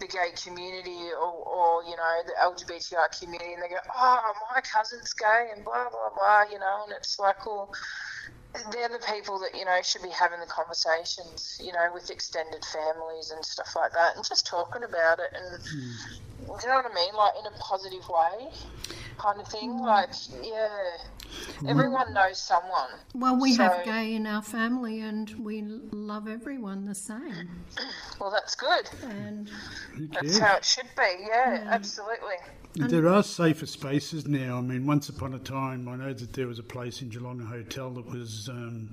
the 0.00 0.06
gay 0.06 0.32
community 0.42 1.10
or, 1.12 1.32
or, 1.32 1.82
you 1.84 1.96
know 1.96 2.14
the 2.26 2.36
LGBTI 2.42 3.18
community 3.18 3.54
and 3.54 3.62
they 3.62 3.68
go 3.68 3.80
oh 3.96 4.32
my 4.54 4.60
cousin's 4.60 5.12
gay 5.12 5.50
and 5.54 5.64
blah 5.64 5.88
blah 5.88 6.10
blah 6.16 6.44
you 6.50 6.58
know 6.58 6.84
and 6.84 6.92
it's 6.96 7.18
like 7.18 7.44
well 7.46 7.72
they're 8.70 8.88
the 8.88 9.00
people 9.10 9.38
that 9.38 9.58
you 9.58 9.64
know 9.64 9.80
should 9.82 10.02
be 10.02 10.10
having 10.10 10.40
the 10.40 10.46
conversations 10.46 11.60
you 11.62 11.72
know 11.72 11.88
with 11.94 12.10
extended 12.10 12.64
families 12.64 13.30
and 13.30 13.44
stuff 13.44 13.74
like 13.74 13.92
that 13.92 14.14
and 14.16 14.24
just 14.28 14.46
talking 14.46 14.82
about 14.84 15.18
it 15.18 15.32
and 15.34 15.62
mm 15.62 16.18
do 16.60 16.66
you 16.66 16.72
know 16.72 16.80
what 16.82 16.90
I 16.90 16.94
mean? 16.94 17.14
Like 17.14 17.32
in 17.40 17.46
a 17.46 17.58
positive 17.58 18.08
way, 18.08 18.50
kind 19.18 19.40
of 19.40 19.48
thing. 19.48 19.70
Mm. 19.70 19.80
Like, 19.80 20.10
yeah, 20.42 21.70
everyone 21.70 22.12
knows 22.12 22.40
someone. 22.40 22.90
Well, 23.14 23.40
we 23.40 23.54
so, 23.54 23.64
have 23.64 23.84
gay 23.84 24.14
in 24.14 24.26
our 24.26 24.42
family, 24.42 25.00
and 25.00 25.30
we 25.44 25.62
love 25.62 26.28
everyone 26.28 26.84
the 26.84 26.94
same. 26.94 27.50
Well, 28.20 28.30
that's 28.30 28.54
good. 28.54 28.88
And 29.02 29.50
that's 30.12 30.38
how 30.38 30.54
it 30.54 30.64
should 30.64 30.86
be. 30.96 31.26
Yeah, 31.26 31.54
yeah. 31.54 31.64
absolutely. 31.66 32.36
There 32.76 33.08
are 33.08 33.24
safer 33.24 33.66
spaces 33.66 34.28
now. 34.28 34.58
I 34.58 34.60
mean, 34.60 34.86
once 34.86 35.08
upon 35.08 35.34
a 35.34 35.40
time, 35.40 35.88
I 35.88 35.96
know 35.96 36.12
that 36.12 36.32
there 36.32 36.46
was 36.46 36.60
a 36.60 36.62
place 36.62 37.02
in 37.02 37.08
Geelong, 37.08 37.40
a 37.40 37.44
hotel 37.44 37.90
that 37.90 38.06
was 38.06 38.48
um, 38.48 38.90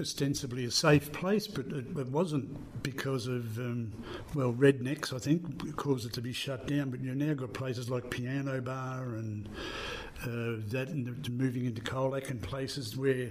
ostensibly 0.00 0.64
a 0.64 0.70
safe 0.70 1.12
place, 1.12 1.46
but 1.46 1.66
it, 1.66 1.96
it 1.96 2.08
wasn't 2.08 2.82
because 2.82 3.26
of, 3.26 3.58
um, 3.58 3.92
well, 4.34 4.52
rednecks, 4.52 5.12
I 5.12 5.18
think, 5.18 5.76
caused 5.76 6.06
it 6.06 6.12
to 6.14 6.20
be 6.20 6.32
shut 6.32 6.66
down. 6.66 6.90
But 6.90 7.00
you've 7.00 7.16
now 7.16 7.34
got 7.34 7.52
places 7.52 7.90
like 7.90 8.10
Piano 8.10 8.60
Bar 8.60 9.02
and 9.14 9.48
uh, 10.22 10.60
that, 10.68 10.88
and 10.88 11.30
moving 11.38 11.66
into 11.66 11.80
Colac 11.82 12.30
and 12.30 12.42
places 12.42 12.96
where 12.96 13.30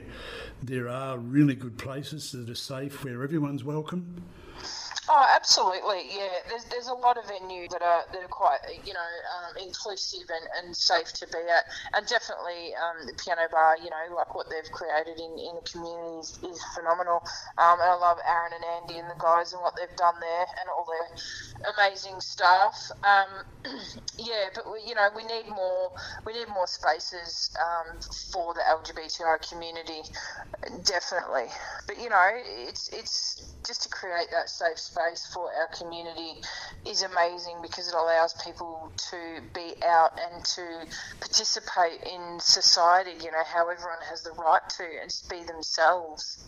there 0.63 0.89
are 0.89 1.17
really 1.17 1.55
good 1.55 1.77
places 1.77 2.31
that 2.31 2.49
are 2.49 2.55
safe, 2.55 3.03
where 3.03 3.23
everyone's 3.23 3.63
welcome. 3.63 4.23
Oh, 5.11 5.25
absolutely. 5.35 6.05
Yeah, 6.15 6.29
there's, 6.49 6.65
there's 6.65 6.87
a 6.87 6.93
lot 6.93 7.17
of 7.17 7.25
venues 7.25 7.69
that 7.73 7.81
are 7.81 8.05
that 8.13 8.21
are 8.23 8.29
quite 8.31 8.59
you 8.85 8.93
know 8.93 9.11
um, 9.41 9.57
inclusive 9.57 10.29
and, 10.29 10.45
and 10.61 10.77
safe 10.77 11.11
to 11.19 11.27
be 11.27 11.41
at, 11.49 11.65
and 11.97 12.05
definitely 12.07 12.77
um, 12.77 13.07
the 13.07 13.13
piano 13.17 13.49
bar. 13.51 13.75
You 13.81 13.89
know, 13.89 14.15
like 14.15 14.35
what 14.35 14.47
they've 14.49 14.69
created 14.71 15.17
in, 15.19 15.33
in 15.41 15.53
the 15.59 15.65
community 15.65 16.21
is, 16.21 16.39
is 16.45 16.61
phenomenal. 16.77 17.25
Um, 17.57 17.81
and 17.81 17.89
I 17.89 17.97
love 17.97 18.19
Aaron 18.23 18.53
and 18.53 18.65
Andy 18.79 18.99
and 19.01 19.09
the 19.09 19.19
guys 19.19 19.51
and 19.51 19.61
what 19.63 19.75
they've 19.75 19.97
done 19.97 20.15
there, 20.21 20.45
and 20.61 20.69
all 20.71 20.85
their 20.87 21.09
amazing 21.75 22.21
staff. 22.21 22.77
Um, 23.03 23.43
yeah, 24.17 24.53
but 24.55 24.71
we, 24.71 24.85
you 24.87 24.95
know 24.95 25.09
we 25.17 25.25
need 25.25 25.49
more 25.49 25.91
we 26.25 26.33
need 26.37 26.47
more 26.53 26.67
spaces 26.67 27.51
um, 27.59 27.97
for 28.31 28.53
the 28.53 28.61
LGBTI 28.69 29.41
community, 29.49 30.05
definitely. 30.85 31.47
But 31.87 31.99
you 31.99 32.09
know, 32.09 32.29
it's 32.33 32.89
it's 32.93 33.41
just 33.65 33.83
to 33.83 33.89
create 33.89 34.27
that 34.31 34.49
safe 34.49 34.79
space 34.79 35.29
for 35.33 35.49
our 35.53 35.67
community 35.77 36.41
is 36.85 37.03
amazing 37.03 37.55
because 37.61 37.87
it 37.87 37.93
allows 37.93 38.33
people 38.43 38.91
to 39.09 39.41
be 39.53 39.73
out 39.85 40.11
and 40.31 40.43
to 40.43 40.85
participate 41.19 42.01
in 42.11 42.39
society, 42.39 43.11
you 43.23 43.31
know, 43.31 43.43
how 43.45 43.69
everyone 43.69 43.99
has 44.09 44.23
the 44.23 44.31
right 44.31 44.61
to 44.77 44.83
and 45.01 45.09
just 45.09 45.29
be 45.29 45.43
themselves. 45.43 46.45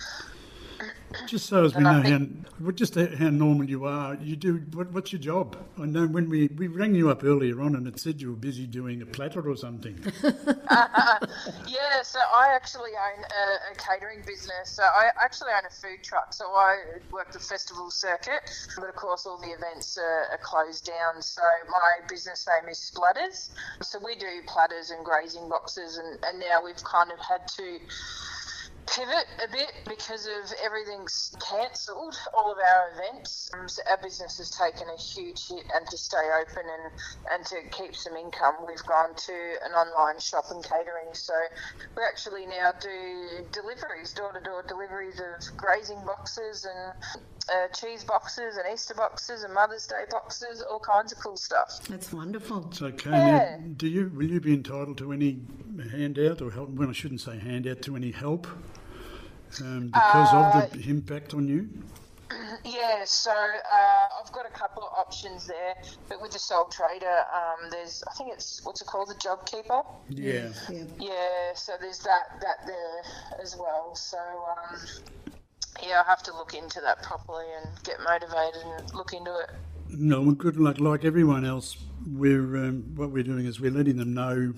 Just 1.28 1.48
so 1.48 1.66
as 1.66 1.76
we 1.76 1.84
know 1.84 2.02
how, 2.02 2.72
just 2.72 2.96
how 2.96 3.30
normal 3.30 3.70
you 3.70 3.86
are, 3.86 4.16
you 4.16 4.36
do. 4.36 4.64
What, 4.74 4.92
what's 4.92 5.12
your 5.12 5.22
job? 5.22 5.58
I 5.78 5.86
know 5.86 6.08
when 6.08 6.30
we, 6.30 6.48
we 6.48 6.68
rang 6.68 6.96
you 6.96 7.10
up 7.10 7.24
earlier 7.24 7.62
on, 7.62 7.76
and 7.76 7.88
it 7.88 8.00
said 8.00 8.22
you 8.22 8.30
were 8.30 8.38
busy 8.38 8.66
doing 8.66 9.02
a 9.02 9.06
platter 9.06 9.42
or 9.50 9.56
something. 9.58 10.00
uh, 10.24 11.18
yeah, 11.68 12.02
so 12.04 12.20
I 12.20 12.54
actually 12.54 12.92
own 12.92 13.24
a, 13.24 13.72
a, 13.72 13.76
catering 13.76 14.22
business. 14.26 14.70
So 14.70 14.84
I 14.84 15.10
actually 15.22 15.52
own 15.52 15.66
a 15.66 15.74
food 15.74 16.04
truck. 16.04 16.34
So 16.34 16.46
I 16.46 16.78
work 17.12 17.32
the 17.32 17.40
festival 17.40 17.92
circuit, 17.92 18.42
but 18.78 18.88
of 18.88 18.96
course 18.96 19.26
all 19.26 19.38
the 19.38 19.52
events 19.52 19.98
are, 19.98 20.28
are 20.32 20.40
closed 20.42 20.86
down. 20.86 21.22
So 21.22 21.42
my 21.70 22.08
business 22.08 22.48
name 22.48 22.70
is 22.70 22.78
Splatters. 22.78 23.50
So 23.82 24.00
we 24.04 24.16
do 24.16 24.42
platters 24.48 24.92
and 24.92 25.04
grazing 25.04 25.50
boxes, 25.50 25.98
and, 25.98 26.18
and 26.24 26.40
now 26.40 26.64
we've 26.64 26.84
kind 26.84 27.12
of 27.12 27.20
had 27.20 27.48
to 27.58 27.80
pivot 28.88 29.26
a 29.44 29.52
bit 29.52 29.72
because 29.88 30.26
of 30.26 30.54
everything's 30.64 31.36
cancelled, 31.40 32.16
all 32.38 32.52
of 32.52 32.58
our 32.58 32.92
events. 32.94 33.50
Um, 33.54 33.68
so 33.68 33.82
our 33.90 33.98
business 33.98 34.38
has 34.38 34.50
taken 34.50 34.88
a 34.88 35.00
huge 35.00 35.48
hit, 35.48 35.64
and 35.76 35.88
to 35.90 35.98
stay 35.98 36.24
open 36.42 36.64
and, 36.66 36.92
and 37.32 37.46
to 37.48 37.58
keep 37.76 37.96
some 37.96 38.16
income, 38.16 38.56
we've 38.68 38.86
gone 38.86 39.16
to 39.16 39.34
an 39.66 39.72
online 39.74 40.20
shop 40.20 40.46
and 40.52 40.64
catering. 40.64 41.14
So 41.14 41.34
we 41.96 42.04
actually 42.04 42.46
now 42.46 42.72
do 42.80 43.46
deliveries, 43.52 44.14
door 44.14 44.34
to 44.34 44.42
door 44.42 44.64
deliveries 44.68 45.20
of 45.20 45.58
grazing 45.58 46.04
boxes 46.06 46.66
and 46.66 46.94
uh, 47.50 47.68
cheese 47.70 48.04
boxes 48.04 48.58
and 48.58 48.66
Easter 48.74 48.94
boxes 48.94 49.44
and 49.44 49.54
Mother's 49.54 49.88
Day 49.88 50.04
boxes, 50.10 50.62
all 50.62 50.80
kinds 50.80 51.12
of 51.12 51.20
cool 51.20 51.38
stuff. 51.38 51.80
That's 51.90 52.12
wonderful. 52.14 52.72
So, 52.72 52.88
okay. 52.88 53.10
Yeah. 53.10 53.58
Now, 53.60 53.74
do 53.78 53.88
you 53.88 54.12
will 54.16 54.30
you 54.30 54.40
be 54.40 54.54
entitled 54.54 54.98
to 55.00 55.12
any 55.12 55.40
handout 55.92 56.42
or 56.42 56.52
help? 56.52 56.70
Well, 56.70 56.90
I 56.90 56.94
shouldn't 56.94 57.22
say 57.22 57.38
handout 57.38 57.82
to 57.84 57.96
any 57.96 58.12
help 58.12 58.48
um, 59.60 59.88
because 59.88 60.34
uh, 60.34 60.62
of 60.64 60.72
the 60.72 60.90
impact 60.90 61.34
on 61.34 61.48
you? 61.48 61.70
Yeah, 62.64 63.04
so 63.06 63.32
uh, 63.32 64.22
I've 64.24 64.32
got 64.32 64.46
a 64.46 64.54
couple 64.54 64.84
of 64.84 64.94
options 64.98 65.48
there, 65.48 65.76
but 66.08 66.22
with 66.22 66.32
the 66.32 66.40
sole 66.40 66.66
trader, 66.66 67.06
um, 67.34 67.70
there's 67.70 68.04
I 68.10 68.14
think 68.14 68.32
it's 68.32 68.64
what's 68.64 68.82
it 68.82 68.88
called, 68.88 69.10
the 69.10 69.16
job 69.16 69.46
keeper. 69.46 69.82
Yeah. 70.10 70.50
Yeah. 70.70 70.84
yeah 70.98 71.54
so 71.56 71.74
there's 71.80 72.00
that 72.00 72.40
that 72.42 72.66
there 72.66 73.42
as 73.42 73.58
well. 73.58 73.96
So 73.96 74.18
um, 74.18 74.80
yeah, 75.82 76.04
I 76.06 76.10
have 76.10 76.24
to 76.24 76.34
look 76.36 76.54
into 76.54 76.82
that 76.82 77.02
properly 77.04 77.46
and 77.62 77.84
get 77.84 77.98
motivated 78.04 78.62
and 78.64 78.94
look 78.94 79.14
into 79.14 79.32
it. 79.40 79.50
No, 79.90 80.22
well, 80.22 80.32
good 80.32 80.58
luck. 80.58 80.80
Like 80.80 81.06
everyone 81.06 81.46
else, 81.46 81.78
we're 82.08 82.58
um, 82.58 82.84
what 82.96 83.12
we're 83.12 83.24
doing 83.24 83.46
is 83.46 83.60
we're 83.60 83.72
letting 83.72 83.98
them 83.98 84.14
know 84.14 84.54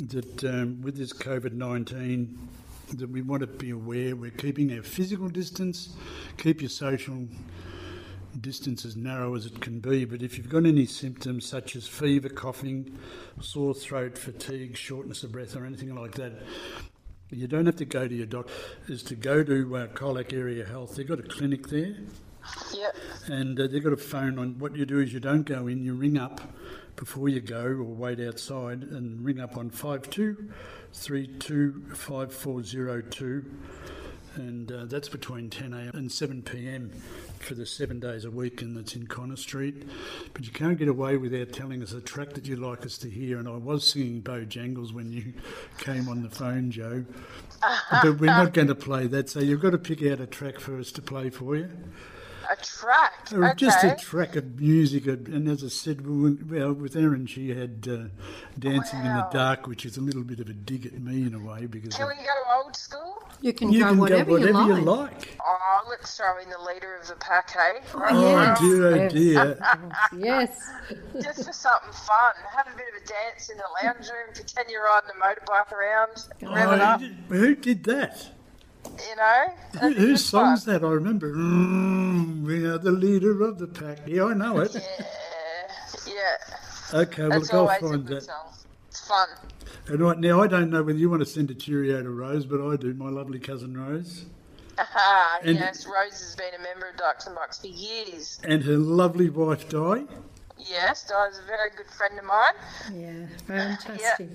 that 0.00 0.44
um, 0.44 0.80
with 0.82 0.96
this 0.96 1.12
COVID 1.12 1.52
nineteen 1.52 2.48
that 2.94 3.10
we 3.10 3.20
want 3.20 3.40
to 3.42 3.46
be 3.46 3.70
aware 3.70 4.16
we're 4.16 4.30
keeping 4.30 4.72
our 4.72 4.82
physical 4.82 5.28
distance, 5.28 5.94
keep 6.38 6.60
your 6.62 6.70
social 6.70 7.26
distance 8.40 8.84
as 8.84 8.96
narrow 8.96 9.34
as 9.34 9.46
it 9.46 9.60
can 9.60 9.80
be. 9.80 10.04
But 10.04 10.22
if 10.22 10.38
you've 10.38 10.48
got 10.48 10.64
any 10.64 10.86
symptoms 10.86 11.44
such 11.44 11.76
as 11.76 11.86
fever, 11.86 12.28
coughing, 12.28 12.96
sore 13.40 13.74
throat, 13.74 14.16
fatigue, 14.16 14.76
shortness 14.76 15.22
of 15.22 15.32
breath, 15.32 15.56
or 15.56 15.66
anything 15.66 15.94
like 15.94 16.14
that, 16.14 16.32
you 17.30 17.46
don't 17.46 17.66
have 17.66 17.76
to 17.76 17.84
go 17.84 18.08
to 18.08 18.14
your 18.14 18.26
doctor. 18.26 18.52
Is 18.88 19.02
to 19.04 19.14
go 19.14 19.42
to 19.42 19.76
uh, 19.76 19.86
Colac 19.88 20.32
Area 20.32 20.64
Health. 20.64 20.96
They've 20.96 21.06
got 21.06 21.20
a 21.20 21.22
clinic 21.22 21.68
there. 21.68 21.94
Yep. 22.74 22.96
And 23.26 23.60
uh, 23.60 23.66
they've 23.66 23.84
got 23.84 23.92
a 23.92 23.98
phone 23.98 24.38
on. 24.38 24.58
What 24.58 24.74
you 24.76 24.86
do 24.86 25.00
is 25.00 25.12
you 25.12 25.20
don't 25.20 25.44
go 25.44 25.66
in. 25.66 25.82
You 25.82 25.94
ring 25.94 26.16
up 26.16 26.40
before 26.96 27.28
you 27.28 27.40
go, 27.40 27.62
or 27.62 27.84
wait 27.84 28.20
outside 28.20 28.82
and 28.82 29.24
ring 29.24 29.40
up 29.40 29.56
on 29.56 29.70
five 29.70 30.08
two 30.10 30.50
three 30.92 31.26
two 31.38 31.84
five 31.94 32.32
four 32.32 32.62
zero 32.62 33.00
two, 33.00 33.44
and 34.38 34.70
uh, 34.72 34.84
that's 34.86 35.08
between 35.08 35.50
10 35.50 35.72
a.m. 35.74 35.90
and 35.94 36.10
7 36.10 36.42
p.m. 36.42 36.90
for 37.38 37.54
the 37.54 37.66
seven 37.66 38.00
days 38.00 38.24
a 38.24 38.30
week, 38.30 38.62
and 38.62 38.76
that's 38.76 38.94
in 38.94 39.06
Connor 39.06 39.36
Street. 39.36 39.84
But 40.32 40.46
you 40.46 40.52
can't 40.52 40.78
get 40.78 40.88
away 40.88 41.16
without 41.16 41.52
telling 41.52 41.82
us 41.82 41.92
a 41.92 42.00
track 42.00 42.30
that 42.34 42.46
you'd 42.46 42.58
like 42.58 42.86
us 42.86 42.96
to 42.98 43.10
hear. 43.10 43.38
And 43.38 43.48
I 43.48 43.56
was 43.56 43.86
singing 43.86 44.22
Bojangles 44.22 44.92
when 44.92 45.12
you 45.12 45.34
came 45.78 46.08
on 46.08 46.22
the 46.22 46.30
phone, 46.30 46.70
Joe, 46.70 47.04
but 47.90 48.18
we're 48.18 48.26
not 48.26 48.54
going 48.54 48.68
to 48.68 48.74
play 48.74 49.06
that. 49.08 49.28
So 49.28 49.40
you've 49.40 49.60
got 49.60 49.70
to 49.70 49.78
pick 49.78 50.02
out 50.02 50.20
a 50.20 50.26
track 50.26 50.58
for 50.58 50.78
us 50.78 50.92
to 50.92 51.02
play 51.02 51.30
for 51.30 51.56
you. 51.56 51.68
A 52.50 52.56
track. 52.56 53.28
Okay. 53.30 53.52
Just 53.56 53.84
a 53.84 53.94
track 53.94 54.34
of 54.34 54.58
music, 54.58 55.06
and 55.06 55.48
as 55.48 55.62
I 55.62 55.68
said, 55.68 56.06
we 56.06 56.30
were- 56.32 56.38
well, 56.48 56.72
with 56.72 56.96
Erin, 56.96 57.26
she 57.26 57.50
had 57.50 57.86
uh, 57.90 58.08
"Dancing 58.58 59.00
in 59.00 59.14
the 59.16 59.28
Dark," 59.30 59.66
which 59.66 59.84
is 59.84 59.98
a 59.98 60.00
little 60.00 60.22
bit 60.22 60.40
of 60.40 60.48
a 60.48 60.54
dig 60.54 60.86
at 60.86 60.94
me 60.98 61.26
in 61.26 61.34
a 61.34 61.38
way 61.38 61.66
because 61.66 61.94
Can 61.94 62.06
I- 62.06 62.08
we 62.08 62.14
go 62.14 62.62
old 62.64 62.74
school? 62.74 63.22
You 63.42 63.52
can 63.52 63.70
you 63.70 63.80
go 63.80 63.88
can 63.90 63.98
whatever, 63.98 64.24
go 64.24 64.32
whatever 64.38 64.62
you 64.62 64.76
you 64.76 64.80
like. 64.82 65.12
like. 65.12 65.38
Oh, 65.46 65.80
let's 65.90 66.16
throw 66.16 66.38
in 66.38 66.48
the 66.48 66.58
leader 66.58 66.96
of 66.96 67.06
the 67.06 67.16
pack, 67.16 67.50
hey? 67.50 67.80
Oh 67.94 68.20
Yes, 68.20 68.60
dear, 68.60 68.86
oh 68.86 68.94
yes. 68.94 69.12
dear. 69.12 69.58
Yes. 70.18 70.70
Just 71.22 71.44
for 71.46 71.52
something 71.52 71.92
fun. 71.92 72.32
Have 72.56 72.66
a 72.66 72.76
bit 72.76 72.86
of 72.96 73.02
a 73.02 73.06
dance 73.06 73.50
in 73.50 73.58
the 73.58 73.64
lounge 73.84 74.08
room. 74.08 74.32
Pretend 74.34 74.70
you're 74.70 74.84
riding 74.84 75.10
a 75.10 75.22
motorbike 75.22 75.70
around. 75.70 76.26
Rev 76.42 76.72
it 76.72 76.80
Oh, 76.80 76.84
up. 76.84 77.00
who 77.28 77.54
did 77.54 77.84
that? 77.84 78.26
You 79.08 79.16
know. 79.16 79.44
Who, 79.72 79.78
That'd 79.80 79.96
whose 79.98 80.22
good 80.22 80.28
song's 80.30 80.64
fun. 80.64 80.74
that? 80.74 80.86
I 80.86 80.90
remember. 80.90 81.32
Mm, 81.34 82.44
we 82.44 82.64
are 82.64 82.78
the 82.78 82.90
leader 82.92 83.42
of 83.42 83.58
the 83.58 83.66
pack. 83.66 83.98
Yeah, 84.06 84.24
I 84.24 84.34
know 84.34 84.58
it. 84.60 84.74
Yeah. 84.74 85.06
Yeah. 86.06 86.98
Okay, 87.00 87.22
well, 87.22 87.30
That's 87.30 87.48
go 87.50 87.60
always 87.68 87.78
find 87.78 88.06
that. 88.08 88.22
song. 88.22 88.52
It's 88.88 89.06
fun. 89.06 89.28
And 89.88 90.00
right 90.00 90.18
now, 90.18 90.42
I 90.42 90.46
don't 90.46 90.70
know 90.70 90.82
whether 90.82 90.98
you 90.98 91.10
want 91.10 91.20
to 91.20 91.26
send 91.26 91.50
a 91.50 91.54
cheerio 91.54 92.02
to 92.02 92.10
Rose, 92.10 92.46
but 92.46 92.66
I 92.66 92.76
do. 92.76 92.92
My 92.94 93.08
lovely 93.10 93.38
cousin 93.38 93.76
Rose 93.76 94.24
Aha, 94.78 95.40
And- 95.42 95.56
yes, 95.56 95.86
Rose 95.86 96.12
has 96.20 96.36
been 96.36 96.54
a 96.58 96.62
member 96.62 96.88
of 96.88 96.96
Ducks 96.96 97.26
and 97.26 97.34
Bucks 97.34 97.58
for 97.58 97.66
years. 97.66 98.38
and 98.44 98.62
her 98.64 98.76
lovely 98.76 99.28
wife 99.28 99.68
Di. 99.68 100.04
Yes, 100.58 101.04
Di's 101.08 101.38
a 101.38 101.46
very 101.46 101.70
good 101.76 101.86
friend 101.86 102.18
of 102.18 102.24
mine. 102.24 102.54
Yeah, 102.94 103.26
fantastic. 103.46 104.28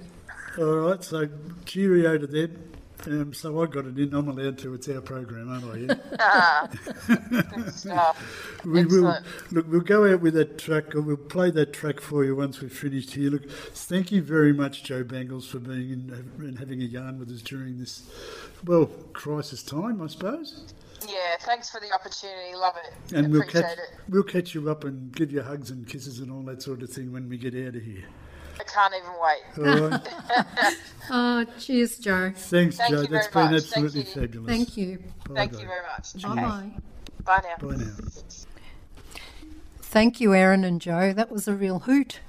All 0.57 0.66
right, 0.66 1.03
so 1.03 1.28
cheerio 1.66 2.18
to 2.18 2.28
them. 2.28 2.73
Um, 3.08 3.34
so 3.34 3.62
I 3.62 3.66
got 3.66 3.86
it 3.86 3.97
in. 3.97 4.14
I'm 4.14 4.30
allowed 4.30 4.58
to. 4.60 4.74
It's 4.74 4.88
our 4.88 5.01
program, 5.01 5.49
aren't 5.49 5.66
I? 5.66 5.93
Yeah? 5.93 6.18
Ah, 6.20 6.70
good 7.08 7.74
stuff. 7.74 8.62
we 8.66 8.86
will. 8.86 9.18
Look, 9.51 9.68
we'll 9.70 9.82
go 9.82 10.12
out 10.12 10.22
with 10.22 10.36
that 10.36 10.58
track, 10.58 10.95
or 10.95 11.01
we'll 11.01 11.18
play 11.18 11.51
that 11.51 11.74
track 11.74 11.99
for 11.99 12.24
you 12.24 12.36
once 12.36 12.62
we've 12.62 12.72
finished 12.72 13.14
here. 13.14 13.32
Look, 13.32 13.49
thank 13.49 14.12
you 14.12 14.22
very 14.22 14.54
much, 14.54 14.84
Joe 14.84 15.04
Bangles, 15.04 15.47
for 15.47 15.60
being 15.60 15.91
in 15.91 16.26
and 16.39 16.60
having 16.60 16.82
a 16.82 16.86
yarn 16.86 17.20
with 17.20 17.30
us 17.30 17.41
during 17.41 17.78
this, 17.80 18.10
well, 18.66 18.86
crisis 19.14 19.64
time, 19.64 20.01
I 20.01 20.08
suppose. 20.08 20.74
Yeah, 21.08 21.38
thanks 21.41 21.70
for 21.70 21.82
the 21.82 21.91
opportunity. 21.93 22.56
Love 22.56 22.76
it. 22.78 23.14
And 23.14 23.32
we'll 23.32 23.43
catch, 23.43 23.66
it. 23.66 23.80
we'll 24.08 24.24
catch 24.24 24.54
you 24.56 24.70
up 24.70 24.86
and 24.86 25.12
give 25.14 25.32
you 25.32 25.41
hugs 25.41 25.70
and 25.70 25.88
kisses 25.88 26.20
and 26.20 26.32
all 26.32 26.41
that 26.43 26.62
sort 26.62 26.82
of 26.82 26.89
thing 26.89 27.12
when 27.12 27.28
we 27.28 27.38
get 27.38 27.54
out 27.54 27.76
of 27.76 27.84
here. 27.84 28.06
I 28.60 28.64
can't 28.64 28.93
even 28.95 29.12
wait. 29.22 29.82
All 29.84 29.89
right. 29.89 30.76
Oh, 31.10 31.43
cheers, 31.60 31.97
Joe. 31.99 32.32
Thanks, 32.34 32.78
Thank 32.78 32.91
Joe. 32.91 33.01
you 33.01 33.08
That's 33.08 33.28
very 33.28 33.45
been 33.47 33.54
much. 33.56 33.64
Thank 33.64 33.86
absolutely 33.86 33.99
you. 33.99 34.06
fabulous. 34.22 34.47
Thank 34.49 34.78
you. 34.78 34.97
Bye, 35.28 35.36
Thank 35.36 35.51
guys. 35.51 35.62
you 35.62 35.68
very 35.68 35.82
much. 35.86 36.14
Bye 36.24 36.30
Okay. 36.32 36.41
bye. 36.41 36.72
Bye 37.26 37.41
now. 37.60 37.68
Bye 37.68 37.76
now. 37.76 37.91
Thank 39.82 40.22
you, 40.22 40.34
Erin 40.34 40.64
and 40.64 40.80
Joe. 40.80 41.12
That 41.14 41.30
was 41.30 41.47
a 41.47 41.54
real 41.54 41.80
hoot. 41.80 42.22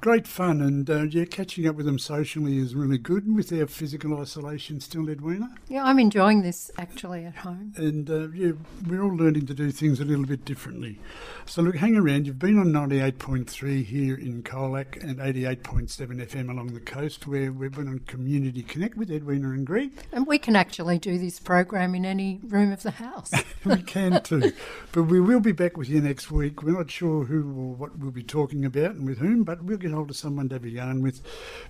Great 0.00 0.26
fun, 0.26 0.62
and 0.62 0.88
uh, 0.88 1.02
yeah, 1.02 1.26
catching 1.26 1.66
up 1.68 1.76
with 1.76 1.84
them 1.84 1.98
socially 1.98 2.56
is 2.56 2.74
really 2.74 2.96
good. 2.96 3.24
And 3.26 3.36
with 3.36 3.50
their 3.50 3.66
physical 3.66 4.18
isolation 4.18 4.80
still, 4.80 5.10
Edwina, 5.10 5.50
Yeah, 5.68 5.84
I'm 5.84 5.98
enjoying 5.98 6.40
this 6.40 6.70
actually 6.78 7.26
at 7.26 7.36
home. 7.36 7.74
and 7.76 8.08
uh, 8.08 8.28
yeah, 8.30 8.52
we're 8.88 9.02
all 9.02 9.14
learning 9.14 9.44
to 9.46 9.54
do 9.54 9.70
things 9.70 10.00
a 10.00 10.04
little 10.06 10.24
bit 10.24 10.46
differently. 10.46 10.98
So 11.44 11.60
look, 11.60 11.76
hang 11.76 11.96
around. 11.96 12.26
You've 12.26 12.38
been 12.38 12.58
on 12.58 12.68
98.3 12.68 13.84
here 13.84 14.14
in 14.14 14.42
Colac 14.42 15.02
and 15.02 15.18
88.7 15.18 15.88
FM 16.26 16.48
along 16.50 16.68
the 16.68 16.80
coast, 16.80 17.26
where 17.26 17.52
we've 17.52 17.70
been 17.72 17.88
on 17.88 17.98
Community 18.00 18.62
Connect 18.62 18.96
with 18.96 19.10
Edwina 19.10 19.50
and 19.50 19.66
Greg. 19.66 19.90
And 20.12 20.26
we 20.26 20.38
can 20.38 20.56
actually 20.56 20.98
do 20.98 21.18
this 21.18 21.38
program 21.38 21.94
in 21.94 22.06
any 22.06 22.40
room 22.44 22.72
of 22.72 22.82
the 22.82 22.92
house. 22.92 23.32
we 23.66 23.82
can 23.82 24.22
too. 24.22 24.52
But 24.92 25.04
we 25.04 25.20
will 25.20 25.40
be 25.40 25.52
back 25.52 25.76
with 25.76 25.90
you 25.90 26.00
next 26.00 26.30
week. 26.30 26.62
We're 26.62 26.78
not 26.78 26.90
sure 26.90 27.24
who 27.24 27.40
or 27.50 27.74
what 27.74 27.98
we'll 27.98 28.10
be 28.12 28.22
talking 28.22 28.64
about 28.64 28.92
and 28.94 29.06
with 29.06 29.18
whom, 29.18 29.44
but 29.44 29.62
we'll 29.62 29.76
get 29.76 29.89
hold 29.90 30.10
of 30.10 30.16
someone 30.16 30.48
to 30.48 30.56
have 30.56 30.64
a 30.64 30.70
yarn 30.70 31.02
with. 31.02 31.20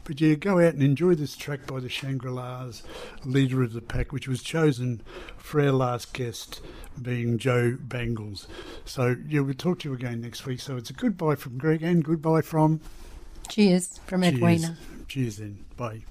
But 0.04 0.20
yeah, 0.20 0.34
go 0.34 0.58
out 0.58 0.74
and 0.74 0.82
enjoy 0.82 1.14
this 1.14 1.36
track 1.36 1.66
by 1.66 1.80
the 1.80 1.88
Shangri-Las, 1.88 2.82
leader 3.24 3.62
of 3.62 3.72
the 3.72 3.80
pack, 3.80 4.12
which 4.12 4.28
was 4.28 4.42
chosen 4.42 5.02
for 5.36 5.60
our 5.60 5.72
last 5.72 6.12
guest, 6.12 6.60
being 7.00 7.38
Joe 7.38 7.76
Bangles. 7.80 8.46
So 8.84 9.16
yeah, 9.28 9.40
we'll 9.40 9.54
talk 9.54 9.80
to 9.80 9.88
you 9.88 9.94
again 9.94 10.20
next 10.20 10.46
week. 10.46 10.60
So 10.60 10.76
it's 10.76 10.90
a 10.90 10.94
goodbye 10.94 11.36
from 11.36 11.58
Greg 11.58 11.82
and 11.82 12.04
goodbye 12.04 12.42
from 12.42 12.80
Cheers 13.48 13.98
from 14.06 14.22
Cheers. 14.22 14.34
Edwina. 14.34 14.76
Cheers 15.08 15.36
then. 15.38 15.64
Bye. 15.76 16.04